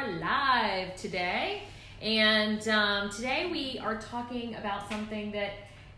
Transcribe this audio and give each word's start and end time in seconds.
are 0.00 0.12
live 0.18 0.96
today, 0.96 1.62
and 2.00 2.66
um, 2.68 3.10
today 3.10 3.48
we 3.50 3.78
are 3.84 3.96
talking 4.00 4.54
about 4.54 4.88
something 4.90 5.30
that 5.32 5.50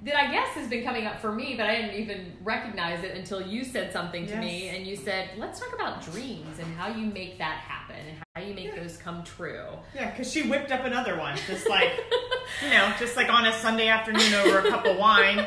that 0.05 0.17
I 0.19 0.33
guess 0.33 0.49
has 0.55 0.69
been 0.69 0.83
coming 0.83 1.07
up 1.07 1.21
for 1.21 1.31
me, 1.31 1.55
but 1.57 1.67
I 1.67 1.77
didn't 1.81 1.95
even 1.95 2.33
recognize 2.43 3.05
it 3.05 3.17
until 3.17 3.41
you 3.41 3.63
said 3.63 3.93
something 3.93 4.27
to 4.27 4.33
Yes. 4.33 4.41
me, 4.41 4.69
and 4.71 4.85
you 4.85 4.97
said, 4.97 5.31
"Let's 5.39 5.61
talk 5.61 5.73
about 5.75 6.03
dreams 6.05 6.59
and 6.59 6.75
how 6.77 6.89
you 6.89 7.07
make 7.07 7.39
that 7.39 7.59
happen 7.59 7.95
and 8.09 8.19
how 8.35 8.43
you 8.43 8.55
make 8.55 8.75
Yeah. 8.75 8.83
those 8.83 8.97
come 8.97 9.23
true." 9.23 9.67
Yeah, 9.95 10.11
because 10.11 10.33
she 10.33 10.43
whipped 10.43 10.73
up 10.73 10.85
another 10.85 11.17
one, 11.17 11.37
just 11.47 11.69
like 11.69 11.93
you 12.63 12.71
know, 12.71 12.93
just 12.99 13.17
like 13.17 13.29
on 13.33 13.47
a 13.47 13.53
Sunday 13.53 13.87
afternoon 13.87 14.35
over 14.35 14.59
a 14.67 14.71
cup 14.71 14.85
of 14.85 14.97
wine. 14.97 15.47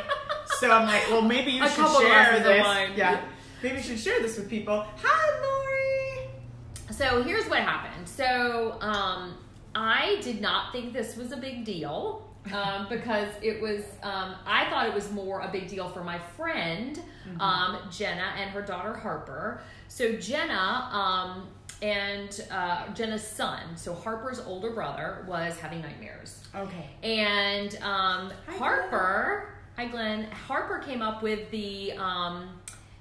So 0.60 0.72
I'm 0.72 0.88
like, 0.88 1.10
well, 1.10 1.22
maybe 1.22 1.52
you 1.52 1.64
A 1.66 1.68
should 1.70 1.88
share 1.90 2.40
this. 2.40 2.66
Yeah, 2.96 3.20
maybe 3.62 3.78
you 3.78 3.84
should 3.84 4.00
share 4.00 4.22
this 4.22 4.38
with 4.38 4.50
people. 4.50 4.86
Hi, 5.04 5.42
Lori. 5.42 6.29
So 6.92 7.24
here's 7.24 7.46
what 7.50 7.60
happened. 7.60 7.95
So 8.15 8.78
um, 8.82 9.37
I 9.74 10.19
did 10.21 10.39
not 10.39 10.71
think 10.71 10.93
this 10.93 11.18
was 11.18 11.32
a 11.32 11.37
big 11.37 11.65
deal 11.65 12.29
um, 12.54 12.87
because 12.89 13.29
it 13.42 13.61
was. 13.61 13.83
Um, 14.04 14.36
I 14.46 14.69
thought 14.69 14.87
it 14.87 14.93
was 14.93 15.11
more 15.11 15.42
a 15.42 15.50
big 15.51 15.68
deal 15.68 15.89
for 15.89 16.04
my 16.04 16.20
friend 16.20 17.01
um, 17.39 17.78
Jenna 17.92 18.33
and 18.37 18.50
her 18.51 18.61
daughter 18.61 18.93
Harper. 18.93 19.61
So 19.87 20.14
Jenna. 20.14 20.89
Um, 20.92 21.47
and 21.82 22.47
uh, 22.51 22.87
Jenna's 22.93 23.28
son, 23.28 23.75
so 23.75 23.93
Harper's 23.93 24.39
older 24.39 24.70
brother, 24.70 25.25
was 25.28 25.57
having 25.57 25.82
nightmares. 25.82 26.42
Okay. 26.56 26.89
And 27.04 27.75
um, 27.82 28.32
Hi, 28.47 28.57
Harper, 28.57 29.50
hi 29.75 29.86
Glenn. 29.87 30.23
Harper 30.32 30.79
came 30.79 31.01
up 31.01 31.21
with 31.21 31.51
the 31.51 31.92
um, 31.97 32.50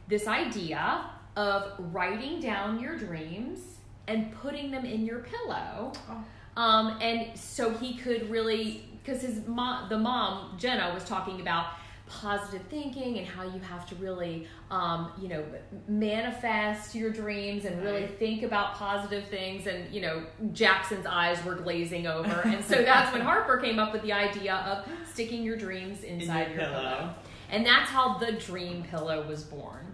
this 0.08 0.26
idea 0.26 1.08
of 1.36 1.72
writing 1.78 2.40
down 2.40 2.80
your 2.80 2.98
dreams 2.98 3.73
and 4.06 4.32
putting 4.32 4.70
them 4.70 4.84
in 4.84 5.04
your 5.04 5.20
pillow. 5.20 5.92
Oh. 6.10 6.24
Um, 6.56 6.98
and 7.00 7.36
so 7.38 7.70
he 7.70 7.94
could 7.94 8.30
really, 8.30 8.84
because 9.02 9.22
his 9.22 9.46
mom, 9.46 9.88
the 9.88 9.98
mom 9.98 10.56
Jenna, 10.58 10.92
was 10.94 11.04
talking 11.04 11.40
about 11.40 11.66
positive 12.06 12.62
thinking 12.68 13.18
and 13.18 13.26
how 13.26 13.42
you 13.42 13.58
have 13.60 13.88
to 13.88 13.94
really, 13.96 14.46
um, 14.70 15.10
you 15.20 15.28
know, 15.28 15.44
manifest 15.88 16.94
your 16.94 17.10
dreams 17.10 17.64
and 17.64 17.82
really 17.82 18.06
think 18.06 18.42
about 18.42 18.74
positive 18.74 19.24
things. 19.28 19.66
And 19.66 19.92
you 19.92 20.00
know, 20.00 20.24
Jackson's 20.52 21.06
eyes 21.06 21.42
were 21.44 21.54
glazing 21.54 22.06
over, 22.06 22.42
and 22.44 22.64
so 22.64 22.82
that's 22.82 23.12
when 23.12 23.22
Harper 23.22 23.56
came 23.56 23.78
up 23.78 23.92
with 23.92 24.02
the 24.02 24.12
idea 24.12 24.54
of 24.54 24.86
sticking 25.10 25.42
your 25.42 25.56
dreams 25.56 26.02
inside 26.02 26.50
your 26.50 26.60
your, 26.60 26.68
pillow. 26.68 26.96
pillow. 26.96 27.14
and 27.50 27.66
that's 27.66 27.90
how 27.90 28.18
the 28.18 28.32
dream 28.32 28.82
pillow 28.84 29.26
was 29.26 29.42
born. 29.42 29.93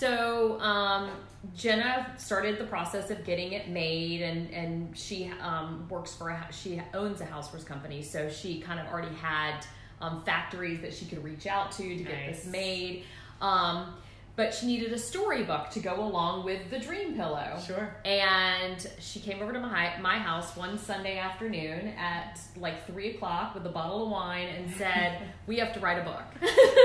So 0.00 0.58
um, 0.60 1.10
Jenna 1.54 2.10
started 2.16 2.58
the 2.58 2.64
process 2.64 3.10
of 3.10 3.22
getting 3.22 3.52
it 3.52 3.68
made, 3.68 4.22
and 4.22 4.50
and 4.50 4.96
she 4.96 5.30
um, 5.42 5.86
works 5.90 6.14
for 6.14 6.30
a, 6.30 6.48
she 6.50 6.80
owns 6.94 7.20
a 7.20 7.26
housewares 7.26 7.66
company, 7.66 8.02
so 8.02 8.30
she 8.30 8.62
kind 8.62 8.80
of 8.80 8.86
already 8.86 9.14
had 9.16 9.66
um, 10.00 10.22
factories 10.24 10.80
that 10.80 10.94
she 10.94 11.04
could 11.04 11.22
reach 11.22 11.46
out 11.46 11.70
to 11.72 11.82
to 11.82 12.02
get 12.02 12.32
this 12.32 12.46
made. 12.46 13.04
Um, 13.42 13.92
but 14.40 14.54
she 14.54 14.64
needed 14.64 14.90
a 14.90 14.98
storybook 14.98 15.68
to 15.68 15.80
go 15.80 16.02
along 16.02 16.46
with 16.46 16.70
the 16.70 16.78
dream 16.78 17.14
pillow. 17.14 17.58
Sure. 17.66 17.94
And 18.06 18.86
she 18.98 19.20
came 19.20 19.42
over 19.42 19.52
to 19.52 19.60
my 19.60 19.92
my 20.00 20.16
house 20.16 20.56
one 20.56 20.78
Sunday 20.78 21.18
afternoon 21.18 21.88
at 21.98 22.40
like 22.56 22.86
three 22.86 23.10
o'clock 23.14 23.54
with 23.54 23.66
a 23.66 23.68
bottle 23.68 24.04
of 24.04 24.10
wine 24.10 24.48
and 24.48 24.70
said, 24.76 25.20
"We 25.46 25.58
have 25.58 25.74
to 25.74 25.80
write 25.80 25.98
a 25.98 26.04
book." 26.04 26.22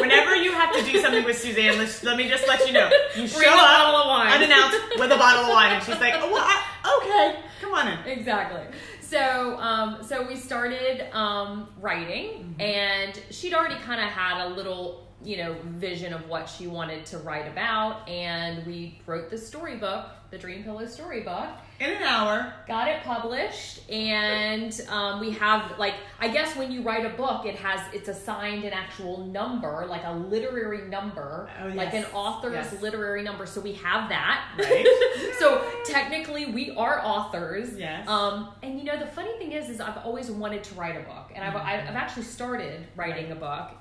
Whenever 0.01 0.35
you 0.35 0.51
have 0.51 0.75
to 0.75 0.83
do 0.83 0.99
something 0.99 1.23
with 1.23 1.37
Suzanne, 1.37 1.77
let's, 1.77 2.03
let 2.03 2.17
me 2.17 2.27
just 2.27 2.45
let 2.45 2.67
you 2.67 2.73
know. 2.73 2.89
You 3.15 3.25
show 3.25 3.37
Bring 3.37 3.47
a 3.47 3.53
up 3.53 3.59
bottle 3.59 4.01
of 4.01 4.07
wine. 4.07 4.31
unannounced 4.33 4.77
with 4.99 5.11
a 5.13 5.15
bottle 5.17 5.43
of 5.45 5.49
wine, 5.51 5.71
and 5.75 5.81
she's 5.85 5.97
like, 6.01 6.15
oh, 6.17 6.33
well, 6.33 6.43
I, 6.45 6.57
okay, 7.01 7.39
come 7.61 7.73
on 7.73 7.87
in. 7.87 7.99
exactly. 8.19 8.63
So, 8.99 9.57
um, 9.59 10.03
so 10.03 10.27
we 10.27 10.35
started 10.35 11.07
um, 11.15 11.69
writing, 11.79 12.55
and 12.59 13.17
she'd 13.29 13.53
already 13.53 13.75
kind 13.75 14.01
of 14.01 14.07
had 14.09 14.45
a 14.45 14.49
little, 14.49 15.07
you 15.25 15.37
know, 15.37 15.55
vision 15.65 16.13
of 16.13 16.27
what 16.29 16.47
she 16.47 16.67
wanted 16.67 17.05
to 17.07 17.17
write 17.19 17.47
about, 17.47 18.07
and 18.07 18.65
we 18.65 18.99
wrote 19.05 19.29
the 19.29 19.37
storybook, 19.37 20.05
the 20.31 20.37
Dream 20.37 20.63
Pillow 20.63 20.85
storybook. 20.85 21.49
In 21.79 21.89
an 21.91 22.03
hour. 22.03 22.53
got 22.69 22.87
it 22.87 23.03
published 23.03 23.89
and 23.91 24.79
um, 24.87 25.19
we 25.19 25.31
have 25.31 25.77
like 25.77 25.95
i 26.21 26.27
guess 26.29 26.55
when 26.55 26.71
you 26.71 26.81
write 26.81 27.05
a 27.05 27.09
book 27.17 27.45
it 27.45 27.55
has 27.57 27.81
it's 27.93 28.07
assigned 28.07 28.63
an 28.63 28.71
actual 28.71 29.25
number 29.25 29.85
like 29.89 30.03
a 30.05 30.13
literary 30.13 30.87
number 30.87 31.49
Oh, 31.61 31.67
like 31.75 31.93
an 31.93 32.05
author's 32.13 32.53
Yes. 32.71 32.81
literary 32.81 33.23
number 33.23 33.45
so 33.45 33.59
we 33.59 33.73
have 33.73 34.07
that 34.07 34.45
Right. 34.57 35.35
so 35.39 35.61
technically 35.83 36.45
we 36.45 36.71
are 36.77 37.01
authors 37.03 37.77
Yes. 37.77 38.07
um, 38.07 38.53
and 38.63 38.79
you 38.79 38.85
know 38.85 38.97
the 38.97 39.07
funny 39.07 39.37
thing 39.37 39.51
is 39.51 39.69
is 39.69 39.81
i've 39.81 39.97
always 39.97 40.31
wanted 40.31 40.63
to 40.63 40.75
write 40.75 40.95
a 40.95 41.01
book 41.03 41.31
and 41.35 41.43
i've, 41.43 41.57
I've 41.57 41.95
actually 41.97 42.23
started 42.23 42.87
writing 42.95 43.33
a 43.33 43.35
book 43.35 43.71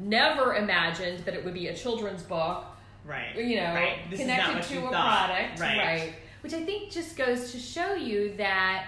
never 0.00 0.54
imagined 0.56 1.20
that 1.20 1.34
it 1.34 1.44
would 1.44 1.54
be 1.54 1.68
a 1.68 1.74
children's 1.74 2.22
book 2.22 2.64
Right. 3.04 3.34
you 3.36 3.56
know, 3.56 3.74
right. 3.74 3.98
This 4.10 4.20
is 4.20 4.26
not 4.26 4.40
connected 4.40 4.68
to 4.74 4.80
you 4.80 4.86
a 4.86 4.90
thought. 4.90 5.28
product, 5.28 5.60
Right. 5.60 6.14
Which 6.42 6.52
I 6.54 6.64
think 6.64 6.90
just 6.90 7.16
goes 7.16 7.52
to 7.52 7.58
show 7.58 7.94
you 7.94 8.34
that 8.36 8.86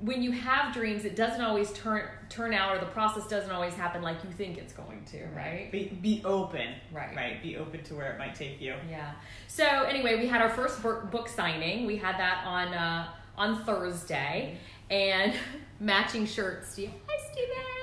when 0.00 0.22
you 0.22 0.32
have 0.32 0.74
dreams, 0.74 1.04
it 1.04 1.16
doesn't 1.16 1.40
always 1.40 1.72
turn 1.72 2.02
turn 2.28 2.52
out, 2.52 2.76
or 2.76 2.80
the 2.80 2.86
process 2.86 3.26
doesn't 3.28 3.50
always 3.50 3.74
happen 3.74 4.02
like 4.02 4.22
you 4.24 4.30
think 4.30 4.58
it's 4.58 4.72
going 4.72 5.04
to, 5.12 5.24
right? 5.36 5.70
Be, 5.70 5.96
be 6.02 6.22
open. 6.24 6.74
Right. 6.92 7.14
Right. 7.14 7.42
Be 7.42 7.56
open 7.56 7.82
to 7.84 7.94
where 7.94 8.12
it 8.12 8.18
might 8.18 8.34
take 8.34 8.60
you. 8.60 8.74
Yeah. 8.90 9.12
So 9.46 9.64
anyway, 9.64 10.18
we 10.18 10.26
had 10.26 10.42
our 10.42 10.50
first 10.50 10.82
book 10.82 11.10
book 11.10 11.28
signing. 11.28 11.86
We 11.86 11.96
had 11.96 12.18
that 12.18 12.44
on 12.46 12.74
uh, 12.74 13.08
on 13.38 13.64
Thursday, 13.64 14.58
and 14.90 15.32
matching 15.80 16.26
shirts. 16.26 16.74
Do 16.76 16.82
Steve, 16.82 16.90
hi 17.08 17.32
Steven. 17.32 17.73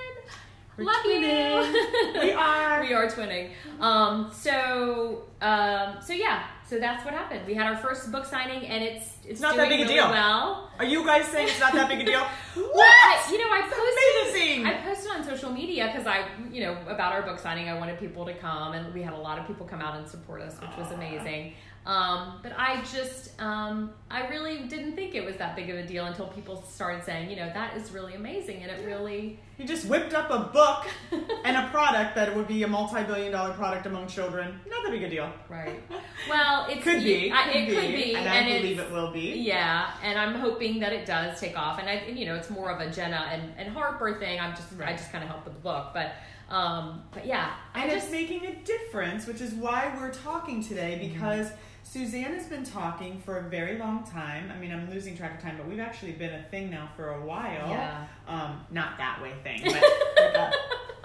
We're 0.81 0.91
Love 0.91 1.05
you. 1.05 2.21
We 2.21 2.31
are. 2.31 2.81
we 2.81 2.93
are 2.93 3.07
twinning. 3.07 3.51
Um, 3.79 4.31
so 4.33 5.23
um, 5.41 5.97
so 6.01 6.13
yeah, 6.13 6.43
so 6.67 6.79
that's 6.79 7.03
what 7.05 7.13
happened. 7.13 7.45
We 7.45 7.53
had 7.53 7.67
our 7.67 7.77
first 7.77 8.11
book 8.11 8.25
signing, 8.25 8.65
and 8.67 8.83
it's 8.83 9.17
it's, 9.23 9.41
not 9.41 9.55
that 9.55 9.69
big 9.69 9.81
a 9.81 9.87
deal. 9.87 10.09
Well, 10.09 10.71
Are 10.79 10.85
you 10.85 11.05
guys 11.05 11.27
saying 11.27 11.47
it's 11.49 11.59
not 11.59 11.73
that 11.73 11.87
big 11.87 12.01
a 12.01 12.05
deal? 12.05 12.21
Well, 12.55 12.69
what? 12.73 12.87
I- 12.87 13.31
you 13.31 13.37
know, 13.37 13.51
I 13.51 13.61
posted. 13.61 14.41
Amazing. 14.41 14.65
I 14.65 14.81
posted 14.81 15.11
on 15.11 15.23
social 15.23 15.51
media 15.51 15.87
because 15.91 16.07
I, 16.07 16.27
you 16.51 16.61
know, 16.61 16.77
about 16.87 17.13
our 17.13 17.21
book 17.21 17.39
signing. 17.39 17.69
I 17.69 17.77
wanted 17.77 17.99
people 17.99 18.25
to 18.25 18.33
come, 18.33 18.73
and 18.73 18.93
we 18.93 19.01
had 19.01 19.13
a 19.13 19.17
lot 19.17 19.37
of 19.39 19.47
people 19.47 19.65
come 19.65 19.81
out 19.81 19.95
and 19.97 20.07
support 20.07 20.41
us, 20.41 20.59
which 20.59 20.71
was 20.77 20.91
amazing. 20.91 21.53
Um, 21.83 22.39
but 22.43 22.53
I 22.55 22.83
just, 22.93 23.41
um, 23.41 23.91
I 24.11 24.27
really 24.27 24.67
didn't 24.67 24.95
think 24.95 25.15
it 25.15 25.25
was 25.25 25.35
that 25.37 25.55
big 25.55 25.67
of 25.71 25.77
a 25.77 25.83
deal 25.83 26.05
until 26.05 26.27
people 26.27 26.61
started 26.61 27.03
saying, 27.03 27.31
you 27.31 27.35
know, 27.35 27.51
that 27.53 27.75
is 27.75 27.91
really 27.91 28.13
amazing, 28.13 28.61
and 28.61 28.71
it 28.71 28.85
really, 28.85 29.39
You 29.57 29.65
just 29.65 29.87
whipped 29.87 30.13
up 30.13 30.29
a 30.29 30.51
book 30.53 30.85
and 31.43 31.57
a 31.57 31.67
product 31.69 32.15
that 32.15 32.35
would 32.35 32.47
be 32.47 32.61
a 32.61 32.67
multi-billion 32.67 33.31
dollar 33.31 33.53
product 33.53 33.87
among 33.87 34.07
children. 34.07 34.59
Not 34.69 34.83
that 34.83 34.91
big 34.91 35.03
a 35.03 35.09
deal. 35.09 35.31
right. 35.49 35.81
Well, 36.29 36.67
it 36.69 36.83
Could 36.83 37.03
be. 37.03 37.31
I, 37.31 37.45
could 37.45 37.55
it 37.55 37.69
could 37.69 37.95
be, 37.95 38.15
And 38.15 38.29
I 38.29 38.43
believe 38.43 38.77
it 38.77 38.91
will 38.91 39.11
be. 39.11 39.39
Yeah, 39.39 39.91
and 40.03 40.19
I'm 40.19 40.35
hoping 40.35 40.79
that 40.81 40.93
it 40.93 41.07
does 41.07 41.39
take 41.39 41.57
off. 41.57 41.79
And 41.79 41.89
I, 41.89 41.93
and, 41.93 42.17
you 42.19 42.27
know, 42.27 42.35
it's 42.35 42.51
more 42.51 42.69
of 42.69 42.79
a 42.79 42.91
Jenna 42.91 43.27
and, 43.31 43.51
and 43.57 43.73
Harper 43.73 44.19
thing. 44.19 44.39
I'm 44.39 44.55
just, 44.55 44.67
I 44.79 44.91
just 44.91 45.11
kind 45.11 45.23
of 45.23 45.31
helped 45.31 45.45
with 45.45 45.55
the 45.55 45.61
book, 45.61 45.95
but, 45.95 46.13
um, 46.51 47.01
but 47.11 47.25
yeah, 47.25 47.53
I 47.73 47.81
And 47.81 47.91
just 47.91 48.05
it's 48.05 48.11
making 48.11 48.45
a 48.45 48.55
difference, 48.57 49.25
which 49.25 49.41
is 49.41 49.53
why 49.55 49.91
we're 49.97 50.13
talking 50.13 50.63
today 50.63 51.11
because 51.11 51.49
Suzanne 51.83 52.33
has 52.33 52.45
been 52.45 52.63
talking 52.63 53.19
for 53.25 53.37
a 53.39 53.49
very 53.49 53.77
long 53.77 54.03
time. 54.03 54.51
I 54.55 54.57
mean, 54.59 54.71
I'm 54.71 54.89
losing 54.89 55.17
track 55.17 55.35
of 55.37 55.41
time, 55.43 55.57
but 55.57 55.67
we've 55.67 55.79
actually 55.79 56.13
been 56.13 56.33
a 56.33 56.43
thing 56.43 56.69
now 56.69 56.89
for 56.95 57.09
a 57.15 57.25
while. 57.25 57.69
Yeah. 57.69 58.05
Um, 58.27 58.61
not 58.71 58.97
that 58.97 59.21
way 59.21 59.33
thing, 59.43 59.61
but 59.63 59.73
like 60.15 60.35
a 60.35 60.51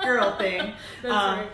girl 0.05 0.37
thing. 0.37 0.75
That's 1.03 1.15
Um, 1.15 1.39
right. 1.41 1.51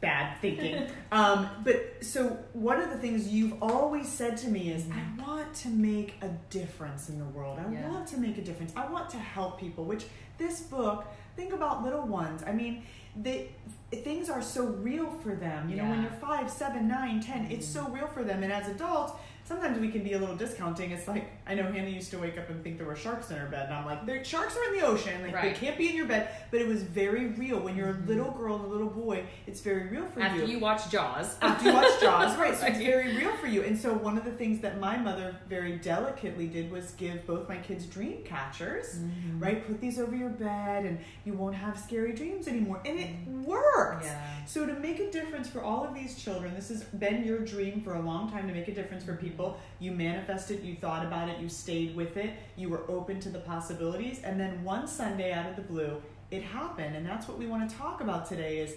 Bad 0.00 0.38
thinking. 0.40 0.86
um, 1.12 1.48
but 1.64 1.96
so 2.02 2.38
one 2.52 2.80
of 2.80 2.90
the 2.90 2.98
things 2.98 3.28
you've 3.28 3.62
always 3.62 4.08
said 4.08 4.36
to 4.38 4.48
me 4.48 4.70
is, 4.70 4.84
I 4.90 5.22
want 5.22 5.54
to 5.56 5.68
make 5.68 6.16
a 6.22 6.28
difference 6.50 7.08
in 7.08 7.18
the 7.18 7.24
world. 7.26 7.58
I 7.58 7.70
Yeah. 7.72 7.88
want 7.88 8.06
to 8.08 8.18
make 8.18 8.36
a 8.38 8.42
difference. 8.42 8.72
I 8.76 8.86
want 8.86 9.08
to 9.10 9.18
help 9.18 9.58
people. 9.58 9.84
Which 9.84 10.04
this 10.38 10.60
book, 10.60 11.06
think 11.36 11.52
about 11.52 11.82
little 11.84 12.02
ones. 12.06 12.42
I 12.46 12.52
mean, 12.52 12.82
they 13.16 13.50
things 13.92 14.28
are 14.28 14.42
so 14.42 14.64
real 14.64 15.08
for 15.22 15.36
them. 15.36 15.68
You 15.68 15.76
know, 15.76 15.84
when 15.84 16.02
Yeah. 16.02 16.08
you're 16.10 16.20
five, 16.20 16.50
seven, 16.50 16.88
nine, 16.88 17.20
ten, 17.20 17.46
it's 17.50 17.66
so 17.66 17.88
real 17.88 18.08
for 18.08 18.24
them. 18.24 18.42
And 18.42 18.52
as 18.52 18.68
adults. 18.68 19.12
Sometimes 19.46 19.78
we 19.78 19.90
can 19.90 20.02
be 20.02 20.14
a 20.14 20.18
little 20.18 20.36
discounting. 20.36 20.90
It's 20.90 21.06
like 21.06 21.30
I 21.46 21.54
know 21.54 21.64
Hannah 21.64 21.90
used 21.90 22.10
to 22.12 22.18
wake 22.18 22.38
up 22.38 22.48
and 22.48 22.62
think 22.64 22.78
there 22.78 22.86
were 22.86 22.96
sharks 22.96 23.30
in 23.30 23.36
her 23.36 23.46
bed, 23.46 23.66
and 23.66 23.74
I'm 23.74 23.84
like, 23.84 24.06
"There 24.06 24.24
sharks 24.24 24.56
are 24.56 24.72
in 24.72 24.80
the 24.80 24.86
ocean. 24.86 25.22
Like 25.22 25.34
Right. 25.34 25.52
they 25.52 25.66
can't 25.66 25.76
be 25.76 25.90
in 25.90 25.96
your 25.96 26.06
bed." 26.06 26.30
But 26.50 26.62
it 26.62 26.66
was 26.66 26.82
very 26.82 27.26
real. 27.26 27.60
When 27.60 27.76
you're 27.76 27.90
a 27.90 27.92
mm-hmm. 27.92 28.08
little 28.08 28.30
girl 28.30 28.56
and 28.56 28.64
a 28.64 28.68
little 28.68 28.88
boy, 28.88 29.24
it's 29.46 29.60
very 29.60 29.88
real 29.88 30.06
for 30.06 30.20
you. 30.20 30.26
After 30.26 30.44
you 30.46 30.58
watch 30.60 30.90
Jaws. 30.90 31.36
after 31.42 31.68
you 31.68 31.74
watch 31.74 31.92
Jaws, 32.00 32.38
right? 32.38 32.56
So 32.56 32.66
it's 32.66 32.78
very 32.78 33.14
real 33.18 33.36
for 33.36 33.46
you. 33.46 33.62
And 33.64 33.78
so 33.78 33.92
one 33.92 34.16
of 34.16 34.24
the 34.24 34.32
things 34.32 34.60
that 34.62 34.80
my 34.80 34.96
mother 34.96 35.36
very 35.46 35.76
delicately 35.76 36.46
did 36.46 36.70
was 36.70 36.92
give 36.92 37.26
both 37.26 37.46
my 37.46 37.58
kids 37.58 37.84
dream 37.84 38.22
catchers, 38.24 38.94
Mm-hmm. 38.94 39.40
right? 39.40 39.66
Put 39.66 39.78
these 39.78 39.98
over 39.98 40.16
your 40.16 40.30
bed, 40.30 40.86
and 40.86 40.98
you 41.26 41.34
won't 41.34 41.54
have 41.54 41.78
scary 41.78 42.14
dreams 42.14 42.48
anymore. 42.48 42.80
And 42.86 42.98
it 42.98 43.08
mm-hmm. 43.10 43.42
worked. 43.42 44.04
Yeah. 44.04 44.46
So 44.46 44.64
to 44.64 44.72
make 44.72 45.00
a 45.00 45.10
difference 45.10 45.48
for 45.48 45.62
all 45.62 45.84
of 45.84 45.94
these 45.94 46.16
children, 46.16 46.54
this 46.54 46.70
has 46.70 46.84
been 46.84 47.24
your 47.24 47.40
dream 47.40 47.82
for 47.82 47.94
a 47.94 48.00
long 48.00 48.30
time 48.30 48.48
to 48.48 48.54
make 48.54 48.68
a 48.68 48.74
difference 48.74 49.04
for 49.04 49.14
people 49.16 49.33
people. 49.34 49.58
You 49.80 49.90
manifested, 49.92 50.62
you 50.62 50.76
thought 50.76 51.04
about 51.04 51.28
it, 51.28 51.40
you 51.40 51.48
stayed 51.48 51.96
with 51.96 52.16
it, 52.16 52.30
you 52.56 52.68
were 52.68 52.88
open 52.88 53.18
to 53.20 53.28
the 53.28 53.40
possibilities, 53.40 54.20
and 54.22 54.38
then 54.38 54.62
one 54.62 54.86
Sunday 54.86 55.32
out 55.32 55.50
of 55.50 55.56
the 55.56 55.62
blue, 55.62 56.00
it 56.30 56.42
happened. 56.42 56.94
And 56.94 57.04
that's 57.04 57.26
what 57.26 57.36
we 57.38 57.46
want 57.46 57.68
to 57.68 57.76
talk 57.76 58.00
about 58.00 58.28
today 58.28 58.58
is 58.58 58.74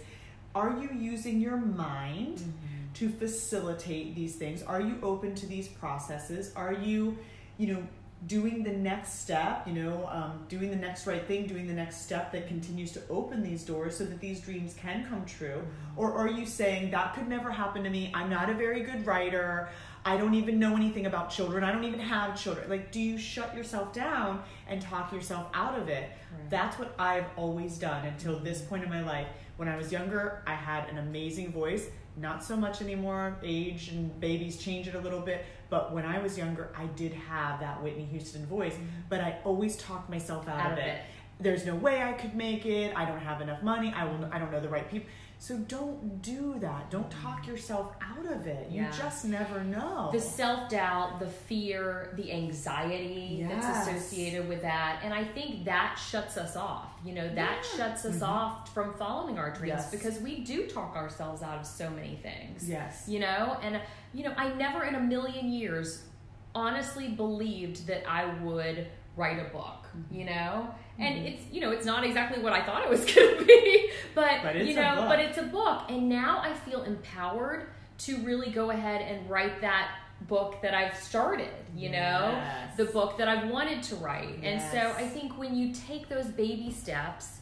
are 0.55 0.79
you 0.79 0.89
using 0.93 1.39
your 1.39 1.57
mind 1.57 2.37
Mm-hmm. 2.37 2.93
to 2.95 3.09
facilitate 3.09 4.15
these 4.15 4.35
things? 4.35 4.63
Are 4.63 4.81
you 4.81 4.97
open 5.03 5.35
to 5.35 5.45
these 5.45 5.67
processes? 5.67 6.51
Are 6.55 6.73
you, 6.73 7.17
you 7.59 7.67
know, 7.73 7.83
doing 8.25 8.63
the 8.63 8.71
next 8.71 9.21
step, 9.21 9.67
you 9.67 9.73
know, 9.73 10.07
um, 10.11 10.45
doing 10.49 10.71
the 10.71 10.75
next 10.75 11.05
right 11.05 11.25
thing, 11.27 11.45
doing 11.45 11.67
the 11.67 11.73
next 11.73 12.01
step 12.01 12.31
that 12.31 12.47
continues 12.47 12.91
to 12.91 13.01
open 13.09 13.43
these 13.43 13.63
doors 13.63 13.95
so 13.95 14.05
that 14.05 14.19
these 14.19 14.39
dreams 14.41 14.73
can 14.73 15.05
come 15.07 15.23
true? 15.25 15.61
Or 15.95 16.13
are 16.13 16.27
you 16.27 16.45
saying 16.45 16.91
that 16.91 17.13
could 17.13 17.27
never 17.27 17.51
happen 17.51 17.83
to 17.83 17.89
me? 17.89 18.11
I'm 18.15 18.29
not 18.29 18.49
a 18.49 18.55
very 18.55 18.81
good 18.81 19.05
writer. 19.05 19.69
I 20.03 20.17
don't 20.17 20.33
even 20.33 20.57
know 20.57 20.75
anything 20.75 21.05
about 21.05 21.29
children. 21.29 21.63
I 21.63 21.71
don't 21.71 21.83
even 21.83 21.99
have 21.99 22.41
children. 22.41 22.69
Like, 22.69 22.91
do 22.91 22.99
you 22.99 23.17
shut 23.17 23.55
yourself 23.55 23.93
down 23.93 24.41
and 24.67 24.81
talk 24.81 25.13
yourself 25.13 25.47
out 25.53 25.77
of 25.77 25.87
it? 25.87 26.09
Right. 26.31 26.49
That's 26.49 26.79
what 26.79 26.95
I've 26.97 27.25
always 27.35 27.77
done 27.77 28.05
until 28.05 28.39
this 28.39 28.61
point 28.61 28.83
in 28.83 28.89
my 28.89 29.03
life. 29.03 29.27
When 29.57 29.67
I 29.67 29.75
was 29.75 29.91
younger, 29.91 30.43
I 30.47 30.53
had 30.53 30.89
an 30.89 30.97
amazing 30.97 31.51
voice. 31.51 31.87
Not 32.19 32.43
so 32.43 32.55
much 32.57 32.81
anymore. 32.81 33.37
Age 33.43 33.89
and 33.89 34.19
babies 34.19 34.57
change 34.57 34.87
it 34.87 34.95
a 34.95 34.99
little 34.99 35.19
bit. 35.19 35.45
But 35.69 35.93
when 35.93 36.05
I 36.05 36.19
was 36.19 36.37
younger, 36.37 36.69
I 36.75 36.85
did 36.87 37.13
have 37.13 37.59
that 37.59 37.81
Whitney 37.83 38.05
Houston 38.05 38.45
voice. 38.45 38.73
Mm-hmm. 38.73 38.85
But 39.09 39.21
I 39.21 39.37
always 39.43 39.75
talked 39.77 40.09
myself 40.09 40.47
out, 40.47 40.59
Out 40.59 40.71
of 40.73 40.77
of 40.79 40.83
it. 40.83 40.87
it. 40.87 41.01
There's 41.39 41.65
no 41.65 41.75
way 41.75 42.01
I 42.01 42.13
could 42.13 42.33
make 42.35 42.65
it. 42.65 42.95
I 42.95 43.05
don't 43.05 43.19
have 43.19 43.41
enough 43.41 43.61
money. 43.61 43.93
I 43.95 44.05
will. 44.05 44.27
I 44.31 44.39
don't 44.39 44.51
know 44.51 44.59
the 44.59 44.69
right 44.69 44.89
people. 44.89 45.07
So 45.39 45.55
don't 45.57 46.21
do 46.21 46.55
that. 46.59 46.89
Don't 46.89 47.09
talk 47.11 47.45
yourself 47.45 47.93
out 48.01 48.25
of 48.25 48.47
it. 48.47 48.71
You 48.71 48.81
Yeah. 48.83 48.91
just 48.91 49.23
never 49.25 49.63
know. 49.63 50.09
the 50.11 50.19
self 50.19 50.69
doubt, 50.69 51.19
the 51.19 51.27
fear, 51.27 52.11
the 52.15 52.31
anxiety 52.31 53.37
Yes. 53.47 53.63
that's 53.63 53.87
associated 53.87 54.47
with 54.49 54.61
that. 54.63 55.01
And 55.03 55.13
I 55.13 55.23
think 55.23 55.65
that 55.65 55.95
shuts 55.95 56.37
us 56.37 56.55
off. 56.55 56.87
You 57.05 57.13
know, 57.13 57.27
that 57.35 57.57
Yeah. 57.63 57.77
shuts 57.77 58.05
us 58.05 58.17
Mhm. 58.17 58.27
off 58.27 58.73
from 58.73 58.93
following 58.95 59.37
our 59.37 59.51
dreams 59.51 59.77
Yes. 59.81 59.91
because 59.91 60.19
we 60.19 60.43
do 60.43 60.67
talk 60.67 60.95
ourselves 60.95 61.43
out 61.43 61.59
of 61.59 61.65
so 61.65 61.89
many 61.89 62.15
things. 62.15 62.67
yes. 62.67 63.07
You 63.07 63.19
know, 63.19 63.57
and, 63.61 63.79
you 64.13 64.23
know, 64.23 64.33
I 64.37 64.49
never 64.53 64.83
in 64.85 64.95
a 64.95 64.99
million 64.99 65.51
years 65.51 66.03
honestly 66.55 67.09
believed 67.09 67.85
that 67.87 68.09
I 68.09 68.25
would 68.43 68.87
write 69.15 69.39
a 69.39 69.49
book, 69.49 69.85
you 70.11 70.25
know? 70.25 70.73
And 70.99 71.15
Mhm. 71.15 71.25
it's, 71.33 71.43
you 71.51 71.61
know, 71.61 71.71
it's 71.71 71.85
not 71.85 72.03
exactly 72.03 72.41
what 72.41 72.53
I 72.53 72.63
thought 72.63 72.83
it 72.83 72.89
was 72.89 73.05
going 73.13 73.37
to 73.37 73.45
be, 73.45 73.91
but, 74.15 74.41
But 74.43 74.55
you 74.65 74.73
know, 74.75 75.05
but 75.07 75.19
it's 75.19 75.37
a 75.37 75.43
book. 75.43 75.83
And 75.89 76.09
now 76.09 76.39
I 76.41 76.53
feel 76.53 76.83
empowered 76.83 77.67
to 77.99 78.17
really 78.19 78.49
go 78.51 78.71
ahead 78.71 79.01
and 79.01 79.29
write 79.29 79.61
that 79.61 79.91
book 80.21 80.61
that 80.63 80.73
I've 80.73 80.95
started, 80.95 81.49
you 81.75 81.89
know? 81.89 82.41
The 82.77 82.85
book 82.85 83.17
that 83.19 83.27
I've 83.27 83.49
wanted 83.49 83.83
to 83.83 83.95
write. 83.97 84.39
And 84.43 84.59
so 84.61 84.93
I 84.97 85.07
think 85.07 85.37
when 85.37 85.55
you 85.55 85.73
take 85.73 86.09
those 86.09 86.25
baby 86.27 86.71
steps, 86.71 87.39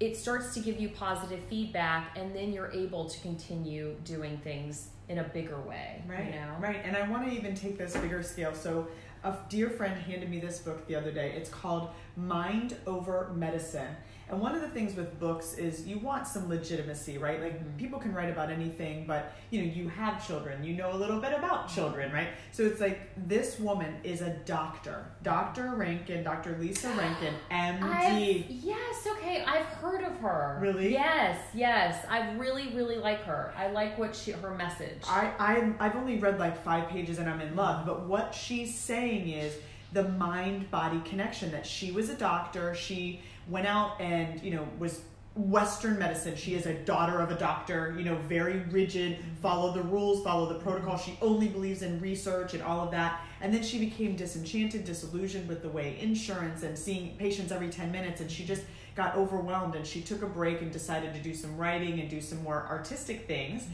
it 0.00 0.16
starts 0.16 0.52
to 0.54 0.60
give 0.60 0.78
you 0.80 0.90
positive 0.90 1.40
feedback 1.44 2.16
and 2.18 2.34
then 2.34 2.52
you're 2.52 2.70
able 2.72 3.06
to 3.08 3.18
continue 3.20 3.94
doing 4.04 4.36
things 4.38 4.88
in 5.08 5.18
a 5.18 5.22
bigger 5.24 5.60
way. 5.60 6.02
Right, 6.06 6.26
You 6.26 6.32
know? 6.32 6.56
right. 6.60 6.80
And 6.84 6.96
I 6.96 7.08
want 7.08 7.26
to 7.28 7.32
even 7.34 7.54
take 7.54 7.78
this 7.78 7.96
bigger 7.96 8.22
scale. 8.22 8.54
So, 8.54 8.88
a 9.24 9.38
dear 9.48 9.70
friend 9.70 9.98
handed 10.00 10.30
me 10.30 10.38
this 10.38 10.58
book 10.58 10.86
the 10.86 10.94
other 10.94 11.10
day. 11.10 11.32
It's 11.34 11.48
called 11.48 11.88
Mind 12.14 12.76
Over 12.86 13.32
Medicine. 13.34 13.96
And 14.28 14.40
one 14.40 14.54
of 14.54 14.62
the 14.62 14.68
things 14.68 14.96
with 14.96 15.20
books 15.20 15.54
is 15.54 15.86
you 15.86 15.98
want 15.98 16.26
some 16.26 16.48
legitimacy, 16.48 17.18
right? 17.18 17.42
Like 17.42 17.60
Mhm. 17.62 17.76
people 17.76 17.98
can 17.98 18.14
write 18.14 18.30
about 18.30 18.50
anything, 18.50 19.06
but 19.06 19.32
you 19.50 19.60
know, 19.62 19.70
you 19.70 19.88
have 19.88 20.26
children, 20.26 20.64
you 20.64 20.74
know 20.74 20.92
a 20.92 20.96
little 20.96 21.20
bit 21.20 21.32
about 21.36 21.68
children, 21.68 22.10
right? 22.10 22.28
So 22.50 22.62
it's 22.62 22.80
like 22.80 23.10
this 23.28 23.58
woman 23.60 23.96
is 24.02 24.22
a 24.22 24.30
doctor, 24.46 25.04
Dr. 25.22 25.74
Rankin, 25.74 26.24
Dr. 26.24 26.56
Lisa 26.58 26.88
Rankin, 26.98 27.34
I've, 27.50 27.82
MD. 27.82 28.46
yes, 28.48 29.06
okay. 29.06 29.44
I've 29.46 29.66
heard 29.66 30.02
of 30.02 30.16
her. 30.18 30.58
Really? 30.60 30.90
Yes, 30.92 31.38
yes. 31.52 32.04
I 32.08 32.32
really, 32.32 32.68
really 32.74 32.96
like 32.96 33.22
her. 33.24 33.52
I 33.58 33.68
like 33.70 33.98
what 33.98 34.16
she 34.16 34.32
her 34.32 34.54
message. 34.54 35.02
I, 35.08 35.32
I 35.38 35.72
I've 35.78 35.96
only 35.96 36.18
read 36.18 36.38
like 36.38 36.62
five 36.64 36.88
pages 36.88 37.18
and 37.18 37.28
I'm 37.28 37.40
in 37.42 37.54
love. 37.54 37.84
But 37.86 38.06
what 38.06 38.34
she's 38.34 38.74
saying 38.74 39.28
is 39.28 39.54
the 39.92 40.08
mind 40.08 40.70
body 40.70 41.00
connection. 41.04 41.52
That 41.52 41.66
she 41.66 41.92
was 41.92 42.08
a 42.08 42.16
doctor. 42.16 42.74
She 42.74 43.20
went 43.48 43.66
out 43.66 44.00
and 44.00 44.42
you 44.42 44.52
know 44.52 44.66
was 44.78 45.02
Western 45.36 45.98
medicine. 45.98 46.36
She 46.36 46.54
is 46.54 46.66
a 46.66 46.74
daughter 46.74 47.18
of 47.18 47.32
a 47.32 47.34
doctor. 47.34 47.94
You 47.98 48.04
know, 48.04 48.14
very 48.28 48.60
rigid. 48.70 49.18
Follow 49.42 49.72
the 49.72 49.82
rules. 49.82 50.22
Follow 50.22 50.52
the 50.52 50.60
protocol. 50.60 50.96
She 50.96 51.18
only 51.20 51.48
believes 51.48 51.82
in 51.82 52.00
research 52.00 52.54
and 52.54 52.62
all 52.62 52.80
of 52.80 52.92
that. 52.92 53.20
And 53.40 53.52
then 53.52 53.62
she 53.62 53.78
became 53.78 54.14
disenchanted, 54.14 54.84
disillusioned 54.84 55.48
with 55.48 55.62
the 55.62 55.68
way 55.68 55.98
insurance 56.00 56.62
and 56.62 56.78
seeing 56.78 57.16
patients 57.16 57.50
every 57.50 57.68
ten 57.68 57.90
minutes, 57.90 58.20
and 58.20 58.30
she 58.30 58.44
just 58.44 58.62
got 58.94 59.16
overwhelmed 59.16 59.74
and 59.74 59.84
she 59.84 60.00
took 60.00 60.22
a 60.22 60.26
break 60.26 60.62
and 60.62 60.70
decided 60.70 61.12
to 61.12 61.20
do 61.20 61.34
some 61.34 61.56
writing 61.56 61.98
and 61.98 62.08
do 62.08 62.20
some 62.20 62.40
more 62.44 62.64
artistic 62.70 63.26
things. 63.26 63.66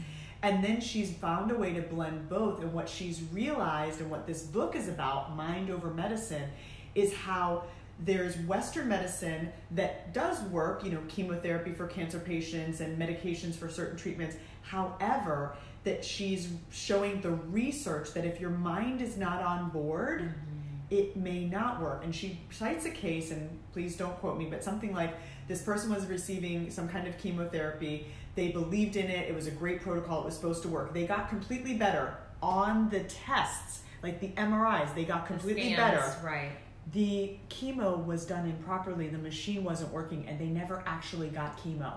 And 0.43 0.63
then 0.63 0.81
she's 0.81 1.13
found 1.13 1.51
a 1.51 1.55
way 1.55 1.73
to 1.73 1.81
blend 1.81 2.27
both. 2.27 2.61
And 2.61 2.73
what 2.73 2.89
she's 2.89 3.21
realized, 3.31 4.01
and 4.01 4.09
what 4.09 4.25
this 4.25 4.41
book 4.41 4.75
is 4.75 4.87
about, 4.87 5.35
Mind 5.35 5.69
Over 5.69 5.91
Medicine, 5.91 6.49
is 6.95 7.13
how 7.13 7.65
there's 8.03 8.37
Western 8.37 8.87
medicine 8.87 9.51
that 9.71 10.13
does 10.13 10.41
work, 10.43 10.83
you 10.83 10.91
know, 10.91 11.01
chemotherapy 11.07 11.71
for 11.71 11.87
cancer 11.87 12.19
patients 12.19 12.79
and 12.79 12.99
medications 12.99 13.55
for 13.55 13.69
certain 13.69 13.97
treatments. 13.97 14.37
However, 14.63 15.55
that 15.83 16.03
she's 16.03 16.49
showing 16.71 17.21
the 17.21 17.31
research 17.31 18.13
that 18.13 18.25
if 18.25 18.39
your 18.39 18.51
mind 18.51 19.01
is 19.01 19.17
not 19.17 19.41
on 19.41 19.69
board, 19.69 20.21
mm-hmm. 20.21 20.95
it 20.95 21.15
may 21.15 21.45
not 21.45 21.81
work. 21.81 22.03
And 22.03 22.13
she 22.13 22.39
cites 22.51 22.85
a 22.85 22.91
case, 22.91 23.31
and 23.31 23.59
please 23.73 23.95
don't 23.95 24.15
quote 24.19 24.37
me, 24.37 24.45
but 24.45 24.63
something 24.63 24.93
like 24.93 25.15
this 25.47 25.61
person 25.61 25.93
was 25.93 26.05
receiving 26.05 26.69
some 26.69 26.87
kind 26.87 27.07
of 27.07 27.17
chemotherapy. 27.17 28.07
They 28.35 28.49
believed 28.49 28.95
in 28.95 29.07
it. 29.09 29.27
It 29.27 29.35
was 29.35 29.47
a 29.47 29.51
great 29.51 29.81
protocol. 29.81 30.21
It 30.21 30.25
was 30.25 30.35
supposed 30.35 30.61
to 30.63 30.69
work. 30.69 30.93
They 30.93 31.05
got 31.05 31.29
completely 31.29 31.75
better 31.75 32.15
on 32.41 32.89
the 32.89 33.01
tests, 33.01 33.81
like 34.01 34.19
the 34.19 34.29
MRIs. 34.29 34.93
They 34.95 35.03
got 35.03 35.27
The 35.27 35.33
completely 35.33 35.73
scans, 35.73 35.77
better. 35.77 36.25
Right. 36.25 36.51
The 36.93 37.37
chemo 37.49 38.05
was 38.05 38.25
done 38.25 38.45
improperly. 38.49 39.07
The 39.07 39.17
machine 39.17 39.63
wasn't 39.63 39.93
working, 39.93 40.27
and 40.27 40.39
they 40.39 40.47
never 40.47 40.83
actually 40.85 41.29
got 41.29 41.57
chemo. 41.57 41.93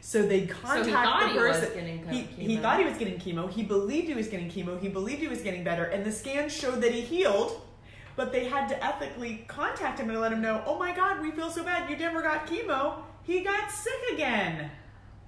So 0.00 0.22
they 0.22 0.46
contact 0.46 0.90
thought 0.90 1.32
the 1.32 1.38
person. 1.38 1.70
he, 2.10 2.20
he 2.44 2.56
thought 2.58 2.78
he 2.78 2.84
was 2.84 2.98
getting 2.98 3.18
chemo. 3.18 3.50
He 3.50 3.62
believed 3.62 4.06
he 4.06 4.14
was 4.14 4.28
getting 4.28 4.50
chemo. 4.50 4.78
He 4.78 4.88
believed 4.88 5.20
he 5.20 5.28
was 5.28 5.40
getting 5.40 5.64
better, 5.64 5.84
and 5.84 6.04
the 6.04 6.12
scans 6.12 6.52
showed 6.54 6.82
that 6.82 6.92
he 6.92 7.00
healed. 7.00 7.60
But 8.16 8.30
they 8.30 8.44
had 8.44 8.68
to 8.68 8.84
ethically 8.84 9.44
contact 9.48 9.98
him 9.98 10.08
and 10.10 10.20
let 10.20 10.30
him 10.32 10.40
know, 10.40 10.62
"Oh 10.66 10.78
my 10.78 10.94
God, 10.94 11.20
we 11.20 11.30
feel 11.30 11.50
so 11.50 11.64
bad. 11.64 11.90
You 11.90 11.96
never 11.96 12.22
got 12.22 12.46
chemo. 12.46 12.96
He 13.22 13.40
got 13.40 13.70
sick 13.70 14.12
again." 14.12 14.70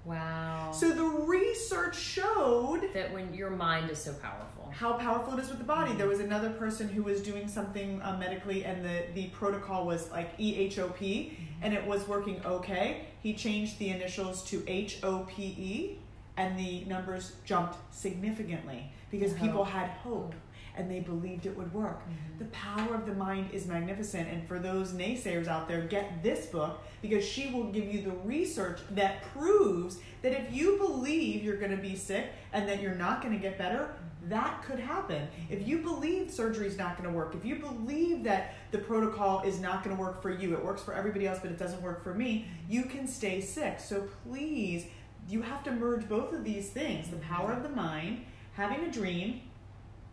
Wow. 0.07 0.71
So 0.73 0.93
the 0.93 1.03
research 1.05 1.99
showed 1.99 2.91
that 2.95 3.13
when 3.13 3.35
your 3.35 3.51
mind 3.51 3.91
is 3.91 3.99
so 3.99 4.13
powerful. 4.13 4.73
how 4.73 4.93
powerful 4.93 5.35
it 5.35 5.41
is 5.41 5.49
with 5.49 5.59
the 5.59 5.65
body. 5.65 5.91
Mm-hmm. 5.91 5.99
There 5.99 6.09
was 6.09 6.21
another 6.21 6.51
person 6.51 6.89
who 6.89 7.03
was 7.03 7.23
doing 7.23 7.49
something 7.49 8.01
uh, 8.03 8.17
medically, 8.19 8.65
and 8.65 8.85
the, 8.85 9.03
the 9.15 9.27
protocol 9.29 9.85
was 9.85 10.11
like 10.13 10.37
EHOP, 10.39 10.99
mm-hmm. 10.99 11.45
and 11.63 11.75
it 11.75 11.85
was 11.85 12.07
working 12.07 12.41
okay. 12.45 13.07
He 13.21 13.35
changed 13.35 13.79
the 13.79 13.89
initials 13.89 14.45
to 14.45 14.61
HOPE, 14.69 15.99
and 16.37 16.59
the 16.59 16.85
numbers 16.85 17.33
jumped 17.45 17.77
significantly 17.93 18.93
because 19.11 19.33
Hope. 19.33 19.41
people 19.41 19.65
had 19.65 19.91
hope 19.91 20.35
and 20.77 20.91
they 20.91 21.01
believed 21.01 21.47
it 21.47 21.57
would 21.57 21.73
work. 21.73 22.01
Mm-hmm. 22.01 22.39
The 22.39 22.45
power 22.47 22.95
of 22.95 23.07
the 23.07 23.15
mind 23.15 23.51
is 23.53 23.67
magnificent, 23.67 24.29
and 24.29 24.47
for 24.47 24.59
those 24.59 24.93
naysayers 24.93 25.49
out 25.49 25.69
there, 25.69 25.83
get 25.83 26.23
this 26.23 26.47
book 26.47 26.83
because 27.03 27.25
she 27.25 27.51
will 27.53 27.65
give 27.65 27.93
you 27.93 28.03
the 28.03 28.17
research 28.25 28.81
that 28.91 29.23
proves 29.33 29.99
that 30.23 30.33
if 30.33 30.53
you 30.55 30.77
believe 30.77 31.43
you're 31.43 31.57
going 31.57 31.71
to 31.71 31.77
be 31.77 31.97
sick 31.97 32.27
and 32.53 32.69
that 32.69 32.81
you're 32.81 32.95
not 32.95 33.23
going 33.23 33.35
to 33.35 33.41
get 33.41 33.57
better, 33.57 33.79
mm-hmm. 33.79 34.29
that 34.29 34.63
could 34.65 34.79
happen. 34.79 35.27
If 35.49 35.61
mm-hmm. 35.61 35.69
you 35.71 35.79
believe 35.79 36.31
surgery 36.31 36.67
is 36.67 36.77
not 36.77 36.99
going 36.99 37.09
to 37.09 37.17
work, 37.17 37.35
if 37.35 37.45
you 37.45 37.57
believe 37.57 38.25
that 38.25 38.55
the 38.71 38.79
protocol 38.79 39.43
is 39.43 39.61
not 39.61 39.83
going 39.83 39.97
to 39.97 40.03
work 40.03 40.21
for 40.21 40.31
you, 40.31 40.55
it 40.55 40.65
works 40.65 40.83
for 40.83 40.95
everybody 40.95 41.27
else, 41.27 41.39
but 41.41 41.51
it 41.51 41.59
doesn't 41.59 41.83
work 41.83 42.03
for 42.03 42.15
me, 42.15 42.47
you 42.69 42.85
can 42.85 43.07
stay 43.07 43.41
sick. 43.41 43.81
So 43.81 44.09
please, 44.29 44.87
you 45.29 45.43
have 45.43 45.65
to 45.65 45.73
merge 45.73 46.09
both 46.09 46.33
of 46.33 46.45
these 46.45 46.71
things 46.71 47.09
the 47.09 47.17
power 47.17 47.53
of 47.53 47.63
the 47.63 47.69
mind, 47.69 48.25
having 48.53 48.85
a 48.85 48.91
dream, 48.91 49.43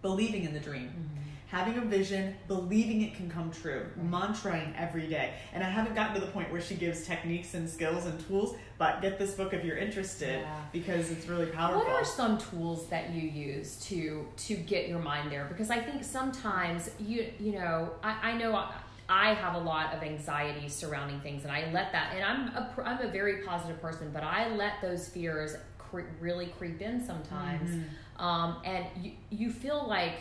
believing 0.03 0.43
in 0.43 0.53
the 0.53 0.59
dream 0.59 1.09
having 1.47 1.77
a 1.77 1.81
vision, 1.85 2.33
believing 2.47 3.03
it 3.03 3.13
can 3.13 3.29
come 3.29 3.51
true, 3.51 3.85
mantraing 4.09 4.73
every 4.75 5.05
day. 5.05 5.35
And 5.53 5.63
I 5.63 5.69
haven't 5.69 5.93
gotten 5.93 6.15
to 6.15 6.19
the 6.19 6.31
point 6.31 6.51
where 6.51 6.59
she 6.61 6.73
gives 6.73 7.05
techniques 7.05 7.53
and 7.53 7.69
skills 7.69 8.07
and 8.07 8.19
tools, 8.27 8.55
but 8.79 9.03
get 9.03 9.19
this 9.19 9.35
book 9.35 9.53
if 9.53 9.63
you're 9.63 9.77
interested 9.77 10.39
Yeah. 10.39 10.55
because 10.71 11.11
it's 11.11 11.27
really 11.27 11.45
powerful. 11.45 11.81
What 11.81 11.89
are 11.89 12.03
some 12.03 12.39
tools 12.39 12.87
that 12.87 13.11
you 13.11 13.21
use 13.29 13.75
to 13.85 14.25
to 14.47 14.55
get 14.55 14.89
your 14.89 14.97
mind 14.97 15.31
there? 15.31 15.45
Because 15.45 15.69
I 15.69 15.79
think 15.79 16.03
sometimes 16.03 16.89
you 16.99 17.31
you 17.39 17.51
know 17.51 17.91
I, 18.01 18.31
I 18.31 18.33
know 18.37 18.55
I, 18.55 18.73
I 19.07 19.33
have 19.35 19.53
a 19.53 19.59
lot 19.59 19.93
of 19.93 20.01
anxiety 20.01 20.67
surrounding 20.69 21.19
things, 21.19 21.43
and 21.43 21.51
I 21.51 21.69
let 21.71 21.91
that. 21.91 22.13
And 22.15 22.23
I'm 22.23 22.47
a 22.55 22.73
I'm 22.83 22.99
a 23.05 23.11
very 23.11 23.43
positive 23.43 23.79
person, 23.79 24.09
but 24.11 24.23
I 24.23 24.49
let 24.55 24.81
those 24.81 25.07
fears 25.07 25.55
cre- 25.77 26.09
really 26.19 26.47
creep 26.57 26.81
in 26.81 27.05
sometimes, 27.05 27.69
Mhm. 27.69 27.83
Um, 28.17 28.57
and 28.63 28.85
you 29.01 29.11
you 29.29 29.49
feel 29.49 29.87
like 29.87 30.15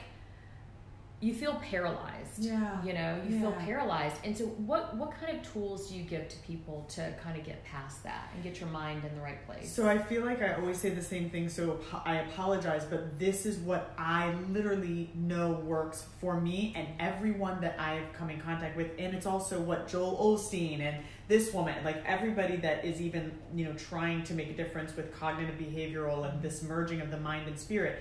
you 1.23 1.33
feel 1.33 1.55
paralyzed. 1.63 2.39
Yeah. 2.39 2.83
You 2.85 2.95
know, 2.95 3.21
you 3.29 3.39
feel 3.39 3.53
paralyzed. 3.53 4.17
And 4.25 4.37
so, 4.37 4.45
what 4.45 4.97
what 4.97 5.13
kind 5.13 5.39
of 5.39 5.53
tools 5.53 5.89
do 5.89 5.97
you 5.97 6.03
give 6.03 6.29
to 6.29 6.37
people 6.39 6.85
to 6.91 7.15
kind 7.23 7.39
of 7.39 7.45
get 7.45 7.65
past 7.65 8.03
that 8.03 8.31
and 8.35 8.43
get 8.43 8.59
your 8.59 8.69
mind 8.71 9.05
in 9.05 9.15
the 9.15 9.21
right 9.21 9.45
place? 9.47 9.73
So 9.73 9.89
I 9.89 9.99
feel 9.99 10.25
like 10.25 10.43
I 10.43 10.55
always 10.55 10.79
say 10.79 10.91
the 10.91 11.03
same 11.03 11.31
thing, 11.31 11.49
so 11.49 11.79
I 12.05 12.17
apologize, 12.17 12.85
but 12.85 13.19
this 13.21 13.47
is 13.47 13.59
what 13.59 13.95
I 13.97 14.35
literally 14.51 15.11
know 15.15 15.53
works 15.53 16.07
for 16.21 16.41
me 16.41 16.73
and 16.75 16.89
everyone 16.99 17.61
that 17.61 17.79
I've 17.79 18.13
come 18.13 18.29
in 18.29 18.41
contact 18.41 18.77
with. 18.77 18.91
And 18.99 19.15
it's 19.15 19.27
also 19.27 19.61
what 19.61 19.87
Joel 19.87 20.17
Osteen 20.37 20.81
and 20.81 21.05
this 21.29 21.53
woman, 21.53 21.85
like 21.85 22.03
everybody 22.05 22.57
that 22.57 22.85
is 22.85 23.01
even, 23.01 23.33
you 23.55 23.65
know, 23.65 23.75
trying 23.75 24.25
to 24.25 24.35
make 24.35 24.51
a 24.51 24.57
difference 24.57 24.97
with 24.97 25.15
cognitive 25.15 25.57
behavioral 25.57 26.29
and 26.29 26.43
this 26.43 26.63
merging 26.63 27.01
of 27.01 27.11
the 27.13 27.21
mind 27.21 27.47
and 27.47 27.59
spirit. 27.59 28.01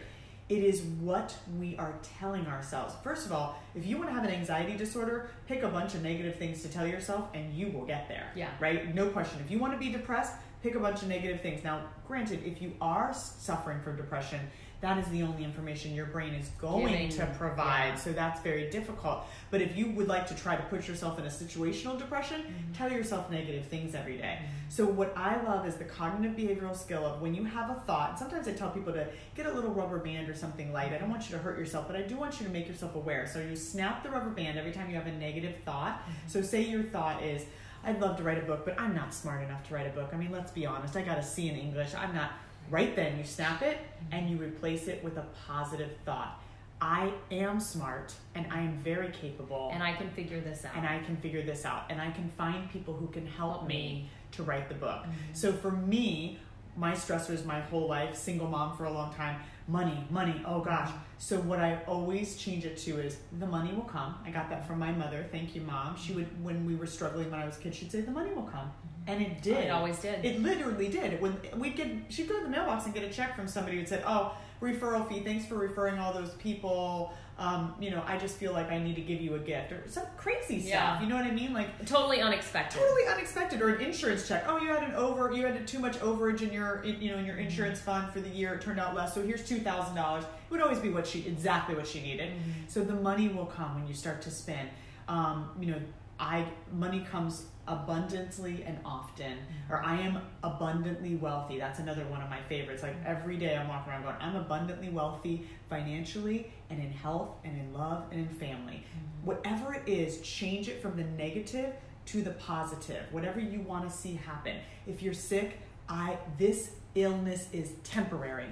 It 0.52 0.66
is 0.66 0.82
what 1.00 1.34
we 1.58 1.78
are 1.78 1.94
telling 2.20 2.46
ourselves. 2.46 2.94
First 3.06 3.26
of 3.26 3.32
all, 3.32 3.58
if 3.74 3.86
you 3.86 3.96
want 3.96 4.10
to 4.10 4.14
have 4.14 4.26
an 4.26 4.32
anxiety 4.32 4.76
disorder, 4.76 5.30
pick 5.48 5.64
a 5.64 5.70
bunch 5.70 5.94
of 5.96 6.04
negative 6.04 6.36
things 6.36 6.62
to 6.64 6.68
tell 6.68 6.86
yourself 6.86 7.30
and 7.34 7.54
you 7.54 7.70
will 7.70 7.86
get 7.86 8.10
there 8.10 8.28
Yeah. 8.36 8.50
right? 8.60 8.94
No 8.94 9.08
question. 9.08 9.40
If 9.40 9.50
you 9.50 9.60
want 9.60 9.72
to 9.72 9.80
be 9.80 9.90
depressed, 9.94 10.34
pick 10.62 10.76
a 10.76 10.80
bunch 10.82 11.04
of 11.04 11.08
negative 11.08 11.40
things. 11.40 11.64
Now, 11.64 11.84
granted, 12.06 12.44
if 12.46 12.62
you 12.62 12.74
are 12.82 13.14
suffering 13.14 13.80
from 13.82 13.96
depression, 13.96 14.42
that 14.82 14.98
is 14.98 15.06
the 15.10 15.22
only 15.24 15.44
information 15.44 15.94
your 15.94 16.08
brain 16.08 16.34
is 16.34 16.48
going 16.60 16.88
Giving 16.88 17.10
to 17.10 17.26
provide. 17.38 17.90
yeah. 17.90 17.96
So 17.96 18.12
that's 18.14 18.42
very 18.42 18.70
difficult. 18.72 19.26
But 19.52 19.62
if 19.62 19.78
you 19.78 19.92
would 19.92 20.08
like 20.08 20.26
to 20.28 20.36
try 20.36 20.56
to 20.56 20.64
put 20.64 20.88
yourself 20.88 21.20
in 21.20 21.26
a 21.26 21.30
situational 21.30 21.98
depression, 21.98 22.42
Mm-hmm. 22.42 22.74
tell 22.74 22.92
yourself 22.92 23.30
negative 23.30 23.66
things 23.66 23.94
every 23.96 24.18
day. 24.18 24.40
So 24.70 24.86
what 24.86 25.14
I 25.16 25.42
love 25.44 25.68
is 25.68 25.76
the 25.76 25.84
cognitive 25.84 26.36
behavioral 26.36 26.76
skill 26.76 27.06
of 27.06 27.22
when 27.22 27.36
you 27.36 27.44
have 27.44 27.70
a 27.70 27.76
thought. 27.86 28.18
Sometimes 28.18 28.48
I 28.48 28.54
tell 28.54 28.72
people 28.72 28.94
to 28.94 29.06
get 29.36 29.46
a 29.46 29.52
little 29.54 29.72
rubber 29.72 30.00
band 30.00 30.30
or 30.30 30.34
something 30.34 30.74
light. 30.74 30.94
I 30.94 30.98
don't 30.98 31.10
want 31.10 31.30
you 31.30 31.36
to 31.36 31.42
hurt 31.44 31.60
yourself, 31.60 31.88
but 31.88 31.96
I 31.96 32.02
do 32.02 32.16
want 32.16 32.40
you 32.40 32.46
to 32.48 32.52
make 32.52 32.68
yourself 32.68 32.96
aware. 32.96 33.28
So 33.28 33.40
you 33.40 33.56
snap 33.56 34.04
the 34.04 34.10
rubber 34.10 34.30
band 34.30 34.58
every 34.58 34.72
time 34.72 34.90
you 34.90 34.96
have 34.96 35.08
a 35.08 35.12
negative 35.12 35.56
thought. 35.66 36.00
Mm-hmm. 36.02 36.12
So 36.28 36.42
say 36.42 36.62
your 36.64 36.84
thought 36.84 37.22
is, 37.22 37.46
I'd 37.84 38.00
love 38.00 38.16
to 38.18 38.24
write 38.24 38.38
a 38.38 38.46
book, 38.46 38.64
but 38.64 38.80
I'm 38.80 38.94
not 38.96 39.14
smart 39.14 39.44
enough 39.44 39.68
to 39.68 39.74
write 39.74 39.88
a 39.88 39.90
book. 39.90 40.10
I 40.14 40.18
mean, 40.18 40.32
let's 40.32 40.52
be 40.52 40.66
honest. 40.66 40.96
I 40.96 41.02
got 41.02 41.18
a 41.18 41.24
C 41.24 41.50
in 41.50 41.56
English. 41.56 41.94
I'm 41.96 42.14
not. 42.14 42.32
Right 42.72 42.96
then, 42.96 43.18
you 43.18 43.26
snap 43.26 43.62
it 43.62 43.80
and 44.14 44.30
you 44.30 44.38
replace 44.38 44.88
it 44.88 45.04
with 45.04 45.18
a 45.18 45.26
positive 45.46 45.90
thought. 46.06 46.42
I 46.80 47.12
am 47.30 47.60
smart 47.60 48.14
and 48.34 48.48
I 48.50 48.62
am 48.62 48.78
very 48.78 49.10
capable 49.10 49.70
and 49.74 49.84
I 49.84 49.92
can 49.94 50.10
figure 50.12 50.40
this 50.40 50.64
out. 50.64 50.76
and 50.78 50.88
I 50.88 51.00
can 51.00 51.18
figure 51.18 51.44
this 51.44 51.66
out 51.66 51.84
and 51.90 52.02
I 52.02 52.12
can 52.12 52.30
find 52.30 52.72
people 52.72 52.94
who 52.94 53.08
can 53.08 53.28
help, 53.28 53.58
Help 53.58 53.68
me, 53.68 53.76
me. 53.76 54.10
to 54.32 54.44
write 54.44 54.70
the 54.70 54.76
book. 54.76 55.02
Mm-hmm. 55.04 55.34
So 55.34 55.52
for 55.52 55.72
me, 55.72 56.40
my 56.76 56.94
stressors 56.94 57.46
my 57.46 57.60
whole 57.60 57.88
life, 57.88 58.16
single 58.16 58.48
mom 58.48 58.76
for 58.76 58.86
a 58.86 58.92
long 58.92 59.14
time, 59.14 59.40
money, 59.68 60.06
money, 60.10 60.42
oh 60.46 60.62
gosh. 60.62 60.90
Mm-hmm. 60.90 60.98
So 61.18 61.38
what 61.42 61.60
I 61.60 61.82
always 61.88 62.36
change 62.36 62.66
it 62.66 62.78
to 62.78 63.00
is 63.00 63.18
the 63.40 63.46
money 63.46 63.74
will 63.74 63.84
come. 63.84 64.16
I 64.26 64.32
got 64.32 64.50
that 64.50 64.68
from 64.68 64.80
my 64.80 64.92
mother. 64.92 65.26
Thank 65.32 65.56
you, 65.56 65.62
mom. 65.62 65.98
She 65.98 66.14
would 66.14 66.44
when 66.44 66.66
we 66.66 66.76
were 66.76 66.88
struggling 66.88 67.30
when 67.30 67.40
I 67.40 67.46
was 67.46 67.58
a 67.58 67.62
kid, 67.62 67.76
she'd 67.76 67.92
say 67.92 68.02
the 68.02 68.12
money 68.12 68.34
will 68.34 68.44
come. 68.44 68.72
And 69.08 69.22
it 69.22 69.42
did. 69.42 69.66
It 69.66 69.70
always 69.70 69.98
did. 70.00 70.24
It 70.24 70.42
literally 70.42 70.88
did. 70.88 71.20
When 71.22 71.36
we'd 71.58 71.76
get, 71.76 71.88
she'd 72.10 72.30
go 72.30 72.38
to 72.38 72.44
the 72.44 72.50
mailbox 72.50 72.86
and 72.86 72.94
get 72.94 73.04
a 73.04 73.10
check 73.10 73.36
from 73.36 73.48
somebody 73.48 73.78
who'd 73.78 73.88
said, 73.88 74.04
"Oh, 74.06 74.36
referral 74.62 75.08
fee. 75.10 75.22
Thanks 75.22 75.46
for 75.46 75.56
referring 75.56 76.00
all 76.00 76.14
those 76.14 76.32
people. 76.36 77.14
Um, 77.42 77.74
you 77.80 77.90
know, 77.90 78.04
I 78.06 78.20
just 78.20 78.38
feel 78.38 78.54
like 78.54 78.70
I 78.70 78.78
need 78.78 78.96
to 78.98 79.02
give 79.02 79.20
you 79.20 79.34
a 79.34 79.40
gift 79.40 79.72
or 79.72 79.82
some 79.88 80.06
crazy 80.16 80.60
stuff. 80.60 80.70
Yeah. 80.70 81.02
You 81.02 81.08
know 81.08 81.16
what 81.16 81.26
I 81.26 81.32
mean? 81.32 81.54
Like 81.54 81.84
totally 81.88 82.22
unexpected. 82.22 82.80
totally 82.80 83.08
unexpected 83.08 83.64
or 83.64 83.70
an 83.70 83.82
insurance 83.82 84.28
check. 84.28 84.46
Oh, 84.48 84.60
you 84.60 84.68
had 84.68 84.84
an 84.84 84.94
over, 84.94 85.32
you 85.32 85.44
had 85.44 85.68
too 85.68 85.80
much 85.80 85.98
overage 86.02 86.44
in 86.44 86.54
your, 86.54 86.84
in, 86.84 87.02
you 87.02 87.10
know, 87.10 87.18
in 87.18 87.26
your 87.26 87.38
insurance 87.38 87.80
fund 87.80 88.14
for 88.14 88.22
the 88.22 88.30
year. 88.30 88.54
It 88.54 88.62
turned 88.62 88.80
out 88.80 88.94
less. 88.94 89.16
So 89.16 89.24
here's 89.24 89.44
two 89.44 89.60
thousand 89.60 89.96
dollars. 89.96 90.24
It 90.24 90.52
would 90.52 90.62
always 90.62 90.78
be 90.78 90.90
what 90.90 91.08
she 91.08 91.26
exactly 91.26 91.74
what 91.74 91.88
she 91.88 92.00
needed. 92.04 92.32
So 92.68 92.84
the 92.84 92.94
money 92.94 93.28
will 93.30 93.48
come 93.48 93.74
when 93.74 93.88
you 93.88 93.96
start 93.96 94.22
to 94.22 94.30
spend. 94.30 94.70
Um, 95.08 95.50
you 95.60 95.72
know, 95.72 95.82
I 96.20 96.46
money 96.72 97.00
comes 97.12 97.46
abundantly 97.72 98.64
and 98.64 98.78
often, 98.84 99.32
mm-hmm. 99.32 99.74
or 99.74 99.82
I 99.82 100.00
am 100.02 100.22
abundantly 100.44 101.16
wealthy. 101.16 101.58
That's 101.58 101.80
another 101.80 102.04
one 102.06 102.22
of 102.22 102.30
my 102.30 102.42
favorites. 102.50 102.84
Like 102.84 102.96
mm-hmm. 102.98 103.08
every 103.08 103.38
day 103.38 103.56
I'm 103.56 103.68
walking 103.68 103.94
around 103.94 104.04
going, 104.04 104.16
I'm 104.20 104.36
abundantly 104.36 104.90
wealthy 104.90 105.48
financially 105.70 106.52
and 106.70 106.80
in 106.80 106.92
health 106.92 107.30
and 107.44 107.58
in 107.58 107.74
love 107.74 108.06
and 108.12 108.20
in 108.20 108.28
family. 108.28 108.84
Mm-hmm. 108.84 109.26
Whatever 109.26 109.74
it 109.74 109.88
is, 109.88 110.22
change 110.22 110.68
it 110.68 110.82
from 110.82 110.98
the 110.98 111.04
negative 111.04 111.74
to 112.08 112.22
the 112.22 112.32
positive. 112.32 113.04
Whatever 113.12 113.40
you 113.40 113.62
want 113.62 113.90
to 113.90 113.96
see 113.96 114.16
happen. 114.16 114.58
If 114.86 115.02
you're 115.02 115.14
sick, 115.14 115.60
I 115.88 116.18
this 116.38 116.72
illness 116.96 117.48
is 117.54 117.72
temporary. 117.84 118.48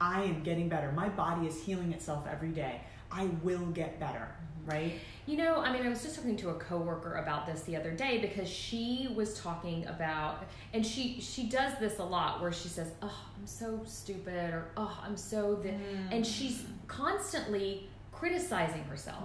I 0.00 0.22
am 0.24 0.42
getting 0.42 0.68
better. 0.68 0.92
My 0.92 1.08
body 1.08 1.46
is 1.46 1.62
healing 1.62 1.92
itself 1.92 2.26
every 2.30 2.50
day. 2.50 2.82
I 3.10 3.26
will 3.42 3.66
get 3.66 3.98
better, 3.98 4.28
right? 4.66 4.94
You 5.26 5.36
know, 5.36 5.60
I 5.60 5.72
mean, 5.72 5.84
I 5.84 5.88
was 5.88 6.02
just 6.02 6.16
talking 6.16 6.36
to 6.36 6.50
a 6.50 6.54
coworker 6.54 7.14
about 7.14 7.46
this 7.46 7.62
the 7.62 7.76
other 7.76 7.90
day 7.90 8.18
because 8.18 8.48
she 8.48 9.08
was 9.14 9.40
talking 9.40 9.86
about, 9.86 10.44
and 10.72 10.86
she 10.86 11.20
she 11.20 11.44
does 11.48 11.78
this 11.80 11.98
a 11.98 12.04
lot, 12.04 12.40
where 12.40 12.52
she 12.52 12.68
says, 12.68 12.92
"Oh, 13.02 13.24
I'm 13.36 13.46
so 13.46 13.80
stupid," 13.84 14.54
or 14.54 14.68
"Oh, 14.76 14.98
I'm 15.02 15.16
so," 15.16 15.56
the, 15.56 15.70
mm. 15.70 16.08
and 16.10 16.26
she's 16.26 16.64
constantly 16.86 17.88
criticizing 18.12 18.84
herself. 18.84 19.24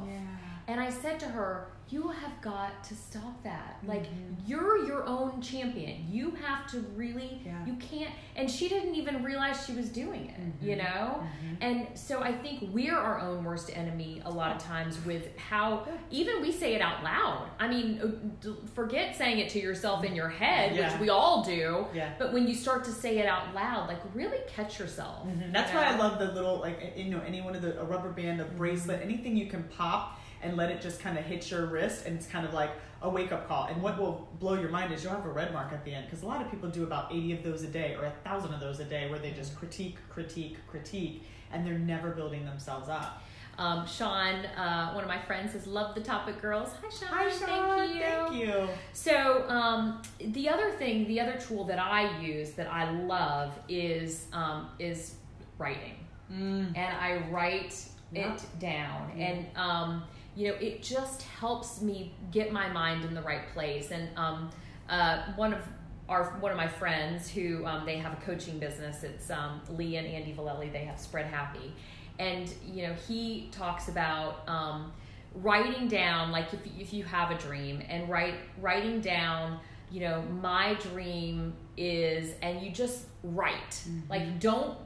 And 0.72 0.80
I 0.80 0.90
said 0.90 1.20
to 1.20 1.26
her, 1.26 1.68
You 1.90 2.08
have 2.08 2.40
got 2.42 2.86
to 2.86 2.96
stop 2.96 3.44
that. 3.44 3.80
Like, 3.86 4.06
you're 4.48 4.86
your 4.88 5.06
own 5.06 5.42
champion. 5.42 6.06
You 6.10 6.32
have 6.46 6.66
to 6.72 6.80
really, 6.96 7.42
Yeah. 7.46 7.66
you 7.66 7.74
can't. 7.76 8.10
And 8.38 8.50
she 8.50 8.70
didn't 8.70 8.96
even 8.96 9.22
realize 9.22 9.66
she 9.66 9.74
was 9.74 9.90
doing 9.90 10.30
it, 10.34 10.66
you 10.66 10.78
know? 10.78 11.22
And 11.60 11.88
so 11.96 12.22
I 12.24 12.32
think 12.32 12.70
we're 12.74 12.96
our 12.98 13.20
own 13.20 13.44
worst 13.44 13.76
enemy 13.76 14.22
a 14.24 14.32
lot 14.32 14.56
of 14.56 14.64
times 14.64 15.04
with 15.06 15.38
how, 15.38 15.86
even 16.10 16.42
we 16.42 16.54
say 16.54 16.76
it 16.76 16.82
out 16.82 17.04
loud. 17.04 17.50
I 17.60 17.68
mean, 17.68 18.00
uh, 18.46 18.52
forget 18.74 19.14
saying 19.18 19.40
it 19.40 19.50
to 19.50 19.60
yourself 19.60 20.06
in 20.06 20.16
your 20.16 20.30
head, 20.30 20.74
Yeah. 20.74 20.94
which 20.94 21.02
we 21.02 21.10
all 21.10 21.44
do. 21.44 21.86
Yeah. 21.94 22.14
But 22.18 22.32
when 22.32 22.48
you 22.48 22.56
start 22.56 22.86
to 22.86 22.92
say 22.92 23.18
it 23.18 23.26
out 23.26 23.54
loud, 23.54 23.90
like, 23.90 24.00
really 24.14 24.40
catch 24.48 24.80
yourself. 24.80 25.28
Mhm. 25.28 25.52
That's 25.52 25.74
you 25.74 25.78
why 25.78 25.88
I 25.88 25.98
love 25.98 26.20
the 26.20 26.32
little 26.32 26.60
like 26.60 26.94
you 26.96 27.12
know 27.12 27.20
any 27.28 27.42
one 27.42 27.54
of 27.56 27.62
the 27.62 27.78
a 27.82 27.84
rubber 27.84 28.12
band, 28.14 28.40
a 28.40 28.46
bracelet, 28.46 29.02
anything 29.02 29.36
you 29.36 29.48
can 29.48 29.64
pop 29.64 30.20
and 30.42 30.58
let 30.58 30.72
it 30.72 30.82
just 30.82 31.00
kind 31.00 31.18
of 31.18 31.26
hit 31.26 31.50
your 31.52 31.66
wrist, 31.68 32.06
and 32.06 32.16
it's 32.18 32.28
kind 32.28 32.46
of 32.46 32.54
like 32.54 32.72
a 33.02 33.10
wake 33.10 33.32
up 33.32 33.48
call. 33.48 33.66
And 33.66 33.82
what 33.82 33.98
will 34.00 34.28
blow 34.40 34.54
your 34.54 34.70
mind 34.70 34.94
is 34.94 35.04
you'll 35.04 35.14
have 35.14 35.26
a 35.26 35.30
red 35.32 35.54
mark 35.54 35.72
at 35.74 35.84
the 35.86 35.94
end 35.94 36.06
because 36.06 36.24
a 36.24 36.28
lot 36.28 36.42
of 36.42 36.50
people 36.52 36.70
do 36.70 36.84
about 36.84 37.12
eighty 37.12 37.32
of 37.34 37.44
those 37.44 37.64
a 37.64 37.68
day 37.68 37.96
or 37.96 38.06
a 38.06 38.12
thousand 38.24 38.54
of 38.54 38.60
those 38.60 38.80
a 38.80 38.86
day, 38.86 39.10
where 39.10 39.20
they 39.20 39.32
just 39.32 39.56
critique, 39.56 39.98
critique, 40.10 40.58
critique, 40.68 41.24
and 41.52 41.66
they're 41.66 41.80
never 41.80 42.12
building 42.12 42.46
themselves 42.46 42.90
up. 42.90 43.24
Um, 43.58 43.86
Sean, 43.86 44.46
uh, 44.46 44.92
one 44.94 45.04
of 45.04 45.10
my 45.10 45.22
friends, 45.22 45.54
has 45.54 45.68
loved 45.68 45.96
the 45.96 46.02
topic, 46.02 46.42
girls." 46.42 46.70
Hi, 46.82 46.90
Sean. 46.90 47.08
Hi, 47.10 47.30
Sean. 47.30 47.78
Thank 47.78 47.96
you. 47.96 48.02
Thank 48.02 48.34
you. 48.36 48.68
So, 48.94 49.48
um, 49.50 50.02
the 50.20 50.50
other 50.50 50.72
thing, 50.72 51.06
the 51.08 51.20
other 51.20 51.38
tool 51.38 51.66
that 51.66 51.78
I 51.80 52.20
use 52.20 52.52
that 52.54 52.68
I 52.72 52.90
love 52.92 53.54
is 53.68 54.26
um, 54.34 54.70
is 54.80 55.16
writing, 55.58 55.96
Mm. 56.32 56.76
and 56.78 56.98
I 56.98 57.18
write 57.30 57.76
Yeah. 58.14 58.34
it 58.34 58.46
down, 58.60 59.12
and 59.18 59.46
um, 59.56 60.04
you 60.36 60.48
know, 60.50 60.54
it 60.56 60.82
just 60.82 61.24
helps 61.24 61.82
me 61.82 62.14
get 62.32 62.52
my 62.52 62.70
mind 62.70 63.04
in 63.06 63.14
the 63.14 63.22
right 63.22 63.48
place. 63.54 63.92
And 63.92 64.10
um, 64.18 64.50
uh, 64.90 65.24
one 65.36 65.54
of 65.54 65.62
our 66.10 66.38
one 66.40 66.52
of 66.52 66.58
my 66.58 66.68
friends 66.68 67.30
who 67.30 67.66
um, 67.66 67.86
they 67.86 67.98
have 67.98 68.14
a 68.14 68.22
coaching 68.26 68.60
business. 68.60 69.04
It's 69.04 69.30
um, 69.30 69.62
Lee 69.70 69.98
and 69.98 70.08
Andy 70.08 70.34
Valelli. 70.34 70.72
They 70.72 70.86
have 70.86 71.00
Spread 71.00 71.26
Happy, 71.28 71.74
and 72.20 72.52
you 72.66 72.88
know, 72.88 72.94
he 73.08 73.50
talks 73.52 73.88
about. 73.88 74.48
Um, 74.48 74.92
writing 75.36 75.88
down 75.88 76.30
like 76.30 76.54
if, 76.54 76.60
if 76.78 76.92
you 76.92 77.06
have 77.06 77.32
a 77.32 77.38
dream 77.38 77.82
and 77.88 78.10
write 78.10 78.34
writing 78.60 79.00
down 79.00 79.58
you 79.90 80.02
know 80.02 80.22
my 80.42 80.74
dream 80.74 81.54
is 81.78 82.34
and 82.42 82.62
you 82.62 82.70
just 82.70 83.06
write 83.24 83.82
like 84.10 84.42
don't 84.42 84.78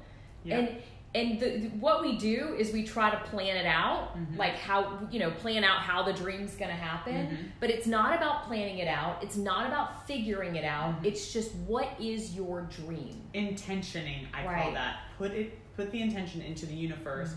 Yeah. 0.43 0.59
and 0.59 0.69
and 1.15 1.39
the, 1.39 1.69
what 1.79 2.01
we 2.01 2.17
do 2.17 2.55
is 2.59 2.73
we 2.73 2.83
try 2.83 3.09
to 3.09 3.17
plan 3.29 3.55
it 3.55 3.65
out 3.65 4.15
Mhm. 4.17 4.37
like 4.37 4.55
how 4.55 4.99
you 5.09 5.19
know 5.19 5.31
plan 5.31 5.63
out 5.63 5.79
how 5.79 6.03
the 6.03 6.13
dream's 6.13 6.55
going 6.55 6.69
to 6.69 6.75
happen. 6.75 7.15
Mhm. 7.27 7.37
but 7.61 7.69
it's 7.69 7.87
not 7.87 8.15
about 8.15 8.43
planning 8.43 8.79
it 8.79 8.87
out. 8.87 9.23
It's 9.23 9.37
not 9.37 9.65
about 9.67 10.05
figuring 10.07 10.55
it 10.57 10.65
out. 10.65 11.01
Mhm. 11.01 11.05
it's 11.05 11.31
just 11.33 11.55
what 11.55 11.89
is 11.99 12.35
your 12.35 12.61
dream? 12.63 13.21
Intentioning 13.33 14.27
i 14.33 14.43
call 14.43 14.73
that. 14.73 14.97
Put 15.17 15.31
it 15.31 15.57
put 15.77 15.91
the 15.91 16.01
intention 16.01 16.41
into 16.41 16.65
the 16.65 16.73
universe. 16.75 17.35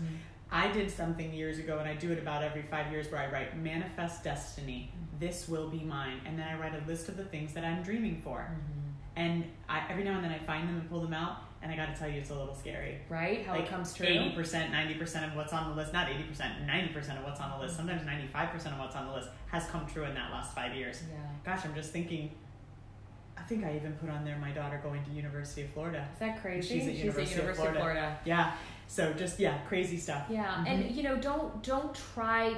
I 0.51 0.71
did 0.71 0.89
something 0.91 1.31
years 1.33 1.57
ago 1.59 1.77
and 1.79 1.87
i 1.87 1.93
do 1.95 2.11
it 2.11 2.19
about 2.19 2.43
every 2.43 2.63
five 2.63 2.91
years 2.91 3.09
where 3.11 3.21
i 3.21 3.27
write 3.31 3.57
manifest 3.57 4.23
destiny. 4.23 4.91
This 5.19 5.47
will 5.47 5.69
be 5.69 5.79
mine. 5.79 6.19
And 6.25 6.37
then 6.37 6.47
i 6.47 6.55
write 6.59 6.73
a 6.75 6.85
list 6.87 7.07
of 7.09 7.15
the 7.17 7.25
things 7.25 7.53
that 7.53 7.63
i'm 7.63 7.81
dreaming 7.83 8.21
for. 8.23 8.39
And 9.15 9.43
I, 9.67 9.83
every 9.89 10.03
now 10.03 10.15
and 10.15 10.23
then 10.23 10.31
i 10.31 10.39
find 10.39 10.67
them 10.67 10.77
and 10.79 10.89
pull 10.89 11.01
them 11.01 11.13
out 11.13 11.37
and 11.61 11.71
i 11.71 11.75
gotta 11.75 11.93
tell 11.97 12.07
you 12.09 12.19
it's 12.19 12.29
a 12.29 12.35
little 12.35 12.53
scary 12.55 12.99
right 13.09 13.45
how 13.45 13.53
like 13.53 13.63
it 13.63 13.69
comes 13.69 13.93
true 13.93 14.05
80% 14.05 14.71
90% 14.71 15.27
of 15.27 15.35
what's 15.35 15.53
on 15.53 15.69
the 15.69 15.75
list 15.75 15.93
not 15.93 16.07
80% 16.07 16.67
90% 16.67 17.17
of 17.17 17.23
what's 17.23 17.39
on 17.41 17.51
the 17.57 17.63
list 17.65 17.75
sometimes 17.75 18.01
95% 18.03 18.73
of 18.73 18.79
what's 18.79 18.95
on 18.95 19.07
the 19.07 19.13
list 19.13 19.29
has 19.47 19.65
come 19.67 19.85
true 19.85 20.03
in 20.05 20.13
that 20.13 20.31
last 20.31 20.53
five 20.55 20.73
years 20.75 21.01
yeah 21.11 21.17
gosh 21.45 21.65
i'm 21.65 21.75
just 21.75 21.91
thinking 21.91 22.31
I 23.37 23.41
think 23.43 23.63
I 23.63 23.73
even 23.77 23.93
put 23.93 24.09
on 24.09 24.25
there 24.25 24.37
my 24.37 24.51
daughter 24.51 24.79
going 24.83 25.01
to 25.05 25.11
University 25.11 25.61
of 25.63 25.69
Florida. 25.69 26.05
Is 26.13 26.19
that 26.19 26.41
crazy? 26.41 26.77
She's 26.79 26.87
at 26.87 26.93
University 26.95 27.39
of 27.41 27.55
Florida. 27.55 28.19
Yeah. 28.25 28.51
So 28.87 29.13
just 29.13 29.39
yeah, 29.39 29.59
crazy 29.59 29.97
stuff. 29.97 30.25
Yeah, 30.29 30.55
Mhm. 30.55 30.67
and 30.67 30.91
you 30.91 31.03
know, 31.03 31.15
don't 31.15 31.63
don't 31.63 31.95
try, 31.95 32.57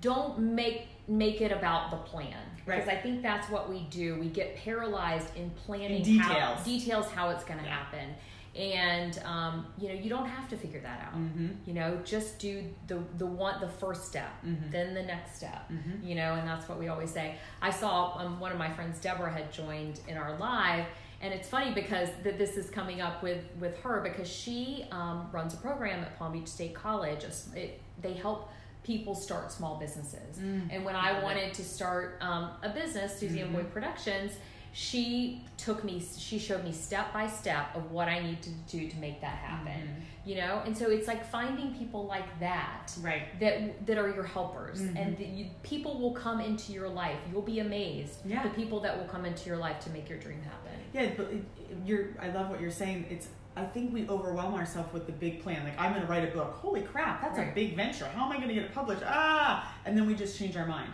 don't 0.00 0.38
make 0.38 0.88
make 1.06 1.40
it 1.40 1.52
about 1.52 1.90
the 1.90 1.96
plan 1.98 2.36
because 2.64 2.86
Right. 2.86 2.96
I 2.98 3.00
think 3.00 3.22
that's 3.22 3.50
what 3.50 3.68
we 3.68 3.80
do. 3.90 4.18
We 4.18 4.28
get 4.28 4.56
paralyzed 4.56 5.36
in 5.36 5.50
planning 5.50 6.04
In 6.04 6.18
how 6.18 6.28
details. 6.34 6.64
details 6.64 7.10
how 7.12 7.30
it's 7.30 7.44
going 7.44 7.58
to 7.60 7.64
Yeah. 7.66 7.76
happen, 7.76 8.14
and 8.56 9.18
um, 9.24 9.66
you 9.76 9.88
know, 9.88 9.94
you 9.94 10.08
don't 10.08 10.28
have 10.28 10.48
to 10.48 10.56
figure 10.56 10.80
that 10.80 11.00
out. 11.06 11.14
Mm-hmm. 11.14 11.48
You 11.66 11.74
know, 11.74 11.98
just 12.04 12.38
do 12.38 12.64
the 12.86 13.02
the 13.18 13.26
one 13.26 13.60
the 13.60 13.68
first 13.68 14.06
step, 14.06 14.30
Mhm. 14.46 14.70
then 14.70 14.94
the 14.94 15.02
next 15.02 15.36
step. 15.36 15.68
Mhm. 15.70 16.02
You 16.06 16.14
know, 16.14 16.34
and 16.34 16.48
that's 16.48 16.68
what 16.68 16.78
we 16.78 16.88
always 16.88 17.10
say. 17.10 17.36
I 17.60 17.70
saw 17.70 18.16
um, 18.18 18.40
one 18.40 18.52
of 18.52 18.58
my 18.58 18.70
friends, 18.72 19.00
Deborah, 19.00 19.32
had 19.32 19.52
joined 19.52 20.00
in 20.08 20.16
our 20.16 20.36
live, 20.38 20.86
and 21.20 21.34
it's 21.34 21.48
funny 21.48 21.72
because 21.74 22.08
th- 22.22 22.36
this 22.38 22.56
is 22.56 22.70
coming 22.70 23.00
up 23.02 23.22
with 23.22 23.44
with 23.60 23.78
her 23.80 24.00
because 24.00 24.28
she 24.30 24.86
um, 24.90 25.28
runs 25.32 25.52
a 25.52 25.58
program 25.58 26.02
at 26.02 26.18
Palm 26.18 26.32
Beach 26.32 26.48
State 26.48 26.74
College. 26.74 27.24
It, 27.54 27.80
they 28.00 28.14
help 28.14 28.50
people 28.84 29.14
start 29.14 29.50
small 29.50 29.76
businesses, 29.78 30.38
Mm. 30.38 30.68
and 30.70 30.84
when 30.84 30.94
I 30.94 31.18
it. 31.18 31.24
wanted 31.24 31.54
to 31.54 31.64
start 31.64 32.18
um, 32.20 32.50
a 32.62 32.68
business, 32.68 33.18
Susie 33.18 33.40
and 33.40 33.50
Mhm. 33.50 33.56
Boy 33.56 33.64
Productions. 33.64 34.32
She 34.76 35.40
took 35.56 35.84
me. 35.84 36.02
She 36.18 36.36
showed 36.38 36.64
me 36.64 36.72
step 36.72 37.12
by 37.12 37.28
step 37.28 37.76
of 37.76 37.92
what 37.92 38.08
I 38.08 38.18
need 38.18 38.42
to 38.42 38.50
do 38.68 38.88
to 38.88 38.96
make 38.96 39.20
that 39.20 39.36
happen. 39.36 39.72
Mhm. 39.72 40.02
You 40.26 40.34
know, 40.36 40.62
and 40.66 40.76
so 40.76 40.90
it's 40.90 41.06
like 41.06 41.24
finding 41.24 41.72
people 41.76 42.06
like 42.06 42.40
that 42.40 42.92
Right. 43.00 43.38
that 43.40 43.86
that 43.86 43.98
are 43.98 44.08
your 44.10 44.24
helpers 44.24 44.80
Mhm. 44.82 44.96
and 44.96 45.18
you, 45.38 45.46
people 45.62 45.98
will 46.00 46.12
come 46.12 46.40
into 46.40 46.72
your 46.72 46.88
life 46.88 47.18
you'll 47.30 47.42
be 47.42 47.60
amazed 47.60 48.26
Yeah. 48.26 48.42
the 48.42 48.48
people 48.50 48.80
that 48.80 48.96
will 48.98 49.06
come 49.06 49.24
into 49.26 49.46
your 49.48 49.58
life 49.58 49.78
to 49.80 49.90
make 49.90 50.08
your 50.08 50.18
dream 50.18 50.42
happen 50.42 50.72
Yeah, 50.92 51.10
but 51.16 51.26
it, 51.32 51.44
you're. 51.84 52.06
I 52.20 52.28
love 52.30 52.50
what 52.50 52.60
you're 52.60 52.70
saying. 52.70 53.06
It's. 53.10 53.28
I 53.56 53.64
think 53.64 53.92
we 53.92 54.08
overwhelm 54.08 54.54
ourselves 54.54 54.92
with 54.92 55.06
the 55.06 55.12
big 55.12 55.42
plan. 55.42 55.64
Like 55.64 55.78
I'm 55.78 55.92
going 55.92 56.04
to 56.04 56.10
write 56.10 56.28
a 56.28 56.32
book. 56.32 56.54
Holy 56.54 56.82
crap, 56.82 57.22
that's 57.22 57.38
a 57.38 57.52
big 57.54 57.76
venture. 57.76 58.06
How 58.06 58.24
am 58.26 58.32
I 58.32 58.36
going 58.36 58.48
to 58.48 58.54
get 58.54 58.64
it 58.64 58.74
published? 58.74 59.02
Ah, 59.06 59.72
and 59.84 59.96
then 59.96 60.06
we 60.06 60.14
just 60.14 60.38
change 60.38 60.56
our 60.56 60.66
mind. 60.66 60.90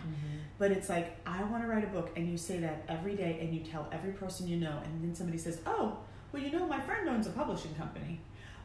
But 0.59 0.71
it's 0.73 0.91
like 0.91 1.17
I 1.27 1.43
want 1.45 1.63
to 1.63 1.69
write 1.69 1.85
a 1.85 1.87
book, 1.87 2.11
and 2.17 2.31
you 2.31 2.37
say 2.37 2.59
that 2.59 2.85
every 2.87 3.17
day, 3.17 3.39
and 3.41 3.55
you 3.55 3.61
tell 3.61 3.89
every 3.93 4.13
person 4.13 4.47
you 4.47 4.59
know, 4.59 4.79
and 4.85 5.03
then 5.03 5.15
somebody 5.15 5.39
says, 5.39 5.61
"Oh, 5.65 5.97
well, 6.33 6.43
you 6.43 6.53
know, 6.53 6.67
my 6.67 6.79
friend 6.79 7.09
owns 7.09 7.27
a 7.27 7.31
publishing 7.31 7.75
company." 7.77 8.21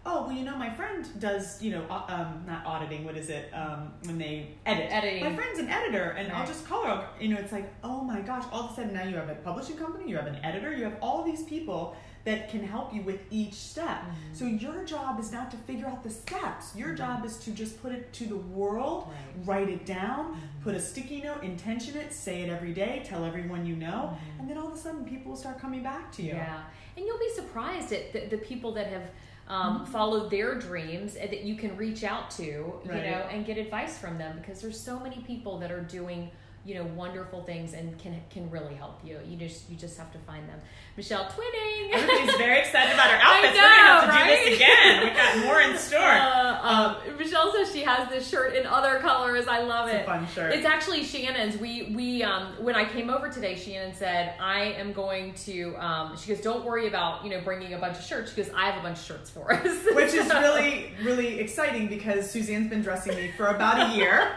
Oh, 0.08 0.28
well, 0.28 0.32
you 0.34 0.44
know, 0.44 0.56
my 0.56 0.70
friend 0.70 1.08
does, 1.20 1.60
you 1.64 1.72
know, 1.72 1.84
um, 1.90 2.44
not 2.46 2.64
auditing. 2.64 3.06
What 3.06 3.18
is 3.18 3.30
it? 3.30 3.50
Um, 3.54 3.92
when 4.04 4.20
they 4.20 4.50
edit. 4.66 4.88
Editing. 4.92 5.24
My 5.24 5.36
friend's 5.36 5.58
an 5.58 5.70
editor, 5.70 6.12
and 6.12 6.32
I'll 6.32 6.46
just 6.46 6.68
call 6.68 6.84
her. 6.84 7.08
You 7.20 7.30
know, 7.30 7.38
it's 7.38 7.52
like, 7.52 7.74
oh 7.84 8.02
my 8.02 8.20
gosh! 8.20 8.44
All 8.52 8.66
of 8.66 8.72
a 8.72 8.76
sudden, 8.76 8.94
now 8.94 9.04
you 9.04 9.16
have 9.16 9.30
a 9.30 9.36
publishing 9.36 9.78
company, 9.78 10.10
you 10.10 10.18
have 10.18 10.28
an 10.28 10.38
editor, 10.44 10.76
you 10.76 10.84
have 10.84 10.98
all 11.02 11.24
these 11.24 11.44
people 11.44 11.96
that 12.26 12.50
can 12.50 12.64
help 12.66 12.94
you 12.94 13.02
with 13.04 13.20
each 13.32 13.54
step. 13.54 14.02
Mm-hmm. 14.02 14.34
So 14.34 14.46
your 14.46 14.84
job 14.84 15.20
is 15.20 15.32
not 15.32 15.52
to 15.52 15.58
figure 15.58 15.86
out 15.86 16.04
the 16.04 16.10
steps. 16.10 16.76
Your 16.76 16.94
job 16.94 17.24
is 17.24 17.38
to 17.38 17.52
just 17.52 17.82
put 17.82 17.92
it 17.92 18.12
to 18.14 18.26
the 18.26 18.36
world, 18.38 19.08
Right. 19.08 19.46
write 19.62 19.70
it 19.70 19.86
down, 19.86 20.42
put 20.64 20.74
a 20.76 20.80
sticky 20.82 21.22
note, 21.22 21.44
intention 21.44 21.96
it, 21.96 22.12
say 22.14 22.42
it 22.42 22.50
every 22.50 22.74
day, 22.74 23.04
tell 23.06 23.24
everyone 23.24 23.66
you 23.66 23.76
know, 23.76 24.18
and 24.40 24.50
then 24.50 24.58
all 24.58 24.68
of 24.68 24.74
a 24.74 24.78
sudden 24.78 25.06
people 25.06 25.32
will 25.32 25.38
start 25.38 25.60
coming 25.60 25.84
back 25.84 26.12
to 26.14 26.24
you. 26.24 26.34
yeah 26.34 26.64
and 26.98 27.06
you'll 27.06 27.20
be 27.20 27.30
surprised 27.36 27.92
at 27.92 28.14
the, 28.14 28.22
the 28.28 28.38
people 28.38 28.74
that 28.74 28.88
have 28.88 29.04
Mm-hmm. 29.48 29.54
um, 29.54 29.86
followed 29.86 30.32
their 30.32 30.56
dreams 30.58 31.14
that 31.14 31.44
you 31.44 31.56
can 31.56 31.78
reach 31.78 32.04
out 32.04 32.32
to 32.32 32.44
you 32.44 32.82
know 32.92 33.28
and 33.32 33.46
get 33.46 33.60
advice 33.60 33.96
from 33.96 34.18
them 34.18 34.40
because 34.40 34.60
there's 34.60 34.80
so 34.80 35.00
many 35.00 35.18
people 35.18 35.60
that 35.60 35.72
are 35.72 35.82
doing 35.84 36.32
you 36.66 36.74
know 36.76 36.84
wonderful 36.96 37.44
things 37.44 37.74
and 37.74 37.98
can 38.00 38.20
can 38.32 38.50
really 38.50 38.74
help 38.74 39.00
you 39.06 39.20
you 39.26 39.38
just 39.38 39.70
you 39.70 39.76
just 39.76 39.98
have 39.98 40.12
to 40.12 40.18
find 40.20 40.50
them 40.50 40.60
michelle 40.98 41.26
twinning 41.26 41.92
Everybody's 41.94 42.36
very 42.38 42.60
excited 42.60 42.94
about 42.94 43.12
our 43.12 43.20
I 43.22 43.38
outfits. 43.38 43.54
We're 43.54 43.62
gonna 43.62 43.84
have 43.84 44.02
to 44.02 44.08
know, 44.08 44.14
do 44.14 44.18
right? 44.18 44.46
this 44.46 44.56
again. 44.56 45.04
We 45.04 45.10
got 45.16 45.46
more 45.46 45.62
in 45.62 45.78
store. 45.88 46.00
Uh, 46.02 46.60
um, 47.08 47.18
Michelle 47.20 47.54
says 47.54 47.72
she 47.72 47.82
has 47.84 48.10
this 48.10 48.28
shirt 48.28 48.56
in 48.56 48.66
other 48.66 49.00
colors. 49.00 49.48
I 49.48 49.62
love 49.62 49.88
It's 49.88 49.98
a 49.98 50.00
it. 50.02 50.06
fun 50.08 50.28
shirt. 50.34 50.54
It's 50.54 50.66
actually 50.66 51.04
Shannon's. 51.04 51.58
We 51.58 51.94
we 51.96 52.24
um, 52.24 52.54
when 52.64 52.76
I 52.76 52.86
came 52.86 53.10
over 53.12 53.30
today, 53.30 53.56
Shannon 53.56 53.94
said 53.94 54.34
I 54.40 54.74
am 54.80 54.92
going 54.94 55.34
to. 55.46 55.76
Um, 55.78 56.18
she 56.18 56.34
goes, 56.34 56.42
don't 56.42 56.66
worry 56.66 56.88
about 56.88 57.24
you 57.24 57.30
know 57.30 57.40
bringing 57.42 57.74
a 57.74 57.78
bunch 57.78 57.98
of 58.00 58.04
shirts. 58.04 58.34
because 58.34 58.52
I 58.54 58.66
have 58.72 58.80
a 58.80 58.84
bunch 58.84 58.98
of 58.98 59.06
shirts 59.06 59.30
for 59.30 59.54
us, 59.54 59.86
Which 59.94 60.14
is 60.14 60.28
really, 60.34 60.92
really 61.04 61.40
exciting 61.40 61.88
because 61.88 62.30
Suzanne's 62.30 62.68
been 62.70 62.82
dressing 62.82 63.16
me 63.16 63.32
for 63.38 63.48
about 63.48 63.92
a 63.92 63.96
year 63.96 64.32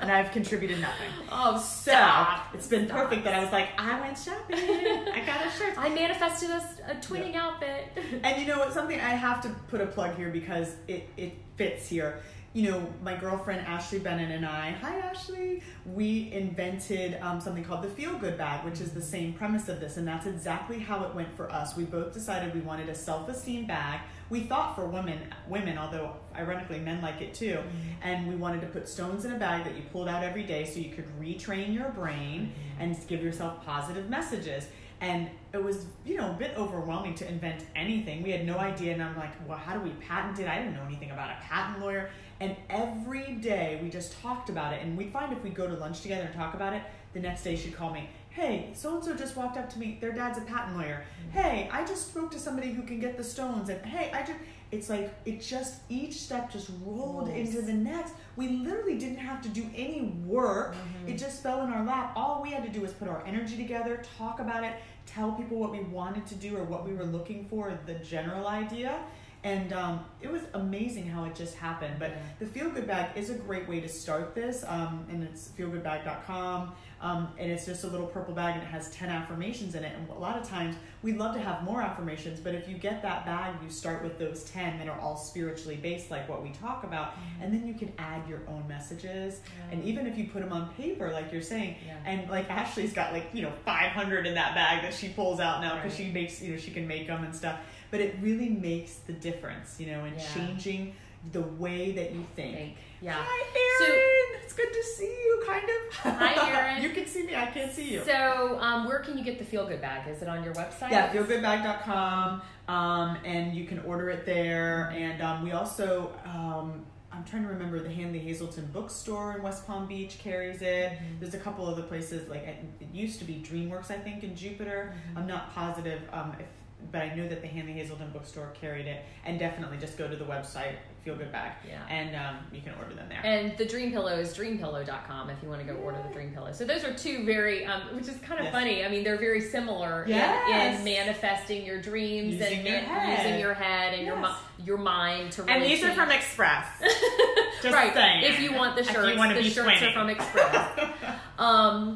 and 0.00 0.10
I've 0.10 0.30
contributed 0.32 0.80
nothing. 0.80 1.10
oh 1.30 1.56
So 1.58 1.90
stop. 1.92 2.54
it's 2.54 2.66
been 2.66 2.86
Stop. 2.86 3.04
perfect 3.08 3.24
that 3.24 3.34
I 3.34 3.42
was 3.42 3.52
like, 3.52 3.68
I 3.78 4.00
went 4.00 4.18
shopping. 4.18 4.56
I 4.58 5.22
got 5.26 5.46
a 5.46 5.50
shirt. 5.50 5.74
I 5.78 5.88
manifested 5.88 6.50
a, 6.50 6.92
a 6.92 6.94
twinning 6.96 7.34
outfit. 7.34 7.88
And 8.22 8.40
you 8.40 8.46
know 8.46 8.58
what? 8.58 8.72
Something 8.72 9.00
I 9.00 9.10
have 9.10 9.40
to 9.42 9.48
put 9.68 9.80
a 9.80 9.86
plug 9.86 10.16
here 10.16 10.30
because 10.30 10.74
it, 10.88 11.08
it 11.16 11.34
fits 11.56 11.88
here. 11.88 12.20
You 12.56 12.70
know, 12.70 12.90
my 13.02 13.14
girlfriend 13.14 13.66
Ashley 13.66 13.98
Bennett 13.98 14.30
and 14.30 14.46
I, 14.46 14.70
hi 14.70 14.96
Ashley, 14.96 15.62
we 15.84 16.32
invented 16.32 17.18
um, 17.20 17.38
something 17.38 17.62
called 17.62 17.82
the 17.82 17.90
Feel 17.90 18.16
Good 18.16 18.38
Bag, 18.38 18.64
which 18.64 18.80
is 18.80 18.92
the 18.92 19.00
mm-hmm. 19.00 19.08
same 19.10 19.32
premise 19.34 19.68
of 19.68 19.78
this, 19.78 19.98
and 19.98 20.08
that's 20.08 20.24
exactly 20.24 20.78
how 20.78 21.04
it 21.04 21.14
went 21.14 21.36
for 21.36 21.52
us. 21.52 21.76
We 21.76 21.84
both 21.84 22.14
decided 22.14 22.54
we 22.54 22.62
wanted 22.62 22.88
a 22.88 22.94
self-esteem 22.94 23.66
bag. 23.66 24.00
We 24.30 24.40
thought 24.40 24.74
for 24.74 24.86
women, 24.86 25.18
women, 25.46 25.76
although 25.76 26.14
ironically 26.34 26.80
men 26.80 27.02
like 27.02 27.20
it 27.20 27.34
too, 27.34 27.58
mm-hmm. 27.58 28.08
and 28.08 28.26
we 28.26 28.36
wanted 28.36 28.62
to 28.62 28.68
put 28.68 28.88
stones 28.88 29.26
in 29.26 29.32
a 29.32 29.38
bag 29.38 29.64
that 29.64 29.76
you 29.76 29.82
pulled 29.92 30.08
out 30.08 30.24
every 30.24 30.44
day 30.44 30.64
so 30.64 30.80
you 30.80 30.94
could 30.94 31.04
retrain 31.20 31.74
your 31.74 31.90
brain 31.90 32.54
mm-hmm. 32.54 32.82
and 32.82 33.06
give 33.06 33.22
yourself 33.22 33.66
positive 33.66 34.08
messages. 34.08 34.68
And 35.00 35.28
it 35.52 35.62
was, 35.62 35.86
you 36.06 36.16
know, 36.16 36.30
a 36.30 36.34
bit 36.34 36.54
overwhelming 36.56 37.14
to 37.16 37.28
invent 37.28 37.64
anything. 37.74 38.22
We 38.22 38.30
had 38.30 38.46
no 38.46 38.58
idea, 38.58 38.94
and 38.94 39.02
I'm 39.02 39.16
like, 39.16 39.32
well, 39.46 39.58
how 39.58 39.74
do 39.74 39.80
we 39.80 39.90
patent 39.90 40.38
it? 40.38 40.48
I 40.48 40.58
didn't 40.58 40.74
know 40.74 40.84
anything 40.86 41.10
about 41.10 41.30
a 41.30 41.36
patent 41.42 41.80
lawyer. 41.84 42.08
And 42.40 42.56
every 42.70 43.32
day 43.34 43.78
we 43.82 43.90
just 43.90 44.18
talked 44.20 44.48
about 44.48 44.72
it, 44.72 44.82
and 44.82 44.96
we'd 44.96 45.12
find 45.12 45.32
if 45.32 45.42
we 45.42 45.50
go 45.50 45.66
to 45.66 45.74
lunch 45.74 46.00
together 46.00 46.24
and 46.24 46.34
talk 46.34 46.54
about 46.54 46.72
it, 46.72 46.82
the 47.12 47.20
next 47.20 47.42
day 47.44 47.56
she'd 47.56 47.74
call 47.74 47.92
me, 47.92 48.08
hey, 48.30 48.70
so 48.74 48.94
and 48.96 49.04
so 49.04 49.14
just 49.14 49.36
walked 49.36 49.56
up 49.56 49.70
to 49.70 49.78
me. 49.78 49.98
Their 50.00 50.12
dad's 50.12 50.38
a 50.38 50.42
patent 50.42 50.76
lawyer. 50.76 51.04
Mm-hmm. 51.28 51.38
Hey, 51.38 51.68
I 51.72 51.84
just 51.84 52.08
spoke 52.08 52.30
to 52.32 52.38
somebody 52.38 52.72
who 52.72 52.82
can 52.82 53.00
get 53.00 53.16
the 53.16 53.24
stones, 53.24 53.68
and 53.68 53.84
hey, 53.84 54.10
I 54.12 54.20
just. 54.20 54.38
It's 54.72 54.90
like 54.90 55.14
it 55.24 55.40
just 55.40 55.80
each 55.88 56.14
step 56.14 56.50
just 56.50 56.70
rolled 56.84 57.28
Rolls. 57.28 57.38
into 57.38 57.62
the 57.62 57.72
next. 57.72 58.14
We 58.34 58.48
literally 58.48 58.98
didn't 58.98 59.18
have 59.18 59.40
to 59.42 59.48
do 59.48 59.68
any 59.74 60.02
work. 60.26 60.74
Mm-hmm. 60.74 61.10
It 61.10 61.18
just 61.18 61.42
fell 61.42 61.62
in 61.62 61.72
our 61.72 61.84
lap. 61.84 62.12
All 62.16 62.42
we 62.42 62.50
had 62.50 62.64
to 62.64 62.70
do 62.70 62.80
was 62.80 62.92
put 62.92 63.08
our 63.08 63.24
energy 63.26 63.56
together, 63.56 64.02
talk 64.18 64.40
about 64.40 64.64
it, 64.64 64.74
tell 65.06 65.32
people 65.32 65.58
what 65.58 65.70
we 65.70 65.80
wanted 65.80 66.26
to 66.26 66.34
do 66.34 66.56
or 66.56 66.64
what 66.64 66.86
we 66.86 66.94
were 66.94 67.04
looking 67.04 67.46
for, 67.48 67.78
the 67.86 67.94
general 67.94 68.48
idea. 68.48 68.98
And 69.44 69.72
um, 69.72 70.04
it 70.20 70.30
was 70.30 70.42
amazing 70.54 71.06
how 71.06 71.24
it 71.24 71.34
just 71.36 71.54
happened. 71.56 71.96
But 71.98 72.10
Yeah. 72.10 72.16
the 72.40 72.46
Feel 72.46 72.70
Good 72.70 72.86
Bag 72.86 73.16
is 73.16 73.30
a 73.30 73.34
great 73.34 73.68
way 73.68 73.78
to 73.80 73.88
start 73.88 74.34
this. 74.34 74.64
Um, 74.66 75.06
and 75.08 75.22
it's 75.22 75.48
feelgoodbag.com. 75.56 76.72
Um, 76.98 77.28
and 77.38 77.52
it's 77.52 77.66
just 77.66 77.84
a 77.84 77.88
little 77.88 78.06
purple 78.06 78.32
bag 78.34 78.54
and 78.54 78.62
it 78.62 78.66
has 78.68 78.90
10 78.90 79.10
affirmations 79.10 79.74
in 79.74 79.84
it. 79.84 79.92
And 79.94 80.08
a 80.08 80.14
lot 80.14 80.40
of 80.40 80.48
times 80.48 80.76
we'd 81.02 81.18
love 81.18 81.34
to 81.34 81.40
have 81.40 81.62
more 81.62 81.82
affirmations, 81.82 82.40
but 82.40 82.54
if 82.54 82.66
you 82.66 82.78
get 82.78 83.02
that 83.02 83.26
bag, 83.26 83.54
you 83.62 83.68
start 83.68 84.02
with 84.02 84.18
those 84.18 84.44
10 84.44 84.78
that 84.78 84.88
are 84.88 84.98
all 84.98 85.14
spiritually 85.14 85.76
based, 85.76 86.10
like 86.10 86.26
what 86.26 86.42
we 86.42 86.48
talk 86.52 86.84
about. 86.84 87.12
And 87.42 87.52
then 87.52 87.66
you 87.66 87.74
can 87.74 87.92
add 87.98 88.26
your 88.26 88.40
own 88.48 88.64
messages. 88.66 89.40
And 89.70 89.84
even 89.84 90.06
if 90.06 90.16
you 90.16 90.24
put 90.28 90.40
them 90.42 90.54
on 90.54 90.70
paper, 90.74 91.12
like 91.12 91.30
you're 91.30 91.42
saying, 91.42 91.76
Yeah. 91.86 91.96
and 92.06 92.30
like 92.30 92.48
Ashley's 92.50 92.94
got 92.94 93.12
like, 93.12 93.28
you 93.34 93.42
know, 93.42 93.52
500 93.66 94.26
in 94.26 94.32
that 94.34 94.54
bag 94.54 94.80
that 94.82 94.94
she 94.94 95.10
pulls 95.10 95.38
out 95.38 95.60
now 95.60 95.74
because 95.76 95.92
Right. 95.98 96.06
she 96.06 96.12
makes, 96.12 96.40
you 96.40 96.52
know, 96.52 96.58
she 96.58 96.70
can 96.70 96.88
make 96.88 97.06
them 97.08 97.22
and 97.24 97.36
stuff. 97.36 97.60
But 97.90 98.00
it 98.00 98.16
really 98.20 98.48
makes 98.48 98.94
the 98.96 99.12
difference, 99.12 99.76
you 99.80 99.86
know, 99.86 100.04
in 100.04 100.14
Yeah. 100.14 100.24
changing 100.34 100.94
the 101.32 101.40
way 101.42 101.92
that 101.92 102.12
you 102.12 102.24
think. 102.36 102.56
Think. 102.56 102.76
Yeah. 103.00 103.14
Hi, 103.18 103.84
Erin. 103.84 104.40
it's 104.44 104.52
good 104.54 104.72
to 104.72 104.82
see 104.84 105.06
you, 105.06 105.42
kind 105.46 105.64
of. 105.64 105.94
Hi, 106.18 106.50
Erin. 106.50 106.82
you 106.88 106.90
can 106.90 107.06
see 107.06 107.24
me. 107.24 107.34
I 107.34 107.46
can't 107.46 107.72
see 107.72 107.92
you. 107.94 108.02
So, 108.04 108.58
um, 108.60 108.86
where 108.86 109.00
can 109.00 109.18
you 109.18 109.24
get 109.24 109.38
the 109.38 109.44
feel 109.44 109.66
good 109.66 109.80
bag? 109.80 110.08
Is 110.08 110.22
it 110.22 110.28
on 110.28 110.44
your 110.44 110.54
website? 110.54 110.90
Yeah, 110.90 111.12
feelgoodbag.com, 111.12 112.42
um, 112.68 113.16
and 113.24 113.54
you 113.54 113.64
can 113.64 113.80
order 113.80 114.08
it 114.10 114.24
there. 114.24 114.90
And 114.94 115.20
um, 115.22 115.42
we 115.42 115.52
also, 115.52 116.12
um, 116.24 116.84
I'm 117.12 117.24
trying 117.24 117.42
to 117.42 117.48
remember, 117.48 117.80
the 117.80 117.90
Hanley 117.90 118.18
Hazelden 118.20 118.68
bookstore 118.72 119.34
in 119.36 119.42
West 119.42 119.66
Palm 119.66 119.86
Beach 119.86 120.18
carries 120.18 120.62
it. 120.62 120.92
There's 121.18 121.34
a 121.34 121.38
couple 121.38 121.66
other 121.66 121.82
places, 121.82 122.28
like 122.28 122.44
it 122.46 122.64
it 122.80 122.88
used 122.92 123.18
to 123.18 123.24
be 123.24 123.34
DreamWorks, 123.46 123.90
I 123.90 123.96
think, 123.98 124.22
in 124.22 124.36
Jupiter. 124.36 124.94
I'm 125.16 125.26
not 125.26 125.52
positive, 125.54 126.02
um, 126.12 126.34
if, 126.38 126.46
but 126.92 127.02
I 127.02 127.14
know 127.14 127.26
that 127.28 127.40
the 127.42 127.48
Hanley 127.48 127.72
Hazelden 127.72 128.10
bookstore 128.10 128.52
carried 128.60 128.86
it. 128.86 129.04
And 129.24 129.38
definitely 129.38 129.76
just 129.78 129.98
go 129.98 130.06
to 130.08 130.14
the 130.16 130.24
website, 130.24 130.74
Feel 131.04 131.16
Good 131.16 131.32
Bag, 131.32 131.52
Yeah. 131.66 131.80
and 131.88 132.14
um, 132.14 132.36
you 132.52 132.60
can 132.62 132.74
order 132.80 132.94
them 132.94 133.08
there. 133.08 133.20
And 133.24 133.56
the 133.58 133.64
Dream 133.64 133.90
Pillow 133.90 134.16
is 134.18 134.36
dreampillow.com 134.36 135.30
if 135.30 135.42
you 135.42 135.48
want 135.48 135.60
to 135.66 135.66
go 135.66 135.74
order 135.80 135.98
the 136.06 136.12
Dream 136.14 136.30
Pillow. 136.32 136.52
So 136.52 136.64
those 136.64 136.84
are 136.84 136.92
two 136.94 137.24
very, 137.24 137.64
um, 137.66 137.82
which 137.94 138.06
is 138.08 138.16
kind 138.18 138.38
of 138.38 138.44
Yes. 138.46 138.52
funny. 138.52 138.84
I 138.84 138.88
mean, 138.88 139.02
they're 139.04 139.18
very 139.18 139.40
similar 139.40 140.04
in- 140.04 140.10
Yes. 140.10 140.78
in, 140.78 140.84
manifesting 140.84 141.64
your 141.66 141.80
dreams 141.80 142.34
Using 142.34 142.58
and 142.58 142.66
your 142.66 142.76
man- 142.82 143.18
using 143.24 143.40
your 143.40 143.54
head 143.54 143.94
and 143.94 144.06
your 144.06 144.16
Yes. 144.20 144.36
mi- 144.58 144.64
your 144.64 144.78
mind 144.78 145.32
to 145.32 145.42
really 145.42 145.54
And 145.54 145.64
these 145.64 145.82
are 145.84 145.92
from 145.92 146.10
Express. 146.10 146.66
Just 147.62 147.74
right. 147.74 147.92
saying. 147.94 148.22
If 148.24 148.40
you 148.40 148.52
want 148.52 148.76
the 148.76 148.84
shirts, 148.84 149.16
the 149.16 149.42
shirts 149.50 149.82
are 149.82 149.92
from 149.92 150.10
Express. 150.10 150.88
um, 151.38 151.94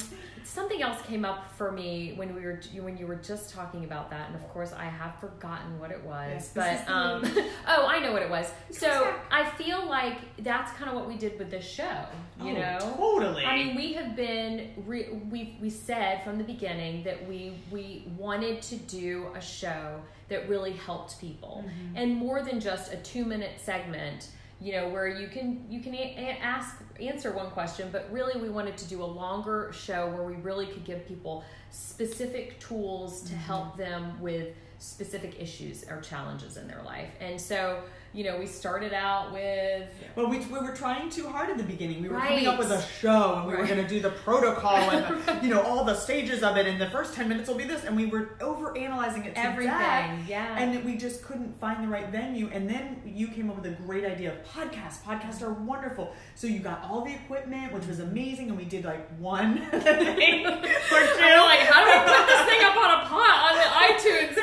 something 0.50 0.82
else 0.82 1.00
came 1.06 1.24
up 1.24 1.50
for 1.56 1.70
me 1.70 2.12
when 2.16 2.34
we 2.34 2.42
were 2.42 2.60
when 2.80 2.96
you 2.96 3.06
were 3.06 3.14
just 3.16 3.50
talking 3.54 3.84
about 3.84 4.10
that, 4.10 4.26
and 4.28 4.34
of 4.36 4.46
course 4.50 4.72
I 4.72 4.84
have 4.84 5.14
forgotten 5.20 5.78
what 5.78 5.90
it 5.90 6.02
was. 6.04 6.30
Yes, 6.32 6.50
but 6.86 6.88
um, 6.92 7.22
oh, 7.68 7.86
I 7.86 8.00
know 8.00 8.12
what 8.12 8.22
it 8.22 8.30
was. 8.30 8.50
So 8.70 8.88
back. 8.88 9.20
I 9.30 9.50
feel 9.50 9.86
like 9.86 10.18
that's 10.38 10.72
kind 10.72 10.90
of 10.90 10.96
what 10.96 11.06
we 11.06 11.16
did 11.16 11.38
with 11.38 11.50
this 11.50 11.64
show. 11.64 12.04
You 12.42 12.52
Oh, 12.52 12.60
know, 12.60 12.94
totally. 12.96 13.44
I 13.44 13.54
mean, 13.56 13.76
we 13.76 13.92
have 13.92 14.16
been 14.16 14.70
re- 14.86 15.10
we 15.30 15.56
we 15.60 15.70
said 15.70 16.24
from 16.24 16.38
the 16.38 16.44
beginning 16.44 17.04
that 17.04 17.26
we 17.28 17.54
we 17.70 18.04
wanted 18.18 18.60
to 18.62 18.76
do 18.76 19.28
a 19.36 19.40
show 19.40 20.00
that 20.28 20.48
really 20.48 20.72
helped 20.72 21.20
people, 21.20 21.64
Mm-hmm. 21.66 21.96
and 21.96 22.16
more 22.16 22.42
than 22.42 22.60
just 22.60 22.92
a 22.92 22.96
two 22.98 23.24
minute 23.24 23.52
segment. 23.60 24.28
You 24.60 24.72
know, 24.72 24.88
where 24.88 25.08
you 25.08 25.28
can 25.28 25.64
you 25.70 25.80
can 25.80 25.94
ask 25.94 26.76
answer 27.00 27.32
one 27.32 27.50
question, 27.50 27.88
but 27.90 28.10
really 28.12 28.40
we 28.40 28.48
wanted 28.48 28.76
to 28.78 28.88
do 28.88 29.02
a 29.02 29.04
longer 29.04 29.70
show 29.72 30.08
where 30.08 30.24
we 30.24 30.34
really 30.34 30.66
could 30.66 30.84
give 30.84 31.06
people 31.06 31.44
specific 31.70 32.60
tools 32.60 33.22
to 33.22 33.34
help 33.34 33.68
mm-hmm. 33.68 33.80
them 33.80 34.20
with 34.20 34.48
specific 34.78 35.40
issues 35.40 35.84
or 35.88 36.00
challenges 36.00 36.56
in 36.56 36.66
their 36.66 36.82
life. 36.82 37.10
And 37.20 37.40
so, 37.40 37.82
you 38.12 38.24
know, 38.24 38.36
we 38.38 38.46
started 38.46 38.92
out 38.92 39.32
with 39.32 39.84
Well, 40.16 40.28
we, 40.28 40.38
we 40.38 40.58
were 40.58 40.74
trying 40.74 41.10
too 41.10 41.28
hard 41.28 41.48
in 41.50 41.56
the 41.56 41.62
beginning. 41.62 42.02
We 42.02 42.08
were 42.08 42.16
Right. 42.16 42.28
coming 42.28 42.46
up 42.48 42.58
with 42.58 42.70
a 42.72 42.82
show, 42.82 43.36
and 43.36 43.46
we 43.46 43.54
were 43.56 43.64
going 43.64 43.78
to 43.80 43.86
do 43.86 44.00
the 44.00 44.10
protocol 44.10 44.74
and 44.76 45.22
the, 45.26 45.38
you 45.46 45.48
know 45.54 45.62
all 45.62 45.84
the 45.84 45.94
stages 45.94 46.42
of 46.42 46.56
it. 46.56 46.66
And 46.66 46.80
the 46.80 46.90
first 46.90 47.14
ten 47.14 47.28
minutes 47.28 47.48
will 47.48 47.56
be 47.56 47.64
this, 47.64 47.84
and 47.84 47.96
we 47.96 48.06
were 48.06 48.30
over 48.40 48.76
analyzing 48.76 49.24
it 49.24 49.34
to 49.36 49.40
everything. 49.40 50.24
Yeah. 50.28 50.58
and 50.58 50.84
we 50.84 50.96
just 50.96 51.22
couldn't 51.22 51.58
find 51.60 51.84
the 51.84 51.88
right 51.88 52.08
venue. 52.08 52.48
And 52.52 52.68
then 52.68 53.00
you 53.06 53.28
came 53.28 53.48
up 53.48 53.56
with 53.62 53.66
a 53.66 53.76
great 53.82 54.04
idea 54.04 54.32
of 54.32 54.38
podcasts. 54.44 55.00
Podcasts 55.02 55.40
are 55.42 55.52
wonderful. 55.52 56.12
So 56.34 56.46
you 56.48 56.58
got 56.58 56.82
all 56.90 57.04
the 57.04 57.14
equipment, 57.14 57.72
which 57.72 57.86
was 57.86 58.00
amazing, 58.00 58.48
and 58.48 58.58
we 58.58 58.64
did 58.64 58.84
like 58.84 59.08
one 59.18 59.58
thing 59.70 60.46
or 60.46 60.50
two. 60.50 61.30
I'm 61.30 61.44
like, 61.46 61.60
how 61.60 61.84
do 61.84 61.90
I 61.90 61.98
put 62.04 62.26
this 62.26 62.42
thing 62.50 62.64
up 62.64 62.76
on 62.76 62.90
a 62.90 63.08
pot 63.08 63.36
on 63.50 63.54
the 63.56 63.68
iTunes? 63.86 64.34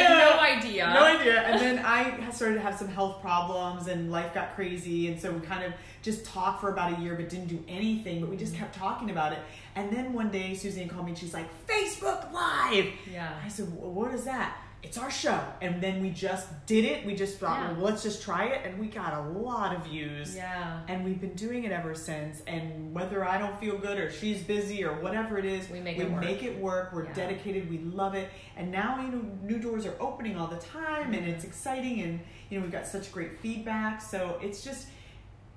They're 0.00 0.16
like, 0.16 0.28
had 0.28 0.30
no 0.30 0.36
"Uh, 0.38 0.58
idea. 0.58 0.90
No 0.94 1.04
idea. 1.20 1.40
And 1.42 1.60
then 1.60 1.84
I 1.84 2.30
started 2.30 2.54
to 2.56 2.60
have 2.60 2.76
some 2.78 2.88
health 2.88 3.20
problems 3.20 3.88
and 3.88 4.10
life 4.10 4.34
got 4.34 4.54
crazy. 4.54 5.08
And 5.08 5.20
so 5.20 5.32
we 5.32 5.40
kind 5.40 5.64
of 5.64 5.72
just 6.02 6.24
talked 6.24 6.60
for 6.60 6.70
about 6.70 6.98
a 6.98 7.02
year 7.02 7.14
but 7.14 7.28
didn't 7.28 7.48
do 7.48 7.62
anything. 7.68 8.20
But 8.20 8.30
we 8.30 8.36
just 8.36 8.54
kept 8.54 8.74
talking 8.74 9.10
about 9.10 9.32
it. 9.32 9.38
And 9.74 9.90
then 9.92 10.12
one 10.12 10.30
day 10.30 10.54
Suzanne 10.54 10.88
called 10.88 11.04
me 11.06 11.10
and 11.12 11.18
she's 11.18 11.34
like, 11.34 11.46
Facebook 11.66 12.32
Live. 12.32 12.86
Yeah. 13.12 13.32
I 13.44 13.48
said, 13.48 13.72
what 13.72 14.12
is 14.14 14.24
that? 14.24 14.56
It's 14.82 14.98
our 14.98 15.10
show. 15.10 15.40
And 15.60 15.82
then 15.82 16.00
we 16.00 16.10
just 16.10 16.46
did 16.66 16.84
it. 16.84 17.04
We 17.04 17.14
just 17.16 17.38
thought, 17.38 17.60
Yeah. 17.60 17.72
well, 17.72 17.86
let's 17.86 18.04
just 18.04 18.22
try 18.22 18.44
it. 18.46 18.64
And 18.64 18.78
we 18.78 18.86
got 18.86 19.14
a 19.14 19.20
lot 19.30 19.74
of 19.74 19.84
views. 19.84 20.36
Yeah. 20.36 20.80
And 20.86 21.04
we've 21.04 21.20
been 21.20 21.34
doing 21.34 21.64
it 21.64 21.72
ever 21.72 21.94
since. 21.94 22.40
And 22.46 22.94
whether 22.94 23.24
I 23.24 23.36
don't 23.36 23.58
feel 23.58 23.78
good 23.78 23.98
or 23.98 24.10
she's 24.12 24.42
busy 24.44 24.84
or 24.84 24.92
whatever 25.00 25.38
it 25.38 25.44
is, 25.44 25.68
We 25.68 25.80
make 25.80 25.96
we 25.98 26.04
it 26.04 26.10
work. 26.12 26.20
make 26.24 26.42
it 26.44 26.58
work. 26.60 26.92
We're 26.92 27.06
Yeah. 27.06 27.14
dedicated. 27.14 27.68
We 27.68 27.78
love 27.78 28.14
it. 28.14 28.28
And 28.56 28.70
now 28.70 29.00
you 29.02 29.08
know 29.08 29.22
new 29.42 29.58
doors 29.58 29.86
are 29.86 29.96
opening 29.98 30.36
all 30.38 30.46
the 30.46 30.58
time, 30.58 31.12
and 31.14 31.22
Mm-hmm. 31.22 31.30
it's 31.30 31.44
exciting. 31.44 32.00
And 32.02 32.20
you 32.48 32.58
know 32.58 32.62
we've 32.62 32.72
got 32.72 32.86
such 32.86 33.10
great 33.10 33.40
feedback. 33.40 34.00
So 34.00 34.38
it's 34.42 34.62
just 34.62 34.86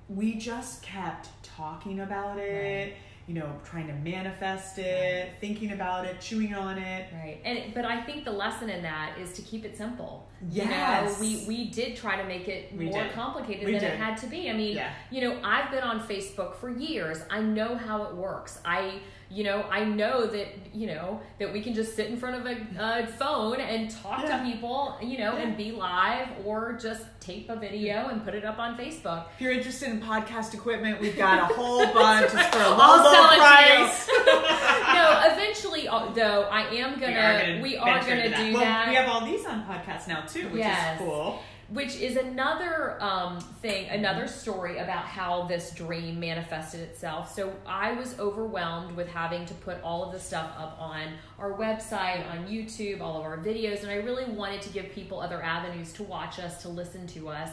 we 0.07 0.35
just 0.35 0.81
kept 0.81 1.29
talking 1.43 1.99
about 1.99 2.39
it. 2.39 2.85
Right. 2.87 2.93
You 3.29 3.35
know, 3.35 3.51
trying 3.63 3.85
to 3.85 3.93
manifest 3.93 4.79
it, 4.79 5.33
thinking 5.39 5.71
about 5.73 6.05
it, 6.05 6.19
chewing 6.19 6.55
on 6.55 6.79
it. 6.79 7.05
Right. 7.13 7.39
And 7.45 7.75
but 7.75 7.85
I 7.85 8.01
think 8.01 8.25
the 8.25 8.31
lesson 8.31 8.71
in 8.71 8.81
that 8.81 9.19
is 9.21 9.33
to 9.33 9.43
keep 9.43 9.65
it 9.65 9.77
simple. 9.77 10.27
Yes. 10.49 11.19
You 11.21 11.37
know, 11.37 11.39
we 11.47 11.47
we 11.47 11.65
did 11.69 11.95
try 11.97 12.15
to 12.21 12.23
make 12.27 12.47
it 12.47 12.71
We 12.75 12.85
more 12.85 13.03
did. 13.03 13.13
complicated 13.13 13.65
We 13.65 13.73
than 13.73 13.81
did. 13.81 13.91
it 13.93 13.97
had 13.99 14.17
to 14.19 14.27
be. 14.27 14.49
I 14.49 14.53
mean, 14.53 14.75
Yeah. 14.77 14.91
you 15.11 15.21
know, 15.21 15.37
I've 15.43 15.69
been 15.71 15.83
on 15.83 15.99
Facebook 16.07 16.55
for 16.55 16.69
years. 16.69 17.19
I 17.29 17.41
know 17.41 17.75
how 17.75 18.03
it 18.03 18.15
works. 18.15 18.59
I 18.65 18.99
you 19.31 19.43
know, 19.43 19.61
I 19.69 19.83
know 19.83 20.25
that 20.25 20.47
you 20.73 20.87
know 20.87 21.21
that 21.37 21.53
we 21.53 21.61
can 21.61 21.75
just 21.75 21.95
sit 21.95 22.07
in 22.07 22.17
front 22.17 22.35
of 22.37 22.47
a, 22.79 23.05
phone 23.19 23.59
and 23.59 23.87
talk 23.91 24.23
Yeah. 24.23 24.39
to 24.39 24.43
people, 24.51 24.97
you 25.03 25.19
know, 25.19 25.33
Yeah. 25.35 25.43
and 25.43 25.55
be 25.57 25.71
live 25.71 26.29
or 26.45 26.73
just 26.81 27.03
tape 27.19 27.47
a 27.49 27.55
video 27.55 28.07
and 28.07 28.25
put 28.25 28.33
it 28.33 28.43
up 28.43 28.57
on 28.57 28.75
Facebook. 28.75 29.25
If 29.35 29.41
you're 29.41 29.51
interested 29.51 29.89
in 29.89 30.01
podcast 30.01 30.55
equipment, 30.55 30.99
we've 30.99 31.15
got 31.17 31.51
a 31.51 31.53
whole 31.53 31.85
bunch. 31.93 32.25
It's 32.33 32.47
for 32.47 32.57
a 32.63 32.69
low, 32.69 33.03
low 33.03 33.27
price. 33.37 34.05
to 34.07 34.13
no, 34.95 35.21
eventually, 35.31 35.87
uh, 35.87 36.07
though, 36.13 36.43
I 36.49 36.61
am 36.75 36.99
gonna. 36.99 37.59
We 37.61 37.77
are 37.77 37.99
gonna, 37.99 38.35
do 38.35 38.53
well, 38.53 38.63
that. 38.63 38.89
we 38.89 38.95
have 38.95 39.07
all 39.09 39.23
these 39.25 39.45
on 39.45 39.63
podcasts 39.65 40.07
now 40.07 40.21
too, 40.33 40.47
which 40.49 40.59
Yes. 40.59 40.99
is 40.99 41.05
cool. 41.07 41.39
which 41.69 41.95
is 41.97 42.15
another 42.17 42.97
um, 42.99 43.39
thing, 43.61 43.87
another 43.89 44.27
story 44.27 44.79
about 44.79 45.03
how 45.05 45.43
this 45.43 45.69
dream 45.71 46.19
manifested 46.19 46.79
itself. 46.79 47.31
So 47.35 47.53
I 47.65 47.91
was 47.93 48.17
overwhelmed 48.17 48.95
with 48.95 49.07
having 49.07 49.45
to 49.45 49.53
put 49.53 49.77
all 49.83 50.03
of 50.03 50.11
the 50.11 50.19
stuff 50.19 50.51
up 50.57 50.77
on 50.79 51.01
our 51.37 51.53
website, 51.53 52.27
on 52.31 52.47
YouTube, 52.47 53.01
all 53.01 53.17
of 53.19 53.23
our 53.23 53.37
videos, 53.37 53.83
and 53.83 53.91
I 53.91 53.97
really 53.97 54.25
wanted 54.25 54.63
to 54.63 54.69
give 54.69 54.91
people 54.91 55.19
other 55.19 55.43
avenues 55.43 55.93
to 55.93 56.03
watch 56.03 56.39
us, 56.39 56.61
to 56.63 56.69
listen 56.69 57.05
to 57.07 57.29
us. 57.29 57.51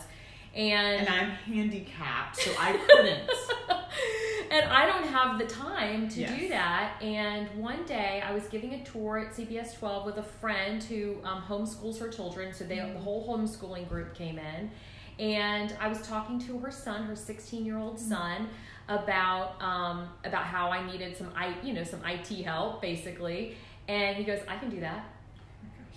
And, 0.56 1.06
And 1.06 1.08
I'm 1.08 1.30
handicapped, 1.30 2.36
so 2.38 2.50
I 2.58 2.72
couldn't. 2.72 3.28
and 4.50 4.64
I 4.72 4.86
don't 4.86 5.06
have 5.06 5.38
the 5.38 5.44
time 5.46 6.08
to 6.08 6.20
Yes. 6.20 6.40
do 6.40 6.48
that. 6.48 6.92
And 7.02 7.46
one 7.60 7.84
day 7.84 8.22
I 8.26 8.32
was 8.32 8.44
giving 8.44 8.72
a 8.72 8.82
tour 8.82 9.18
at 9.18 9.32
CBS 9.34 9.78
12 9.78 10.06
with 10.06 10.16
a 10.16 10.22
friend 10.22 10.82
who 10.82 11.16
um, 11.24 11.42
homeschools 11.42 11.98
her 12.00 12.08
children. 12.08 12.54
So 12.54 12.64
they, 12.64 12.76
the 12.78 12.98
whole 12.98 13.28
homeschooling 13.28 13.86
group 13.88 14.14
came 14.14 14.38
in. 14.38 14.70
And 15.18 15.74
I 15.78 15.88
was 15.88 16.00
talking 16.06 16.38
to 16.46 16.58
her 16.58 16.70
son, 16.70 17.04
her 17.04 17.16
16 17.16 17.64
year 17.66 17.76
old 17.78 17.98
son, 17.98 18.48
about 18.88 19.60
um, 19.62 20.08
about 20.24 20.44
how 20.44 20.70
I 20.70 20.86
needed 20.90 21.16
some 21.16 21.30
I 21.34 21.54
you 21.62 21.72
know 21.72 21.84
some 21.84 22.00
IT 22.04 22.28
help 22.44 22.80
basically. 22.80 23.56
And 23.88 24.16
he 24.16 24.24
goes, 24.24 24.40
I 24.48 24.56
can 24.58 24.68
do 24.70 24.80
that. 24.80 25.04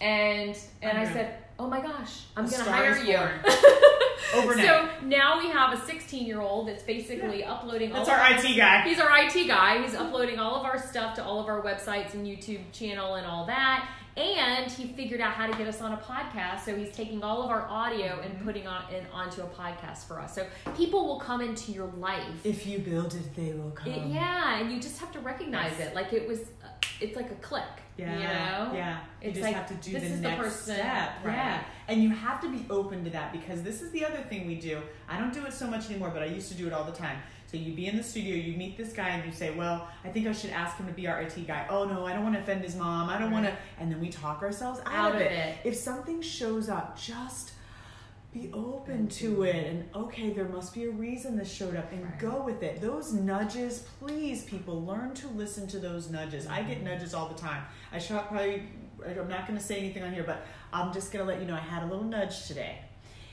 And 0.01 0.57
and 0.81 0.97
I 0.97 1.03
Okay. 1.03 1.13
said, 1.13 1.37
Oh 1.57 1.67
my 1.67 1.81
gosh, 1.81 2.23
I'm 2.37 2.45
gonna 2.49 2.63
hire 2.63 2.97
you. 2.97 3.17
Overnight. 4.33 4.65
So 4.65 4.89
now 5.03 5.39
we 5.39 5.49
have 5.49 5.73
a 5.73 5.85
16 5.85 6.25
year 6.25 6.41
old 6.41 6.67
that's 6.67 6.83
basically 6.83 7.43
uploading. 7.43 7.91
That's 7.91 8.09
our 8.09 8.19
of 8.19 8.43
IT 8.43 8.55
guy. 8.55 8.81
He's 8.83 8.99
our 8.99 9.09
IT 9.11 9.47
guy. 9.47 9.81
He's 9.81 9.95
uploading 9.95 10.39
all 10.39 10.55
of 10.55 10.65
our 10.65 10.81
stuff 10.81 11.15
to 11.15 11.23
all 11.23 11.39
of 11.39 11.47
our 11.47 11.61
websites 11.61 12.13
and 12.13 12.25
YouTube 12.25 12.61
channel 12.71 13.15
and 13.15 13.25
all 13.25 13.45
that. 13.47 13.89
And 14.17 14.69
he 14.71 14.87
figured 14.87 15.21
out 15.21 15.33
how 15.33 15.47
to 15.47 15.57
get 15.57 15.67
us 15.67 15.81
on 15.81 15.93
a 15.93 15.97
podcast. 15.97 16.65
So 16.65 16.75
he's 16.75 16.91
taking 16.91 17.23
all 17.23 17.43
of 17.43 17.49
our 17.49 17.65
audio 17.69 18.07
Mm-hmm. 18.07 18.23
and 18.23 18.45
putting 18.45 18.67
on 18.67 18.83
in, 18.93 19.05
onto 19.13 19.41
a 19.41 19.47
podcast 19.47 20.05
for 20.07 20.19
us. 20.19 20.35
So 20.35 20.45
people 20.75 21.05
will 21.07 21.19
come 21.19 21.41
into 21.41 21.71
your 21.71 21.87
life. 21.97 22.23
If 22.43 22.65
you 22.67 22.79
build 22.79 23.13
it, 23.13 23.35
they 23.35 23.53
will 23.53 23.71
come. 23.71 23.91
It- 23.91 24.07
yeah, 24.07 24.59
and 24.59 24.71
you 24.71 24.79
just 24.81 24.99
have 24.99 25.11
to 25.13 25.19
recognize 25.19 25.73
Yes. 25.79 25.89
it. 25.89 25.95
Like 25.95 26.11
it 26.13 26.27
was, 26.27 26.39
uh, 26.63 26.67
it's 26.99 27.15
like 27.15 27.31
a 27.31 27.35
click. 27.35 27.63
Yeah, 27.97 28.13
you 28.13 28.23
know. 28.23 28.73
yeah. 28.77 28.99
You 29.21 29.29
It's 29.29 29.37
just 29.39 29.43
like, 29.45 29.55
have 29.55 29.67
to 29.67 29.73
do 29.75 29.91
this 29.91 30.03
the 30.03 30.09
is 30.09 30.21
the 30.21 30.27
next 30.29 30.41
person, 30.43 30.75
step, 30.75 31.11
right. 31.25 31.33
yeah. 31.35 31.63
And 31.89 32.01
you 32.01 32.09
have 32.11 32.39
to 32.41 32.49
be 32.49 32.65
open 32.69 33.03
to 33.03 33.09
that 33.09 33.33
because 33.33 33.61
this 33.61 33.81
is 33.81 33.91
the 33.91 34.05
other 34.05 34.17
thing 34.29 34.47
we 34.47 34.55
do. 34.55 34.81
I 35.09 35.19
don't 35.19 35.33
do 35.33 35.45
it 35.45 35.51
so 35.53 35.67
much 35.67 35.89
anymore, 35.89 36.09
but 36.13 36.23
I 36.23 36.27
used 36.27 36.49
to 36.49 36.57
do 36.57 36.65
it 36.67 36.71
all 36.73 36.85
the 36.85 36.93
time. 36.93 37.17
So 37.49 37.57
you 37.57 37.73
be 37.73 37.87
in 37.87 37.97
the 37.97 38.03
studio, 38.03 38.35
you 38.35 38.55
meet 38.55 38.77
this 38.77 38.93
guy, 38.93 39.09
and 39.09 39.25
you 39.25 39.31
say, 39.31 39.49
"Well, 39.55 39.87
I 40.05 40.09
think 40.09 40.27
I 40.27 40.31
should 40.33 40.51
ask 40.51 40.77
him 40.77 40.85
to 40.85 40.93
be 40.93 41.07
our 41.07 41.19
IT 41.21 41.47
guy." 41.47 41.65
Oh 41.69 41.85
no, 41.85 42.05
I 42.05 42.13
don't 42.13 42.21
want 42.23 42.35
to 42.35 42.41
offend 42.41 42.61
his 42.63 42.75
mom. 42.75 43.09
I 43.09 43.17
don't 43.17 43.31
want 43.31 43.45
to. 43.47 43.53
And 43.79 43.91
then 43.91 43.99
we 43.99 44.09
talk 44.09 44.43
ourselves 44.43 44.79
out, 44.85 44.93
Out 44.93 45.15
of 45.15 45.21
it. 45.21 45.31
it. 45.31 45.57
If 45.63 45.75
something 45.75 46.21
shows 46.21 46.69
up, 46.69 46.95
just 46.99 47.53
be 48.31 48.51
open 48.53 49.07
to 49.07 49.41
it 49.41 49.55
and 49.65 49.89
okay 49.95 50.29
there 50.29 50.47
must 50.47 50.71
be 50.75 50.83
a 50.83 50.89
reason 50.91 51.35
this 51.35 51.51
showed 51.51 51.75
up 51.75 51.91
and 51.91 52.03
Right. 52.05 52.19
go 52.19 52.43
with 52.43 52.61
it 52.61 52.79
those 52.79 53.11
nudges 53.11 53.87
please 53.99 54.43
people 54.43 54.85
learn 54.85 55.15
to 55.15 55.27
listen 55.29 55.65
to 55.69 55.79
those 55.79 56.11
nudges 56.11 56.45
i 56.45 56.59
Mm-hmm. 56.59 56.69
get 56.69 56.83
nudges 56.83 57.15
all 57.15 57.27
the 57.27 57.33
time 57.33 57.63
i 57.91 57.97
should 57.97 58.17
probably 58.27 58.67
i'm 59.03 59.27
not 59.27 59.47
going 59.47 59.57
to 59.57 59.65
say 59.65 59.79
anything 59.79 60.03
on 60.03 60.13
here 60.13 60.21
but 60.23 60.45
i'm 60.71 60.93
just 60.93 61.11
going 61.11 61.25
to 61.25 61.31
let 61.31 61.41
you 61.41 61.47
know 61.47 61.55
i 61.55 61.59
had 61.59 61.81
a 61.81 61.87
little 61.87 62.03
nudge 62.03 62.45
today 62.45 62.77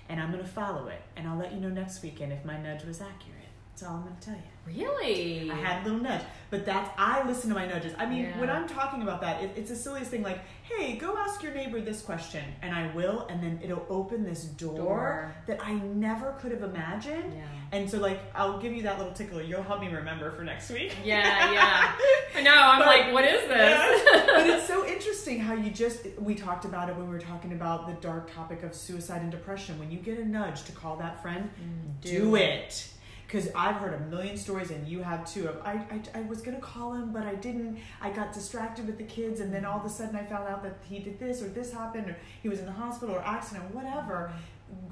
and 0.09 0.19
i'm 0.19 0.33
going 0.33 0.43
to 0.43 0.49
follow 0.49 0.89
it 0.89 1.03
and 1.15 1.29
i'll 1.29 1.37
let 1.37 1.53
you 1.53 1.61
know 1.61 1.69
next 1.69 2.03
weekend 2.03 2.33
if 2.33 2.43
my 2.47 2.57
nudge 2.59 2.83
was 2.87 3.03
accurate 3.03 3.36
that's 3.77 3.83
all 3.91 3.97
i'm 3.99 4.03
going 4.05 4.17
to 4.17 4.25
tell 4.25 4.35
you 4.35 4.41
Really? 4.67 5.49
I 5.49 5.55
had 5.55 5.83
a 5.83 5.85
little 5.85 6.01
nudge, 6.01 6.23
but 6.51 6.67
that's 6.67 6.91
I 6.99 7.25
listen 7.25 7.51
to 7.51 7.55
my 7.55 7.67
nudges. 7.69 7.95
I 7.97 8.05
mean, 8.05 8.25
Yeah. 8.25 8.41
when 8.41 8.51
I'm 8.51 8.67
talking 8.67 9.03
about 9.03 9.21
that, 9.21 9.41
it, 9.41 9.53
it's 9.55 9.71
the 9.71 9.77
silliest 9.77 10.11
thing. 10.11 10.25
Like, 10.25 10.41
hey, 10.65 10.97
go 10.97 11.17
ask 11.17 11.41
your 11.41 11.55
neighbor 11.55 11.81
this 11.81 12.03
question, 12.03 12.43
and 12.63 12.75
I 12.75 12.93
will, 12.93 13.29
and 13.31 13.41
then 13.41 13.61
it'll 13.63 13.87
open 13.89 14.25
this 14.25 14.43
door, 14.43 14.77
Door. 14.77 15.35
that 15.47 15.65
I 15.65 15.75
never 15.75 16.33
could 16.41 16.51
have 16.51 16.65
imagined. 16.65 17.33
Yeah. 17.33 17.45
And 17.71 17.89
so, 17.89 17.99
like, 18.01 18.19
I'll 18.35 18.59
give 18.59 18.73
you 18.73 18.83
that 18.83 18.99
little 18.99 19.13
tickler. 19.13 19.41
You'll 19.43 19.63
help 19.63 19.81
me 19.81 19.87
remember 19.87 20.33
for 20.33 20.43
next 20.43 20.69
week. 20.71 20.97
Yeah, 21.05 21.53
yeah. 21.53 21.93
I 22.37 22.43
know. 22.43 22.53
I'm 22.53 22.81
But- 22.81 22.87
like, 22.89 23.13
what 23.13 23.25
is 23.25 23.47
this? 23.47 24.03
but 24.27 24.47
it's 24.49 24.67
so 24.67 24.85
interesting 24.95 25.39
how 25.39 25.55
you 25.55 25.71
just 25.71 26.09
we 26.19 26.35
talked 26.35 26.65
about 26.65 26.89
it 26.89 26.97
when 26.97 27.07
we 27.07 27.13
were 27.13 27.21
talking 27.21 27.53
about 27.53 27.87
the 27.87 27.95
dark 28.05 28.35
topic 28.35 28.65
of 28.65 28.75
suicide 28.75 29.23
and 29.23 29.31
depression 29.31 29.79
when 29.79 29.93
you 29.93 29.99
get 30.01 30.19
a 30.19 30.25
nudge 30.25 30.65
to 30.65 30.73
call 30.73 30.97
that 30.97 31.23
friend 31.23 31.49
mm, 31.63 32.01
do, 32.03 32.19
do 32.19 32.35
it 32.35 32.89
because 33.27 33.49
i've 33.55 33.77
heard 33.77 33.95
a 33.95 34.01
million 34.07 34.37
stories 34.37 34.71
and 34.71 34.87
you 34.87 35.03
have 35.03 35.31
too 35.31 35.49
of 35.49 35.57
I, 35.65 35.73
I 35.91 36.19
i 36.19 36.23
was 36.23 36.41
gonna 36.43 36.61
call 36.61 36.95
him 36.95 37.13
but 37.13 37.25
i 37.25 37.35
didn't 37.35 37.79
i 38.01 38.11
got 38.11 38.33
distracted 38.33 38.87
with 38.87 38.99
the 38.99 39.05
kids 39.05 39.41
and 39.41 39.53
then 39.53 39.65
all 39.65 39.79
of 39.79 39.85
a 39.85 39.89
sudden 39.91 40.17
i 40.17 40.25
found 40.25 40.49
out 40.49 40.63
that 40.63 40.77
he 40.89 40.99
did 41.01 41.19
this 41.19 41.43
or 41.43 41.49
this 41.49 41.73
happened 41.73 42.09
or 42.11 42.17
he 42.43 42.49
was 42.49 42.59
in 42.61 42.67
the 42.67 42.73
hospital 42.73 43.15
or 43.15 43.21
accident 43.23 43.75
whatever 43.75 44.33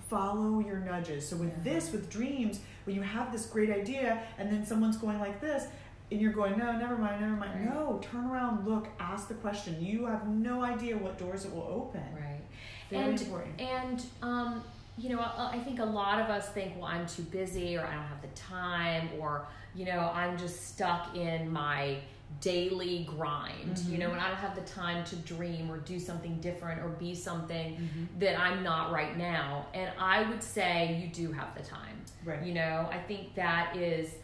follow 0.08 0.60
your 0.60 0.78
nudges 0.78 1.28
so 1.28 1.36
with 1.36 1.48
Yeah. 1.64 1.74
this 1.74 1.92
with 1.92 2.10
dreams 2.10 2.60
when 2.84 2.94
you 2.96 3.02
have 3.02 3.32
this 3.32 3.46
great 3.46 3.70
idea 3.70 4.22
and 4.38 4.50
then 4.52 4.64
someone's 4.66 4.96
going 4.96 5.18
like 5.20 5.40
this 5.40 5.66
and 6.10 6.20
you're 6.20 6.32
going, 6.34 6.58
no, 6.58 6.70
never 6.76 6.98
mind, 6.98 7.22
never 7.22 7.34
mind. 7.34 7.64
Right. 7.66 7.74
No, 7.74 7.98
turn 8.02 8.26
around, 8.26 8.68
look, 8.68 8.88
ask 9.00 9.26
the 9.26 9.34
question. 9.34 9.82
You 9.82 10.04
have 10.04 10.28
no 10.28 10.62
idea 10.62 10.96
what 10.98 11.18
doors 11.18 11.46
it 11.46 11.52
will 11.52 11.62
open. 11.62 12.02
Right. 12.14 12.42
Very 12.90 13.04
and 13.04 13.20
important. 13.22 13.60
and 13.60 14.04
um, 14.22 14.62
you 14.96 15.08
know, 15.10 15.20
I, 15.20 15.50
I 15.54 15.58
think 15.58 15.80
a 15.80 15.84
lot 15.84 16.20
of 16.20 16.28
us 16.30 16.48
think, 16.50 16.76
well, 16.76 16.86
I'm 16.86 17.06
too 17.06 17.22
busy, 17.22 17.76
or 17.76 17.84
I 17.84 17.92
don't 17.94 18.04
have 18.04 18.22
the 18.22 18.28
time, 18.40 19.08
or 19.18 19.46
you 19.74 19.84
know, 19.84 20.10
I'm 20.14 20.38
just 20.38 20.68
stuck 20.68 21.16
in 21.16 21.52
my 21.52 21.96
daily 22.40 23.06
grind. 23.16 23.78
You 23.88 23.96
Mhm. 23.96 24.00
know, 24.00 24.12
and 24.12 24.20
I 24.20 24.28
don't 24.28 24.36
have 24.38 24.54
the 24.54 24.62
time 24.62 25.04
to 25.04 25.16
dream 25.16 25.70
or 25.70 25.78
do 25.78 25.98
something 25.98 26.40
different 26.40 26.80
or 26.82 26.88
be 26.88 27.14
something 27.14 27.76
Mhm. 27.76 28.20
that 28.20 28.38
I'm 28.38 28.62
not 28.62 28.92
right 28.92 29.16
now. 29.16 29.66
And 29.74 29.90
I 29.98 30.22
would 30.28 30.42
say 30.42 30.94
you 31.00 31.08
do 31.08 31.32
have 31.32 31.54
the 31.56 31.62
time. 31.62 31.96
Right. 32.24 32.42
You 32.42 32.54
know, 32.54 32.88
I 32.90 32.98
think 32.98 33.34
that 33.34 33.76
is, 33.76 34.14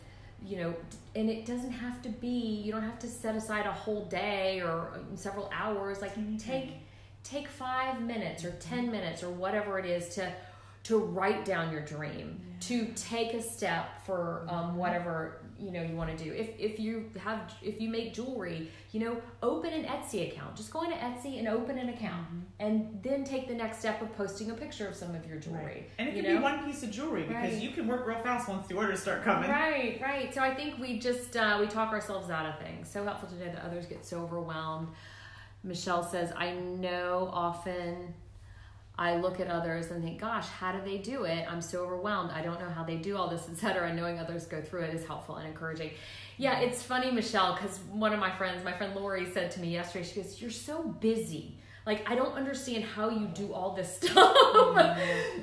you 0.45 0.57
know, 0.57 0.75
and 1.15 1.29
it 1.29 1.47
doesn't 1.47 1.73
have 1.73 2.01
to 2.03 2.09
be, 2.09 2.29
you 2.65 2.73
don't 2.73 2.83
have 2.83 2.99
to 3.01 3.07
set 3.09 3.35
aside 3.37 3.67
a 3.67 3.73
whole 3.73 4.05
day 4.07 4.61
or 4.61 4.93
um, 4.95 5.17
several 5.17 5.51
hours. 5.53 6.01
Like 6.01 6.15
Mhm. 6.17 6.39
take 6.41 6.73
take 7.23 7.49
5 7.49 8.01
minutes 8.01 8.45
or 8.47 8.51
10 8.53 8.91
minutes 8.91 9.23
or 9.23 9.29
whatever 9.31 9.79
it 9.79 9.85
is 9.85 10.15
to 10.15 10.33
to 10.85 10.99
write 10.99 11.45
down 11.45 11.71
your 11.73 11.83
dream, 11.83 12.41
to 12.61 12.87
take 12.97 13.35
a 13.35 13.43
step 13.43 14.05
for 14.07 14.47
um, 14.49 14.77
whatever 14.77 15.43
you 15.59 15.71
know 15.71 15.83
you 15.83 15.95
want 15.95 16.17
to 16.17 16.25
do. 16.25 16.33
If 16.33 16.59
if 16.59 16.81
you 16.81 17.11
have 17.23 17.53
if 17.63 17.81
you 17.81 17.91
make 17.91 18.15
jewelry, 18.15 18.71
you 18.93 19.01
know, 19.01 19.21
open 19.43 19.73
an 19.75 19.85
Etsy 19.85 20.27
account. 20.31 20.57
Just 20.57 20.73
go 20.73 20.83
into 20.83 20.97
Etsy 20.97 21.39
and 21.39 21.47
open 21.49 21.77
an 21.79 21.91
account, 21.91 22.27
and 22.59 22.99
then 23.03 23.25
take 23.25 23.47
the 23.47 23.55
next 23.55 23.79
step 23.79 24.01
of 24.01 24.15
posting 24.17 24.51
a 24.51 24.55
picture 24.55 24.89
of 24.89 24.95
some 24.95 25.15
of 25.15 25.27
your 25.27 25.37
jewelry. 25.39 25.65
Right. 25.65 25.91
And 25.99 26.09
it 26.09 26.15
can 26.15 26.25
know? 26.25 26.37
be 26.39 26.43
one 26.43 26.65
piece 26.65 26.83
of 26.83 26.91
jewelry 26.91 27.25
because 27.25 27.53
Right. 27.53 27.63
you 27.63 27.71
can 27.71 27.87
work 27.87 28.07
real 28.07 28.19
fast 28.21 28.49
once 28.49 28.67
the 28.67 28.75
orders 28.75 29.01
start 29.03 29.23
coming. 29.23 29.51
Right, 29.51 30.01
right. 30.03 30.35
So 30.35 30.41
I 30.41 30.55
think 30.55 30.79
we 30.79 30.99
just 30.99 31.37
uh, 31.37 31.59
we 31.61 31.67
talk 31.67 31.93
ourselves 31.93 32.31
out 32.31 32.47
of 32.47 32.59
things. 32.59 32.91
So 32.91 33.05
helpful 33.05 33.29
today 33.29 33.51
that 33.55 33.65
others 33.65 33.85
get 33.87 34.05
so 34.07 34.23
overwhelmed. 34.23 34.89
Michelle 35.63 36.03
says, 36.03 36.33
"I 36.37 36.53
know 36.53 37.29
often 37.35 38.15
I 39.01 39.17
look 39.17 39.41
at 39.41 39.49
others 39.49 39.91
and 39.91 40.05
think, 40.05 40.21
gosh, 40.21 40.47
how 40.47 40.71
do 40.73 40.81
they 40.85 40.99
do 40.99 41.25
it? 41.25 41.47
I'm 41.51 41.63
so 41.63 41.83
overwhelmed. 41.83 42.31
I 42.33 42.43
don't 42.43 42.61
know 42.61 42.69
how 42.69 42.85
they 42.85 42.97
do 42.97 43.17
all 43.17 43.29
this, 43.29 43.49
etc." 43.53 43.89
And 43.89 43.97
knowing 43.97 44.19
others 44.21 44.47
go 44.47 44.61
through 44.61 44.83
it 44.83 44.95
is 44.95 45.05
helpful 45.07 45.37
and 45.37 45.49
encouraging. 45.49 45.91
Yeah, 46.37 46.61
it's 46.61 46.83
funny, 46.83 47.11
Michelle, 47.11 47.55
because 47.55 47.79
one 47.91 48.13
of 48.13 48.21
my 48.21 48.31
friends, 48.37 48.63
my 48.65 48.73
friend 48.77 48.95
Lori, 48.95 49.27
said 49.33 49.51
to 49.53 49.61
me 49.61 49.69
yesterday, 49.73 50.05
she 50.07 50.21
goes, 50.21 50.41
"You're 50.41 50.51
so 50.51 50.83
busy." 50.83 51.57
Like 51.87 52.09
I 52.11 52.15
don't 52.15 52.35
understand 52.35 52.85
how 52.85 53.09
you 53.09 53.27
do 53.29 53.53
all 53.55 53.75
this 53.75 53.97
stuff. 54.01 54.37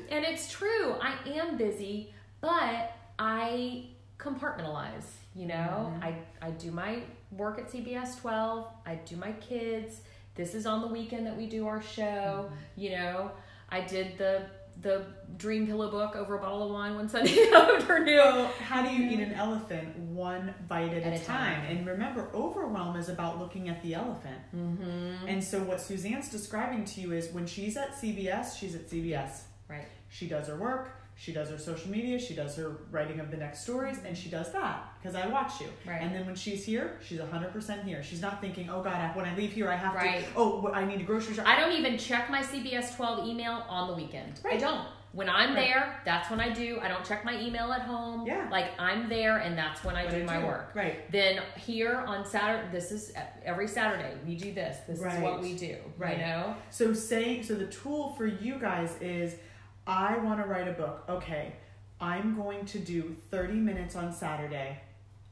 and 0.09 0.23
it's 0.23 0.51
true. 0.51 0.93
I 1.01 1.15
am 1.27 1.57
busy, 1.57 2.13
but 2.41 2.91
I 3.17 3.85
compartmentalize, 4.19 5.07
you 5.35 5.47
know? 5.47 5.91
Mhm. 5.99 6.03
I 6.03 6.15
I 6.41 6.51
do 6.51 6.69
my 6.71 7.01
work 7.31 7.57
at 7.59 7.69
CBS 7.71 8.19
12, 8.21 8.67
I 8.85 8.95
do 8.95 9.15
my 9.15 9.31
kids. 9.33 10.01
This 10.35 10.53
is 10.53 10.65
on 10.67 10.81
the 10.81 10.87
weekend 10.87 11.25
that 11.25 11.35
we 11.35 11.47
do 11.47 11.65
our 11.67 11.81
show, 11.81 12.49
you 12.75 12.91
know. 12.91 13.31
I 13.69 13.81
did 13.81 14.17
the 14.17 14.45
the 14.81 15.05
dream 15.37 15.65
pillow 15.65 15.89
book 15.89 16.15
over 16.15 16.35
a 16.35 16.39
bottle 16.39 16.63
of 16.63 16.71
wine 16.71 16.95
one 16.95 17.09
Sunday 17.09 17.49
afternoon. 17.53 18.17
So, 18.17 18.49
how 18.63 18.83
do 18.83 18.89
you 18.93 19.09
eat 19.09 19.19
an 19.19 19.33
elephant? 19.33 19.97
One 19.97 20.53
bite 20.67 20.93
at, 20.93 21.03
At 21.03 21.21
a, 21.21 21.25
time. 21.25 21.61
time. 21.61 21.77
And 21.77 21.87
remember, 21.87 22.29
overwhelm 22.33 22.95
is 22.95 23.09
about 23.09 23.39
looking 23.39 23.69
at 23.69 23.81
the 23.81 23.95
elephant. 23.95 24.37
Mm-hmm. 24.55 25.27
And 25.27 25.43
so, 25.43 25.59
what 25.63 25.81
Suzanne's 25.81 26.29
describing 26.29 26.85
to 26.85 27.01
you 27.01 27.13
is 27.13 27.31
when 27.31 27.47
she's 27.47 27.75
at 27.75 27.93
CBS, 27.93 28.57
she's 28.57 28.75
at 28.75 28.87
CBS. 28.89 29.41
Right. 29.67 29.87
She 30.09 30.27
does 30.27 30.47
her 30.47 30.55
work, 30.55 30.91
she 31.19 31.33
does 31.33 31.49
her 31.49 31.57
social 31.57 31.89
media, 31.89 32.19
she 32.19 32.35
does 32.35 32.55
her 32.57 32.77
writing 32.91 33.19
of 33.19 33.31
the 33.31 33.37
next 33.37 33.63
stories, 33.63 33.97
and 34.05 34.15
she 34.15 34.29
does 34.29 34.51
that 34.53 34.87
because 35.01 35.15
I 35.15 35.25
watch 35.27 35.59
you. 35.59 35.67
Right. 35.85 35.99
And 35.99 36.13
then 36.13 36.25
when 36.27 36.35
she's 36.35 36.63
here, 36.63 36.99
she's 37.03 37.19
100% 37.19 37.83
here. 37.83 38.03
She's 38.03 38.21
not 38.21 38.39
thinking, 38.39 38.69
oh 38.69 38.83
God, 38.83 38.93
I- 38.95 39.11
when 39.15 39.25
I 39.25 39.35
leave 39.35 39.51
here, 39.51 39.69
I 39.69 39.75
have 39.75 39.95
Right. 39.95 40.19
to, 40.19 40.25
oh, 40.35 40.71
I 40.73 40.85
need 40.85 41.01
a 41.01 41.03
grocery 41.03 41.33
shop. 41.33 41.47
I 41.47 41.59
don't 41.59 41.71
even 41.73 41.97
check 41.97 42.29
my 42.29 42.41
CBS 42.43 42.95
12 42.95 43.27
email 43.27 43.63
on 43.67 43.87
the 43.87 43.95
weekend. 43.95 44.39
Right. 44.43 44.55
I 44.55 44.57
don't. 44.57 44.87
When 45.13 45.29
I'm 45.29 45.55
Right. 45.55 45.65
there, 45.69 45.99
that's 46.05 46.29
when 46.29 46.39
I 46.39 46.49
do. 46.49 46.79
I 46.83 46.87
don't 46.89 47.03
check 47.03 47.25
my 47.25 47.41
email 47.41 47.71
at 47.73 47.81
home. 47.81 48.27
Yeah. 48.27 48.47
Like 48.51 48.71
I'm 48.77 49.09
there 49.09 49.37
and 49.37 49.57
that's 49.57 49.83
when 49.83 49.95
I 49.95 50.03
What 50.03 50.13
do 50.13 50.23
my 50.25 50.43
work. 50.45 50.71
Right. 50.75 51.09
Then 51.11 51.41
here 51.55 51.95
on 52.05 52.23
Saturday, 52.25 52.67
this 52.71 52.91
is 52.91 53.11
every 53.43 53.67
Saturday 53.67 54.13
we 54.27 54.35
do 54.35 54.53
this. 54.53 54.77
This 54.85 54.99
is 54.99 55.19
what 55.19 55.41
we 55.41 55.55
do. 55.55 55.77
Right. 55.97 56.17
You 56.19 56.25
know? 56.25 56.55
So 56.69 56.93
saying 56.93 57.43
so 57.43 57.55
the 57.55 57.65
tool 57.67 58.13
for 58.15 58.27
you 58.27 58.59
guys 58.59 58.95
is 59.01 59.37
I 59.87 60.17
want 60.17 60.41
to 60.41 60.45
write 60.45 60.67
a 60.67 60.73
book. 60.73 61.03
Okay, 61.07 61.53
I'm 62.01 62.35
going 62.35 62.65
to 62.65 62.79
do 62.79 63.15
30 63.31 63.53
minutes 63.53 63.95
on 63.95 64.11
Saturday 64.13 64.81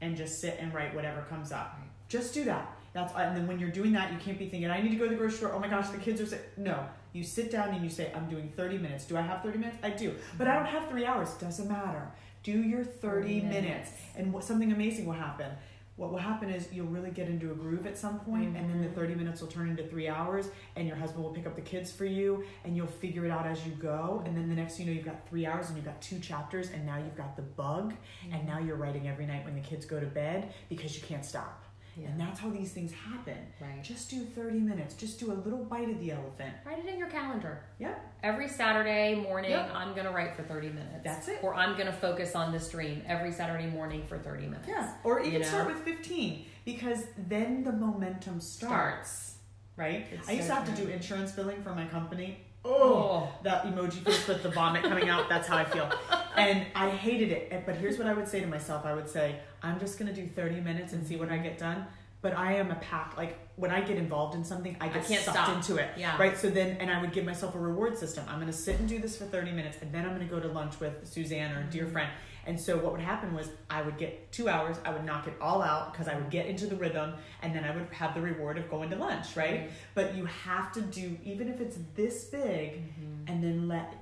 and 0.01 0.15
just 0.15 0.39
sit 0.39 0.57
and 0.59 0.73
write 0.73 0.95
whatever 0.95 1.21
comes 1.23 1.51
up. 1.51 1.75
Right. 1.77 1.89
Just 2.07 2.33
do 2.33 2.45
that. 2.45 2.71
That's 2.93 3.13
and 3.13 3.35
then 3.35 3.45
when 3.45 3.59
you're 3.59 3.71
doing 3.71 3.91
that, 3.91 4.13
you 4.13 4.17
can't 4.19 4.39
be 4.39 4.47
thinking 4.47 4.69
I 4.69 4.81
need 4.81 4.91
to 4.91 4.95
go 4.95 5.03
to 5.03 5.09
the 5.09 5.17
grocery 5.17 5.37
store. 5.37 5.53
Oh 5.53 5.59
my 5.59 5.67
gosh, 5.67 5.89
the 5.89 5.97
kids 5.97 6.21
are 6.21 6.25
sick. 6.25 6.57
No, 6.57 6.85
you 7.11 7.23
sit 7.23 7.51
down 7.51 7.69
and 7.69 7.83
you 7.83 7.89
say 7.89 8.11
I'm 8.15 8.29
doing 8.29 8.51
30 8.55 8.77
minutes. 8.77 9.05
Do 9.05 9.17
I 9.17 9.21
have 9.21 9.43
30 9.43 9.57
minutes? 9.57 9.77
I 9.83 9.89
do, 9.89 10.15
but 10.37 10.47
I 10.47 10.51
mm-hmm. 10.51 10.63
don't 10.63 10.73
have 10.73 10.89
three 10.89 11.05
hours. 11.05 11.33
Doesn't 11.33 11.67
matter. 11.67 12.07
Do 12.43 12.53
your 12.53 12.85
30 12.85 13.41
30 13.41 13.41
minutes, 13.41 13.51
minutes. 13.51 13.91
and 14.15 14.31
what, 14.31 14.43
something 14.45 14.71
amazing 14.71 15.05
will 15.05 15.13
happen. 15.13 15.51
What 15.97 16.11
will 16.11 16.19
happen 16.19 16.49
is 16.49 16.73
you'll 16.73 16.87
really 16.87 17.11
get 17.11 17.29
into 17.29 17.51
a 17.51 17.55
groove 17.55 17.87
at 17.87 17.97
some 17.97 18.19
point, 18.19 18.57
and 18.57 18.69
then 18.69 18.81
the 18.81 18.89
Mhm. 18.89 18.95
30 18.95 19.15
minutes 19.15 19.39
will 19.41 19.47
turn 19.47 19.69
into 19.69 19.87
three 19.87 20.09
hours, 20.09 20.49
and 20.75 20.87
your 20.87 20.97
husband 20.97 21.23
will 21.23 21.31
pick 21.31 21.47
up 21.47 21.55
the 21.55 21.61
kids 21.61 21.91
for 21.91 22.03
you, 22.05 22.43
and 22.65 22.75
you'll 22.75 22.85
figure 22.87 23.25
it 23.25 23.31
out 23.31 23.47
as 23.47 23.65
you 23.65 23.73
go. 23.75 24.21
And 24.25 24.35
then 24.35 24.49
the 24.49 24.55
next 24.55 24.79
you 24.79 24.85
know, 24.85 24.91
you've 24.91 25.05
got 25.05 25.27
three 25.29 25.45
hours 25.45 25.67
and 25.69 25.77
you've 25.77 25.85
got 25.85 26.01
two 26.01 26.19
chapters, 26.19 26.69
and 26.71 26.85
now 26.85 26.97
you've 26.97 27.15
got 27.15 27.35
the 27.37 27.43
bug, 27.43 27.93
and 28.31 28.45
now 28.45 28.59
you're 28.59 28.75
writing 28.75 29.07
every 29.07 29.25
night 29.25 29.45
when 29.45 29.55
the 29.55 29.61
kids 29.61 29.85
go 29.85 29.99
to 29.99 30.05
bed 30.07 30.53
because 30.69 30.97
you 30.97 31.03
can't 31.03 31.23
stop. 31.23 31.64
Yeah. 31.97 32.07
And 32.07 32.19
that's 32.19 32.39
how 32.39 32.49
these 32.49 32.71
things 32.71 32.91
happen. 32.91 33.37
Right. 33.61 33.83
Just 33.83 34.09
do 34.09 34.23
30 34.25 34.59
minutes, 34.59 34.95
just 34.95 35.19
do 35.19 35.31
a 35.31 35.33
little 35.33 35.63
bite 35.63 35.89
of 35.89 35.99
the 35.99 36.11
elephant. 36.11 36.53
Write 36.65 36.79
it 36.79 36.85
in 36.87 36.97
your 36.99 37.07
calendar. 37.09 37.61
Yep. 37.79 38.13
Every 38.23 38.47
Saturday 38.49 39.15
morning, 39.15 39.51
Yep. 39.51 39.71
I'm 39.73 39.93
going 39.93 40.05
to 40.05 40.11
write 40.11 40.35
for 40.35 40.43
30 40.43 40.69
minutes. 40.69 41.03
That's 41.03 41.27
it. 41.27 41.39
Or 41.41 41.55
I'm 41.55 41.73
going 41.75 41.87
to 41.87 41.93
focus 41.93 42.35
on 42.35 42.51
this 42.51 42.69
dream 42.69 43.01
every 43.07 43.31
Saturday 43.31 43.67
morning 43.67 44.03
for 44.07 44.17
30 44.17 44.45
minutes. 44.47 44.67
Yeah. 44.67 44.93
Or 45.03 45.19
even 45.19 45.33
You 45.33 45.39
know? 45.39 45.45
start 45.45 45.67
with 45.67 45.77
15 45.83 46.45
because 46.65 47.03
then 47.27 47.63
the 47.63 47.71
momentum 47.71 48.41
starts. 48.41 49.37
Right? 49.77 50.07
It's 50.11 50.29
I 50.29 50.33
used 50.33 50.47
so 50.47 50.53
to 50.55 50.59
have 50.61 50.75
to 50.75 50.81
do 50.85 50.89
insurance 50.89 51.31
billing 51.33 51.61
for 51.61 51.75
my 51.75 51.85
company. 51.85 52.39
Oh. 52.65 53.29
oh. 53.29 53.29
that 53.43 53.63
emoji 53.65 54.03
face 54.03 54.27
with 54.27 54.41
the 54.43 54.49
vomit 54.49 54.83
coming 54.83 55.07
out. 55.07 55.29
That's 55.29 55.47
how 55.47 55.57
I 55.57 55.65
feel. 55.65 55.89
And 56.35 56.65
I 56.75 56.89
hated 56.89 57.31
it. 57.31 57.63
But 57.65 57.75
here's 57.75 57.97
what 57.97 58.07
I 58.07 58.13
would 58.13 58.27
say 58.27 58.39
to 58.41 58.47
myself 58.47 58.85
I 58.85 58.93
would 58.93 59.09
say, 59.09 59.39
I'm 59.61 59.79
just 59.79 59.99
going 59.99 60.13
to 60.13 60.21
do 60.21 60.27
30 60.27 60.61
minutes 60.61 60.93
and 60.93 61.05
see 61.05 61.15
what 61.15 61.29
I 61.29 61.37
get 61.37 61.57
done. 61.57 61.85
But 62.25 62.35
I 62.35 62.53
am 62.53 62.71
a 62.71 62.75
pack. 62.77 63.15
Like 63.17 63.37
when 63.55 63.69
I 63.69 63.81
get 63.81 63.97
involved 63.97 64.33
in 64.33 64.43
something, 64.43 64.75
I 64.81 64.87
get 64.87 65.05
can't 65.05 65.23
sucked 65.23 65.37
stop. 65.37 65.55
into 65.55 65.75
it. 65.75 65.89
Yeah. 65.95 66.17
Right. 66.17 66.35
So 66.35 66.49
then, 66.49 66.77
and 66.79 66.89
I 66.89 66.99
would 66.99 67.11
give 67.13 67.23
myself 67.23 67.53
a 67.53 67.59
reward 67.59 67.99
system. 67.99 68.25
I'm 68.27 68.37
going 68.39 68.47
to 68.51 68.57
sit 68.57 68.79
and 68.79 68.89
do 68.89 68.97
this 68.97 69.15
for 69.15 69.25
30 69.25 69.51
minutes, 69.51 69.77
and 69.79 69.91
then 69.93 70.05
I'm 70.05 70.15
going 70.15 70.27
to 70.27 70.33
go 70.33 70.39
to 70.39 70.47
lunch 70.47 70.79
with 70.79 71.05
Suzanne 71.07 71.51
or 71.55 71.59
a 71.59 71.63
dear 71.65 71.85
Mhm. 71.85 71.91
friend. 71.91 72.09
And 72.47 72.59
so 72.59 72.77
what 72.79 72.93
would 72.93 73.01
happen 73.01 73.35
was 73.35 73.49
I 73.69 73.83
would 73.83 73.99
get 73.99 74.31
two 74.31 74.49
hours. 74.49 74.77
I 74.83 74.89
would 74.89 75.03
knock 75.05 75.27
it 75.27 75.35
all 75.39 75.61
out 75.61 75.91
because 75.93 76.07
I 76.07 76.15
would 76.15 76.31
get 76.31 76.47
into 76.47 76.65
the 76.65 76.75
rhythm, 76.75 77.13
and 77.43 77.55
then 77.55 77.63
I 77.63 77.69
would 77.75 77.93
have 77.93 78.15
the 78.15 78.21
reward 78.21 78.57
of 78.57 78.71
going 78.71 78.89
to 78.89 78.95
lunch. 78.95 79.35
Right. 79.37 79.69
But 79.93 80.15
you 80.15 80.25
have 80.25 80.71
to 80.71 80.81
do 80.81 81.15
even 81.23 81.47
if 81.47 81.61
it's 81.61 81.77
this 81.93 82.23
big, 82.23 82.81
Mhm. 82.87 83.29
and 83.29 83.43
then 83.43 83.67
let 83.67 83.93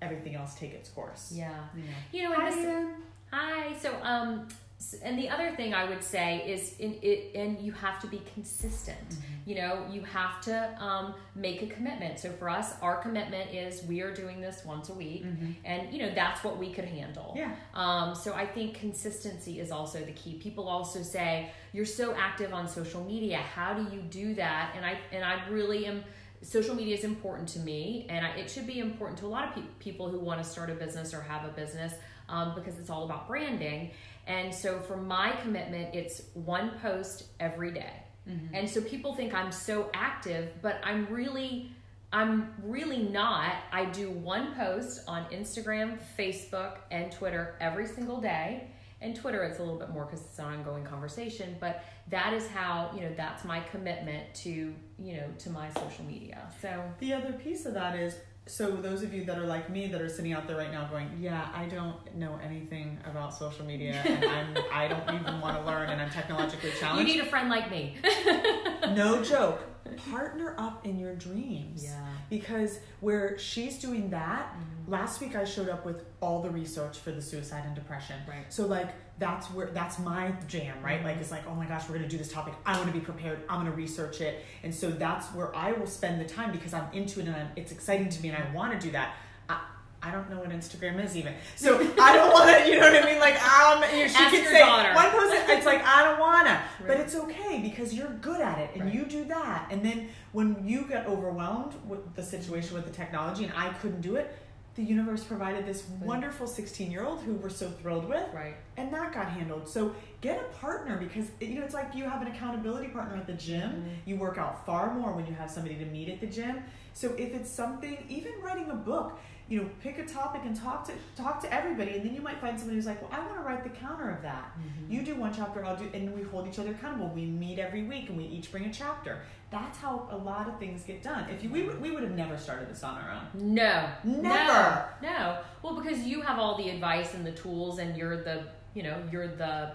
everything 0.00 0.36
else 0.36 0.54
take 0.54 0.74
its 0.74 0.90
course. 0.90 1.32
Yeah. 1.34 1.50
You 1.74 1.82
know. 1.82 1.88
You 2.12 2.22
know, 2.38 2.46
and 2.46 2.54
this, 2.54 2.94
Hi. 3.32 3.76
So, 3.78 3.92
um, 4.02 4.46
s- 4.48 4.56
and 5.02 5.18
the 5.18 5.28
other 5.30 5.54
thing 5.56 5.72
I 5.72 5.88
would 5.88 6.02
say 6.02 6.38
is, 6.46 6.74
in 6.78 6.98
it, 7.00 7.32
and 7.34 7.58
you 7.60 7.72
have 7.72 8.00
to 8.00 8.06
be 8.06 8.20
consistent. 8.34 8.98
Mm-hmm. 9.08 9.50
You 9.50 9.54
know, 9.56 9.86
you 9.90 10.02
have 10.02 10.40
to 10.42 10.82
um, 10.82 11.14
make 11.34 11.62
a 11.62 11.66
commitment. 11.66 12.18
So 12.18 12.30
for 12.32 12.48
us, 12.48 12.74
our 12.82 12.96
commitment 13.00 13.54
is 13.54 13.82
we 13.84 14.00
are 14.02 14.12
doing 14.14 14.40
this 14.40 14.62
once 14.64 14.88
a 14.90 14.94
week, 14.94 15.24
Mhm. 15.24 15.54
and 15.64 15.92
you 15.92 16.00
know 16.00 16.14
that's 16.14 16.42
what 16.44 16.58
we 16.58 16.72
could 16.72 16.84
handle. 16.84 17.34
Yeah. 17.36 17.54
Um, 17.74 18.14
so 18.14 18.34
I 18.34 18.46
think 18.46 18.74
consistency 18.74 19.60
is 19.60 19.70
also 19.70 20.00
the 20.04 20.12
key. 20.12 20.34
People 20.34 20.68
also 20.68 21.02
say 21.02 21.50
you're 21.72 21.86
so 21.86 22.14
active 22.14 22.52
on 22.52 22.68
social 22.68 23.04
media. 23.04 23.38
How 23.38 23.74
do 23.74 23.82
you 23.94 24.02
do 24.02 24.34
that? 24.34 24.72
And 24.76 24.84
I 24.84 24.98
and 25.12 25.24
I 25.24 25.46
really 25.48 25.86
am. 25.86 26.04
Social 26.42 26.74
media 26.74 26.94
is 26.94 27.04
important 27.04 27.48
to 27.50 27.58
me, 27.60 28.06
and 28.10 28.26
I, 28.26 28.30
it 28.30 28.50
should 28.50 28.66
be 28.66 28.78
important 28.80 29.18
to 29.20 29.26
a 29.26 29.32
lot 29.36 29.48
of 29.48 29.54
pe- 29.54 29.70
people 29.78 30.10
who 30.10 30.18
want 30.18 30.42
to 30.42 30.48
start 30.48 30.68
a 30.68 30.74
business 30.74 31.14
or 31.14 31.22
have 31.22 31.44
a 31.46 31.52
business 31.52 31.94
um, 32.28 32.54
because 32.54 32.78
it's 32.78 32.90
all 32.90 33.04
about 33.04 33.26
branding. 33.26 33.90
And 34.26 34.54
so 34.54 34.80
for 34.80 34.96
my 34.96 35.32
commitment, 35.42 35.94
it's 35.94 36.22
one 36.34 36.72
post 36.80 37.24
every 37.40 37.70
day. 37.70 37.92
Mm-hmm. 38.28 38.54
And 38.54 38.68
so 38.68 38.80
people 38.80 39.14
think 39.14 39.34
I'm 39.34 39.52
so 39.52 39.90
active, 39.94 40.50
but 40.62 40.80
I'm 40.82 41.06
really 41.06 41.70
I'm 42.14 42.54
really 42.62 43.02
not. 43.02 43.54
I 43.72 43.86
do 43.86 44.08
one 44.08 44.54
post 44.54 45.02
on 45.08 45.24
Instagram, 45.32 45.98
Facebook, 46.16 46.76
and 46.92 47.10
Twitter 47.10 47.56
every 47.60 47.88
single 47.88 48.20
day. 48.20 48.68
And 49.00 49.16
Twitter, 49.16 49.42
it's 49.42 49.58
a 49.58 49.62
little 49.62 49.78
bit 49.78 49.90
more 49.90 50.04
because 50.04 50.20
it's 50.24 50.38
an 50.38 50.44
ongoing 50.44 50.84
conversation. 50.84 51.56
But 51.58 51.84
that 52.10 52.32
is 52.32 52.46
how 52.46 52.92
you 52.94 53.02
know 53.02 53.12
that's 53.16 53.44
my 53.44 53.60
commitment 53.60 54.32
to 54.36 54.72
you 54.98 55.16
know 55.16 55.26
to 55.38 55.50
my 55.50 55.68
social 55.70 56.04
media. 56.04 56.48
So 56.62 56.82
The 57.00 57.12
other 57.12 57.32
piece 57.32 57.66
of 57.66 57.74
that 57.74 57.98
is 57.98 58.14
so 58.46 58.72
those 58.72 59.02
of 59.02 59.14
you 59.14 59.24
that 59.24 59.38
are 59.38 59.46
like 59.46 59.70
me 59.70 59.86
that 59.86 60.00
are 60.02 60.08
sitting 60.08 60.32
out 60.34 60.46
there 60.46 60.56
right 60.56 60.70
now 60.70 60.86
going, 60.86 61.10
yeah, 61.18 61.48
I 61.54 61.64
don't 61.64 62.14
know 62.14 62.38
anything 62.44 62.98
about 63.06 63.34
social 63.34 63.64
media 63.64 64.02
and 64.04 64.24
I'm 64.24 64.56
I 64.72 64.88
don't 64.88 65.20
even 65.20 65.40
want 65.40 65.56
to 65.58 65.64
learn 65.64 65.88
and 65.88 66.00
I'm 66.00 66.10
technologically 66.10 66.70
challenged. 66.78 67.08
You 67.08 67.14
need 67.16 67.22
a 67.24 67.28
friend 67.28 67.48
like 67.48 67.70
me. 67.70 67.96
no 68.94 69.22
joke. 69.32 69.62
Partner 70.10 70.54
up 70.58 70.86
in 70.86 70.98
your 70.98 71.14
dreams. 71.14 71.84
Yeah. 71.84 72.06
Because 72.28 72.80
where 73.00 73.38
she's 73.38 73.78
doing 73.78 74.10
that, 74.10 74.54
Mhm. 74.54 74.90
last 74.90 75.20
week 75.20 75.36
I 75.36 75.44
showed 75.44 75.68
up 75.68 75.84
with 75.86 76.04
all 76.20 76.42
the 76.42 76.50
research 76.50 76.98
for 76.98 77.12
the 77.12 77.22
suicide 77.22 77.62
and 77.66 77.74
depression. 77.74 78.16
Right. 78.28 78.52
So 78.52 78.66
like 78.66 78.88
that's 79.18 79.46
where 79.48 79.66
that's 79.68 79.98
my 80.00 80.32
jam, 80.48 80.76
right? 80.82 81.00
Mhm. 81.00 81.04
Like 81.04 81.16
it's 81.18 81.30
like, 81.30 81.46
oh 81.48 81.54
my 81.54 81.66
gosh, 81.66 81.88
we're 81.88 81.94
gonna 81.96 82.08
do 82.08 82.18
this 82.18 82.32
topic. 82.32 82.54
I 82.66 82.76
want 82.76 82.88
to 82.88 82.92
be 82.92 83.00
prepared. 83.04 83.40
I'm 83.48 83.58
gonna 83.60 83.70
research 83.70 84.20
it, 84.20 84.44
and 84.64 84.74
so 84.74 84.90
that's 84.90 85.28
where 85.28 85.54
I 85.54 85.72
will 85.72 85.86
spend 85.86 86.20
the 86.20 86.24
time 86.24 86.50
because 86.52 86.74
I'm 86.74 86.86
into 86.92 87.20
it 87.20 87.26
and 87.28 87.36
I'm, 87.36 87.48
it's 87.56 87.70
exciting 87.72 88.08
to 88.08 88.22
me 88.22 88.30
and 88.30 88.42
I 88.42 88.50
want 88.52 88.72
to 88.78 88.84
do 88.86 88.90
that. 88.92 89.14
I, 89.48 89.60
I 90.02 90.10
don't 90.10 90.28
know 90.30 90.40
what 90.40 90.50
Instagram 90.50 91.02
is 91.02 91.16
even, 91.16 91.32
so 91.56 91.78
I 92.00 92.16
don't 92.16 92.32
want 92.32 92.50
to. 92.50 92.68
You 92.74 92.80
know 92.80 92.90
what 92.90 93.02
I 93.04 93.06
mean? 93.06 93.20
Like 93.20 93.40
um, 93.40 93.82
you, 93.96 94.08
she 94.08 94.16
Ask 94.16 94.34
your 94.34 94.44
say 94.46 94.58
daughter. 94.58 94.92
one 94.94 95.10
post. 95.12 95.32
It's 95.48 95.64
like 95.66 95.84
I 95.86 96.02
don't 96.02 96.18
wanna, 96.18 96.60
but 96.86 96.98
it's 96.98 97.14
okay 97.14 97.60
because 97.62 97.94
you're 97.94 98.12
good 98.20 98.40
at 98.40 98.58
it 98.58 98.70
and 98.74 98.84
Right. 98.86 98.94
you 98.94 99.04
do 99.04 99.24
that. 99.26 99.68
And 99.70 99.84
then 99.84 100.08
when 100.32 100.66
you 100.66 100.86
get 100.88 101.06
overwhelmed 101.06 101.74
with 101.86 102.14
the 102.16 102.22
situation 102.22 102.74
with 102.74 102.84
the 102.84 102.90
technology 102.92 103.44
and 103.44 103.52
I 103.56 103.68
couldn't 103.74 104.00
do 104.00 104.16
it. 104.16 104.34
The 104.76 104.82
universe 104.82 105.22
provided 105.22 105.66
this 105.66 105.84
wonderful 106.02 106.48
16 106.48 106.90
year 106.90 107.04
old 107.04 107.20
who 107.22 107.34
we're 107.34 107.48
so 107.48 107.70
thrilled 107.70 108.08
with 108.08 108.26
Right. 108.34 108.56
and 108.76 108.92
that 108.92 109.12
got 109.14 109.28
handled. 109.30 109.68
So 109.68 109.94
get 110.20 110.40
a 110.40 110.44
partner 110.56 110.96
because 110.98 111.26
you 111.40 111.54
know 111.60 111.64
it's 111.64 111.74
like 111.74 111.94
you 111.94 112.04
have 112.04 112.22
an 112.22 112.28
accountability 112.28 112.88
partner 112.88 113.16
at 113.16 113.26
the 113.28 113.34
gym. 113.34 113.70
Mhm. 113.70 113.96
You 114.08 114.16
work 114.16 114.36
out 114.36 114.66
far 114.66 114.92
more 114.92 115.12
when 115.12 115.26
you 115.26 115.34
have 115.34 115.48
somebody 115.50 115.76
to 115.76 115.84
meet 115.84 116.08
at 116.08 116.20
the 116.20 116.26
gym. 116.26 116.64
So 116.92 117.12
if 117.16 117.32
it's 117.34 117.50
something, 117.50 117.98
even 118.08 118.32
writing 118.42 118.68
a 118.70 118.74
book, 118.74 119.18
you 119.48 119.60
know, 119.60 119.68
pick 119.82 119.98
a 119.98 120.04
topic 120.06 120.42
and 120.44 120.56
talk 120.58 120.86
to 120.86 120.92
talk 121.20 121.40
to 121.42 121.52
everybody, 121.52 121.92
and 121.96 122.04
then 122.06 122.14
you 122.14 122.20
might 122.22 122.40
find 122.40 122.58
somebody 122.58 122.76
who's 122.76 122.86
like, 122.86 123.00
"Well, 123.02 123.10
I 123.12 123.20
want 123.26 123.34
to 123.36 123.42
write 123.42 123.62
the 123.62 123.68
counter 123.70 124.10
of 124.10 124.22
that." 124.22 124.52
Mhm. 124.58 124.90
You 124.90 125.02
do 125.02 125.16
one 125.16 125.32
chapter, 125.34 125.64
I'll 125.64 125.76
do, 125.76 125.88
and 125.92 126.14
we 126.14 126.22
hold 126.22 126.48
each 126.48 126.58
other 126.58 126.70
accountable. 126.70 127.08
We 127.08 127.26
meet 127.26 127.58
every 127.58 127.82
week, 127.82 128.08
and 128.08 128.16
we 128.16 128.24
each 128.24 128.50
bring 128.50 128.64
a 128.64 128.72
chapter. 128.72 129.18
That's 129.50 129.78
how 129.78 130.08
a 130.10 130.16
lot 130.16 130.48
of 130.48 130.58
things 130.58 130.82
get 130.84 131.02
done. 131.02 131.28
If 131.30 131.44
you, 131.44 131.50
we 131.50 131.62
would- 131.64 131.80
we 131.80 131.90
would 131.90 132.02
have 132.02 132.12
never 132.12 132.36
started 132.38 132.68
this 132.70 132.82
on 132.82 132.96
our 132.96 133.10
own. 133.12 133.54
No. 133.54 133.88
Never. 134.02 134.88
No. 135.02 135.08
No. 135.10 135.38
Well, 135.62 135.74
because 135.80 136.00
you 136.00 136.22
have 136.22 136.38
all 136.38 136.56
the 136.56 136.70
advice 136.70 137.14
and 137.14 137.24
the 137.24 137.32
tools, 137.32 137.78
and 137.78 137.96
you're 137.96 138.16
the, 138.16 138.44
you 138.74 138.82
know, 138.82 138.96
you're 139.12 139.28
the, 139.28 139.72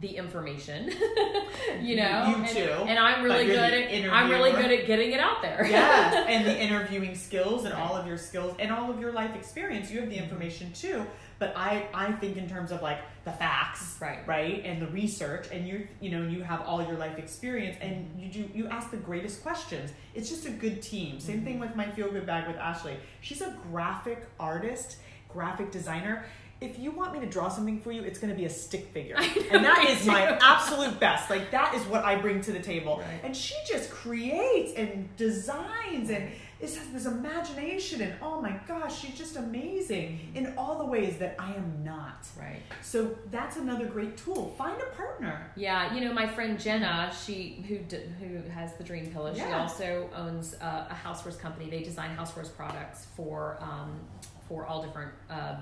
the 0.00 0.16
information. 0.16 0.90
you 1.80 1.96
know. 1.96 2.26
You 2.28 2.36
and, 2.36 2.48
too, 2.48 2.60
And 2.60 2.98
I'm 2.98 3.22
really 3.22 3.46
good 3.46 3.72
at. 3.72 4.12
I'm 4.12 4.30
really 4.30 4.50
good 4.50 4.70
at 4.70 4.86
getting 4.86 5.12
it 5.12 5.20
out 5.20 5.40
there. 5.40 5.66
yes, 5.68 6.26
and 6.28 6.44
the 6.44 6.58
interviewing 6.58 7.14
skills 7.14 7.64
and 7.64 7.74
all 7.74 7.96
of 7.96 8.06
your 8.06 8.18
skills 8.18 8.54
and 8.58 8.72
all 8.72 8.90
of 8.90 9.00
your 9.00 9.12
life 9.12 9.34
experience. 9.36 9.90
You 9.90 10.00
have 10.00 10.08
the 10.08 10.16
mm-hmm. 10.16 10.24
information 10.24 10.72
too, 10.72 11.06
but 11.38 11.54
I 11.56 11.86
I 11.94 12.12
think 12.12 12.36
in 12.36 12.48
terms 12.48 12.72
of 12.72 12.82
like 12.82 12.98
the 13.24 13.32
facts, 13.32 13.96
Right. 14.00 14.26
right, 14.26 14.62
and 14.64 14.82
the 14.82 14.88
research, 14.88 15.48
and 15.52 15.66
you 15.66 15.86
you 16.00 16.10
know 16.10 16.26
you 16.26 16.42
have 16.42 16.62
all 16.62 16.82
your 16.82 16.96
life 16.96 17.18
experience, 17.18 17.76
and 17.80 18.06
mm-hmm. 18.06 18.20
you 18.20 18.28
do 18.30 18.48
you 18.52 18.66
ask 18.68 18.90
the 18.90 18.96
greatest 18.96 19.42
questions. 19.42 19.92
It's 20.14 20.28
just 20.28 20.46
a 20.46 20.50
good 20.50 20.82
team. 20.82 21.20
Same 21.20 21.44
thing 21.44 21.54
mm-hmm. 21.54 21.62
with 21.62 21.76
my 21.76 21.88
feel 21.90 22.10
good 22.10 22.26
bag 22.26 22.48
with 22.48 22.56
Ashley. 22.56 22.96
She's 23.20 23.42
a 23.42 23.56
graphic 23.70 24.26
artist, 24.40 24.96
graphic 25.28 25.70
designer. 25.70 26.24
If 26.64 26.78
you 26.78 26.90
want 26.90 27.12
me 27.12 27.20
to 27.20 27.26
draw 27.26 27.48
something 27.48 27.80
for 27.80 27.92
you, 27.92 28.02
it's 28.02 28.18
going 28.18 28.32
to 28.32 28.36
be 28.36 28.46
a 28.46 28.50
stick 28.50 28.86
figure, 28.92 29.16
and 29.50 29.64
that 29.64 29.84
is 29.88 30.06
my 30.06 30.22
absolute 30.40 30.98
best. 30.98 31.28
Like 31.30 31.50
that 31.50 31.74
is 31.74 31.82
what 31.86 32.04
I 32.04 32.16
bring 32.16 32.40
to 32.42 32.52
the 32.52 32.60
table, 32.60 32.98
Right. 32.98 33.20
and 33.22 33.36
she 33.36 33.54
just 33.68 33.90
creates 33.90 34.72
and 34.74 35.14
designs 35.16 36.10
and 36.10 36.30
this 36.60 36.78
has 36.78 36.88
this 36.90 37.04
imagination 37.04 38.00
and 38.00 38.14
oh 38.22 38.40
my 38.40 38.56
gosh 38.66 39.00
she's 39.00 39.16
just 39.18 39.36
amazing 39.36 40.18
in 40.34 40.54
all 40.56 40.78
the 40.78 40.84
ways 40.84 41.18
that 41.18 41.34
i 41.38 41.52
am 41.52 41.82
not 41.84 42.26
Right. 42.38 42.60
so 42.80 43.14
that's 43.30 43.56
another 43.56 43.86
great 43.86 44.16
tool 44.16 44.54
find 44.56 44.80
a 44.80 44.86
partner 44.96 45.50
Yeah, 45.56 45.92
you 45.94 46.00
know, 46.04 46.12
my 46.14 46.26
friend 46.26 46.58
Jenna, 46.58 47.12
she 47.24 47.64
who 47.68 47.76
who 48.20 48.48
has 48.50 48.72
the 48.74 48.84
Dream 48.84 49.06
Pillow. 49.12 49.34
She 49.34 49.42
also 49.42 50.08
owns 50.14 50.54
uh, 50.60 50.86
a 50.90 50.94
housewares 50.94 51.38
company. 51.38 51.68
They 51.70 51.82
design 51.82 52.16
housewares 52.16 52.54
products 52.54 53.06
for 53.16 53.58
um, 53.60 54.00
for 54.48 54.64
all 54.66 54.82
different 54.82 55.12
uh, 55.30 55.56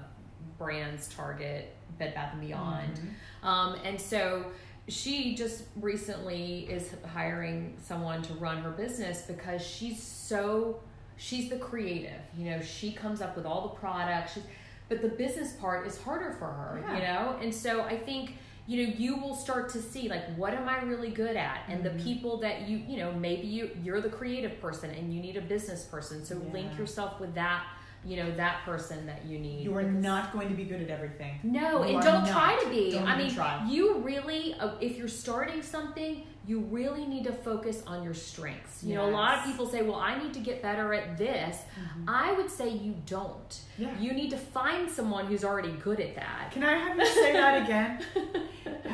brands, 0.59 1.09
Target, 1.09 1.75
Bed 1.99 2.15
Bath 2.15 2.33
and 2.33 2.41
Beyond. 2.41 2.95
Mm-hmm. 2.95 3.47
Um, 3.49 3.77
and 3.85 4.01
so 4.01 4.47
she 4.89 5.35
just 5.35 5.65
recently 5.77 6.61
is 6.69 6.91
hiring 7.13 7.77
someone 7.83 8.23
to 8.23 8.35
run 8.35 8.59
her 8.59 8.71
business 8.71 9.23
because 9.23 9.65
she's 9.65 10.03
so 10.03 10.81
she's 11.17 11.49
the 11.51 11.59
creative. 11.59 12.21
You 12.37 12.51
know, 12.51 12.61
she 12.61 12.93
comes 12.93 13.21
up 13.21 13.37
with 13.37 13.47
all 13.47 13.63
the 13.63 13.75
products. 13.75 14.35
She's, 14.35 14.43
but 14.89 15.01
the 15.01 15.09
business 15.09 15.53
part 15.55 15.87
is 15.87 16.01
harder 16.01 16.33
for 16.33 16.47
her. 16.47 16.83
You 16.95 17.01
know, 17.03 17.37
and 17.41 17.55
so 17.55 17.83
I 17.83 17.97
think 17.97 18.37
you 18.67 18.87
know 18.87 18.93
you 18.97 19.17
will 19.17 19.35
start 19.35 19.69
to 19.71 19.83
see 19.83 20.09
like 20.09 20.25
what 20.37 20.55
am 20.55 20.69
i 20.69 20.81
really 20.83 21.11
good 21.11 21.35
at 21.35 21.63
and 21.69 21.81
Mhm. 21.81 21.97
the 21.97 22.03
people 22.05 22.37
that 22.39 22.69
you 22.69 22.77
you 22.77 22.97
know 22.97 23.13
maybe 23.13 23.49
you 23.49 23.71
you're 23.83 24.01
the 24.01 24.09
creative 24.09 24.61
person 24.61 24.91
and 24.91 25.13
you 25.13 25.21
need 25.21 25.37
a 25.37 25.41
business 25.41 25.83
person 25.85 26.25
so 26.25 26.37
link 26.53 26.79
yourself 26.79 27.19
with 27.19 27.35
that 27.35 27.65
you 28.05 28.17
know 28.17 28.31
that 28.33 28.63
person 28.65 29.07
that 29.07 29.25
you 29.25 29.39
need 29.39 29.63
you 29.63 29.77
are 29.77 29.83
not 29.83 30.33
going 30.33 30.49
to 30.49 30.55
be 30.55 30.65
good 30.65 30.81
at 30.83 30.91
everything 30.91 31.39
no, 31.43 31.85
You 31.85 31.97
and 31.97 32.03
don't 32.03 32.27
try 32.27 32.59
to 32.63 32.69
be. 32.71 32.93
Don't 32.93 33.07
I 33.07 33.17
mean, 33.17 33.33
try. 33.33 33.65
you 33.69 33.99
really, 33.99 34.55
uh, 34.55 34.73
if 34.81 34.97
you're 34.97 35.09
starting 35.09 35.63
something, 35.63 36.25
you 36.47 36.61
really 36.61 37.07
need 37.07 37.25
to 37.25 37.33
focus 37.33 37.83
on 37.87 38.03
your 38.03 38.15
strengths. 38.15 38.83
You 38.83 38.97
know, 38.97 39.09
a 39.09 39.13
lot 39.13 39.39
of 39.39 39.45
people 39.45 39.67
say, 39.67 39.83
well, 39.83 39.97
I 39.97 40.21
need 40.21 40.35
to 40.35 40.41
get 40.41 40.61
better 40.61 40.93
at 40.93 41.17
this. 41.17 41.57
Mm-hmm. 41.57 42.05
I 42.09 42.33
would 42.33 42.51
say 42.51 42.71
you 42.71 42.97
don't. 43.07 43.61
Yeah. 43.79 43.97
You 44.01 44.13
need 44.13 44.31
to 44.31 44.37
find 44.37 44.91
someone 44.91 45.27
who's 45.27 45.45
already 45.45 45.73
good 45.83 46.01
at 46.01 46.17
that. 46.17 46.51
can 46.51 46.65
i 46.65 46.75
have 46.77 46.97
you 46.97 47.07
say 47.07 47.33
that 47.33 47.63
again 47.63 48.05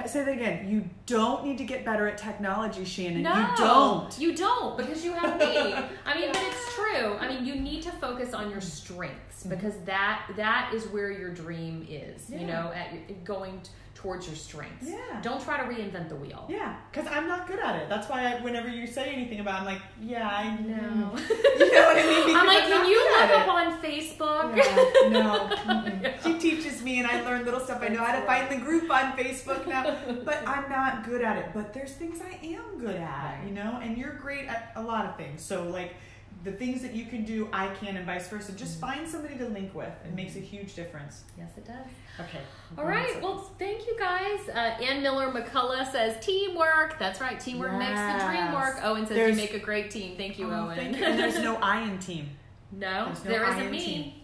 say 0.09 0.25
that 0.25 0.33
again 0.33 0.69
you 0.69 0.89
don't 1.07 1.45
need 1.45 1.59
to 1.59 1.65
get 1.65 1.85
better 1.85 2.09
at 2.09 2.17
technology 2.17 2.85
shannon 2.85 3.23
No, 3.23 3.35
you 3.35 3.57
don't 3.57 4.19
You 4.19 4.35
don't 4.35 4.77
because 4.77 5.05
you 5.05 5.13
have 5.13 5.39
me. 5.39 5.47
I 6.07 6.19
mean, 6.19 6.31
but 6.33 6.43
it's 6.43 6.75
true. 6.75 7.17
I 7.19 7.29
mean, 7.29 7.45
you 7.45 7.57
need 7.57 7.83
to 7.83 7.93
focus 7.93 8.35
on 8.35 8.51
your 8.51 8.61
strengths 8.61 9.41
mm-hmm. 9.41 9.51
because 9.51 9.75
that 9.85 10.31
that 10.37 10.73
is 10.75 10.87
where 10.87 11.11
your 11.11 11.31
dream 11.31 11.87
is. 11.89 12.31
You 12.31 12.47
know, 12.47 12.73
at 12.75 13.25
going 13.25 13.61
t- 13.61 13.71
towards 13.99 14.29
your 14.29 14.37
strengths. 14.37 14.87
Yeah. 14.89 14.97
Don't 15.23 15.43
try 15.43 15.57
to 15.59 15.65
reinvent 15.65 16.09
the 16.09 16.15
wheel. 16.15 16.47
yeah 16.49 16.77
because 16.91 17.07
i'm 17.11 17.27
not 17.27 17.49
good 17.49 17.59
at 17.59 17.75
it 17.81 17.89
that's 17.89 18.09
why 18.09 18.19
I, 18.33 18.41
whenever 18.47 18.69
you 18.69 18.87
say 18.87 19.07
anything 19.17 19.41
about 19.41 19.55
it, 19.57 19.59
i'm 19.63 19.67
like 19.75 19.83
yeah 20.01 20.29
i 20.29 20.45
know. 20.61 21.17
you 21.59 21.73
know 21.75 21.85
what 21.89 21.97
i 21.99 22.05
mean 22.13 22.37
I'm 22.37 22.47
Because 22.47 22.47
like, 22.47 22.69
not 22.71 22.83
can 22.83 22.87
you 22.93 23.01
look 23.13 23.31
it. 23.31 23.37
up 23.41 23.49
on 23.59 23.67
Facebook? 23.83 24.57
Yeah, 24.57 25.09
no. 25.19 25.29
Mm-mm. 25.75 26.23
She 26.23 26.33
teaches 26.39 26.83
me, 26.83 26.99
and 27.01 27.07
I 27.09 27.23
learn 27.25 27.45
little 27.45 27.61
stuff. 27.61 27.81
I 27.83 27.89
know 27.89 28.03
how 28.05 28.15
to 28.19 28.25
find 28.27 28.49
the 28.55 28.61
group 28.65 28.89
on 28.91 29.13
Facebook 29.21 29.67
now, 29.67 29.97
but 30.25 30.39
I'm 30.47 30.69
not 30.71 31.05
good 31.05 31.23
at 31.23 31.37
it. 31.37 31.47
But 31.55 31.73
there's 31.75 31.93
things 31.93 32.21
I 32.21 32.35
am 32.55 32.79
good 32.79 32.97
at, 32.97 33.41
you 33.47 33.53
know. 33.53 33.81
And 33.83 33.97
you're 33.99 34.15
great 34.15 34.47
at 34.47 34.73
a 34.77 34.83
lot 34.83 35.07
of 35.07 35.17
things. 35.17 35.43
So 35.43 35.65
like 35.79 35.95
the 36.44 36.53
things 36.53 36.83
that 36.83 36.94
you 36.94 37.05
can 37.07 37.24
do, 37.24 37.48
I 37.53 37.68
can, 37.74 37.96
and 37.96 38.07
vice 38.07 38.29
versa. 38.29 38.53
Just 38.53 38.79
find 38.81 39.09
somebody 39.09 39.37
to 39.38 39.46
link 39.48 39.74
with. 39.74 39.92
It 40.05 40.14
makes 40.14 40.37
a 40.37 40.40
huge 40.40 40.74
difference. 40.74 41.24
Yes, 41.37 41.51
it 41.57 41.66
does. 41.66 41.87
Okay. 42.20 42.38
All 42.77 42.85
right. 42.85 43.20
Well, 43.20 43.38
thank 43.59 43.87
you 43.87 43.96
guys. 43.98 44.48
Uh, 44.48 44.81
Ann 44.83 45.03
Miller 45.03 45.33
McCullough 45.33 45.90
says 45.90 46.16
teamwork. 46.24 46.96
That's 46.98 47.20
right. 47.20 47.38
Teamwork 47.40 47.72
makes 47.72 48.01
the 48.01 48.24
dream 48.27 48.53
work. 48.53 48.79
Owen 48.83 49.07
says 49.07 49.16
There's- 49.16 49.31
you 49.37 49.37
make 49.42 49.55
a 49.55 49.59
great 49.59 49.90
team. 49.90 50.16
Thank 50.16 50.38
you, 50.38 50.48
Oh, 50.51 50.66
Owen. 50.66 50.77
thank 50.77 50.96
you. 50.96 51.05
And 51.05 51.18
there's 51.18 51.38
no 51.40 51.57
I 51.62 51.81
in 51.83 51.98
team. 51.98 52.31
no, 52.72 53.07
there's 53.07 53.24
no 53.24 53.31
there 53.31 53.44
I 53.44 53.57
isn't 53.59 53.70
me. 53.72 54.14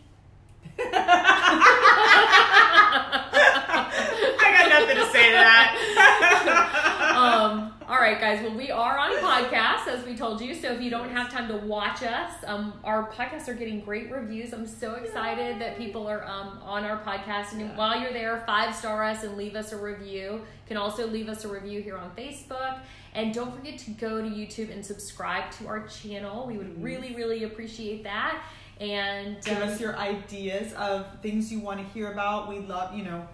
I 3.27 4.57
got 4.59 4.69
nothing 4.81 4.97
to 4.97 5.07
say 5.13 5.27
to 5.29 5.33
that. 5.35 7.15
um, 7.17 7.74
all 7.87 7.97
right, 7.97 8.19
guys. 8.19 8.43
Well, 8.43 8.55
we 8.55 8.71
are 8.71 8.99
on 8.99 9.17
podcasts, 9.17 9.87
as 9.89 10.07
we 10.07 10.17
told 10.17 10.41
you. 10.41 10.55
So 10.55 10.73
if 10.73 10.81
you 10.81 10.89
don't 10.89 11.11
have 11.11 11.31
time 11.31 11.49
to 11.49 11.57
watch 11.67 12.03
us, 12.03 12.33
um, 12.47 12.73
our 12.83 13.11
podcasts 13.11 13.47
are 13.47 13.55
getting 13.55 13.81
great 13.81 14.11
reviews. 14.11 14.55
I'm 14.55 14.67
so 14.67 14.95
excited 14.95 15.61
that 15.61 15.77
people 15.77 16.07
are 16.07 16.25
um, 16.25 16.61
on 16.63 16.85
our 16.85 16.99
podcast. 17.03 17.53
And 17.53 17.61
Yeah. 17.61 17.77
while 17.77 18.01
you're 18.01 18.13
there, 18.13 18.43
five 18.47 18.75
star 18.75 19.05
us 19.05 19.23
and 19.23 19.37
leave 19.37 19.55
us 19.55 19.73
a 19.73 19.77
review. 19.77 20.23
You 20.33 20.43
can 20.67 20.79
also 20.79 21.07
leave 21.07 21.29
us 21.29 21.45
a 21.45 21.49
review 21.49 21.83
here 21.83 21.99
on 21.99 22.11
Facebook. 22.17 22.79
And 23.13 23.35
don't 23.35 23.55
forget 23.55 23.79
to 23.81 23.91
go 23.91 24.23
to 24.23 24.29
YouTube 24.29 24.73
and 24.73 24.85
subscribe 24.85 25.51
to 25.59 25.67
our 25.69 25.87
channel. 25.87 26.47
We 26.47 26.57
would 26.57 26.83
really, 26.83 27.15
really 27.15 27.45
appreciate 27.45 28.03
that. 28.05 28.43
And 28.81 29.43
Give 29.45 29.59
um, 29.59 29.69
us 29.69 29.79
your 29.81 29.95
ideas 29.97 30.73
of 30.73 31.07
things 31.21 31.53
you 31.53 31.61
want 31.61 31.81
to 31.81 31.85
hear 31.93 32.11
about. 32.13 32.49
We 32.49 32.61
love, 32.61 32.97
you 32.97 33.05
know, 33.05 33.29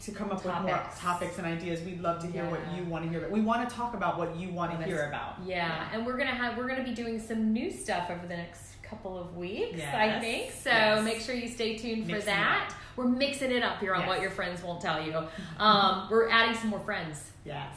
to 0.00 0.12
come 0.12 0.30
up 0.30 0.44
with 0.44 0.54
more 0.60 0.70
Topics. 0.72 0.98
topics 1.00 1.38
and 1.38 1.46
ideas. 1.46 1.80
We'd 1.82 2.00
love 2.00 2.20
to 2.22 2.26
hear 2.26 2.44
what 2.50 2.60
you 2.76 2.84
want 2.84 3.04
to 3.04 3.10
hear 3.10 3.20
about. 3.20 3.30
We 3.30 3.40
want 3.40 3.68
to 3.68 3.74
talk 3.74 3.94
about 3.94 4.18
what 4.18 4.36
you 4.36 4.50
want 4.50 4.78
to 4.78 4.84
hear 4.84 5.08
about. 5.08 5.36
Yeah, 5.46 5.88
and 5.92 6.04
we're 6.04 6.16
gonna 6.18 6.34
have 6.34 6.58
we're 6.58 6.68
gonna 6.68 6.84
be 6.84 6.94
doing 6.94 7.20
some 7.20 7.52
new 7.52 7.70
stuff 7.70 8.10
over 8.10 8.26
the 8.26 8.36
next 8.36 8.82
couple 8.82 9.16
of 9.18 9.36
weeks. 9.36 9.80
I 9.82 10.18
think 10.20 10.50
so. 10.52 10.70
Yes. 10.70 11.04
Make 11.04 11.20
sure 11.20 11.34
you 11.34 11.48
stay 11.48 11.76
tuned 11.78 12.04
for 12.06 12.12
Mixing 12.12 12.32
it 12.32 12.36
that. 12.36 12.74
We're 12.96 13.08
mixing 13.08 13.50
it 13.50 13.62
up 13.62 13.80
here 13.80 13.94
on 13.94 14.00
Yes. 14.02 14.08
what 14.08 14.20
your 14.20 14.30
friends 14.30 14.62
won't 14.62 14.80
tell 14.80 15.02
you. 15.04 15.14
Um, 15.58 16.08
we're 16.10 16.28
adding 16.28 16.54
some 16.56 16.68
more 16.70 16.80
friends. 16.80 17.30
Yes. 17.44 17.74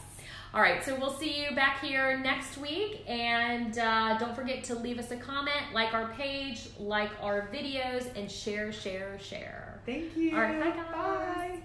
All 0.54 0.60
right, 0.62 0.82
so 0.84 0.96
we'll 0.98 1.12
see 1.12 1.42
you 1.44 1.54
back 1.54 1.80
here 1.82 2.18
next 2.18 2.56
week. 2.58 3.04
And 3.08 3.78
uh, 3.78 4.18
don't 4.18 4.34
forget 4.34 4.64
to 4.64 4.74
leave 4.74 4.98
us 4.98 5.10
a 5.10 5.16
comment, 5.16 5.72
like 5.74 5.92
our 5.94 6.08
page, 6.14 6.68
like 6.78 7.10
our 7.22 7.48
videos, 7.52 8.14
and 8.16 8.30
share, 8.30 8.72
share, 8.72 9.18
share. 9.18 9.80
Thank 9.86 10.16
you. 10.16 10.34
All 10.34 10.40
right, 10.42 10.58
bye, 10.58 10.70
guys. 10.70 10.86
Bye. 10.92 11.60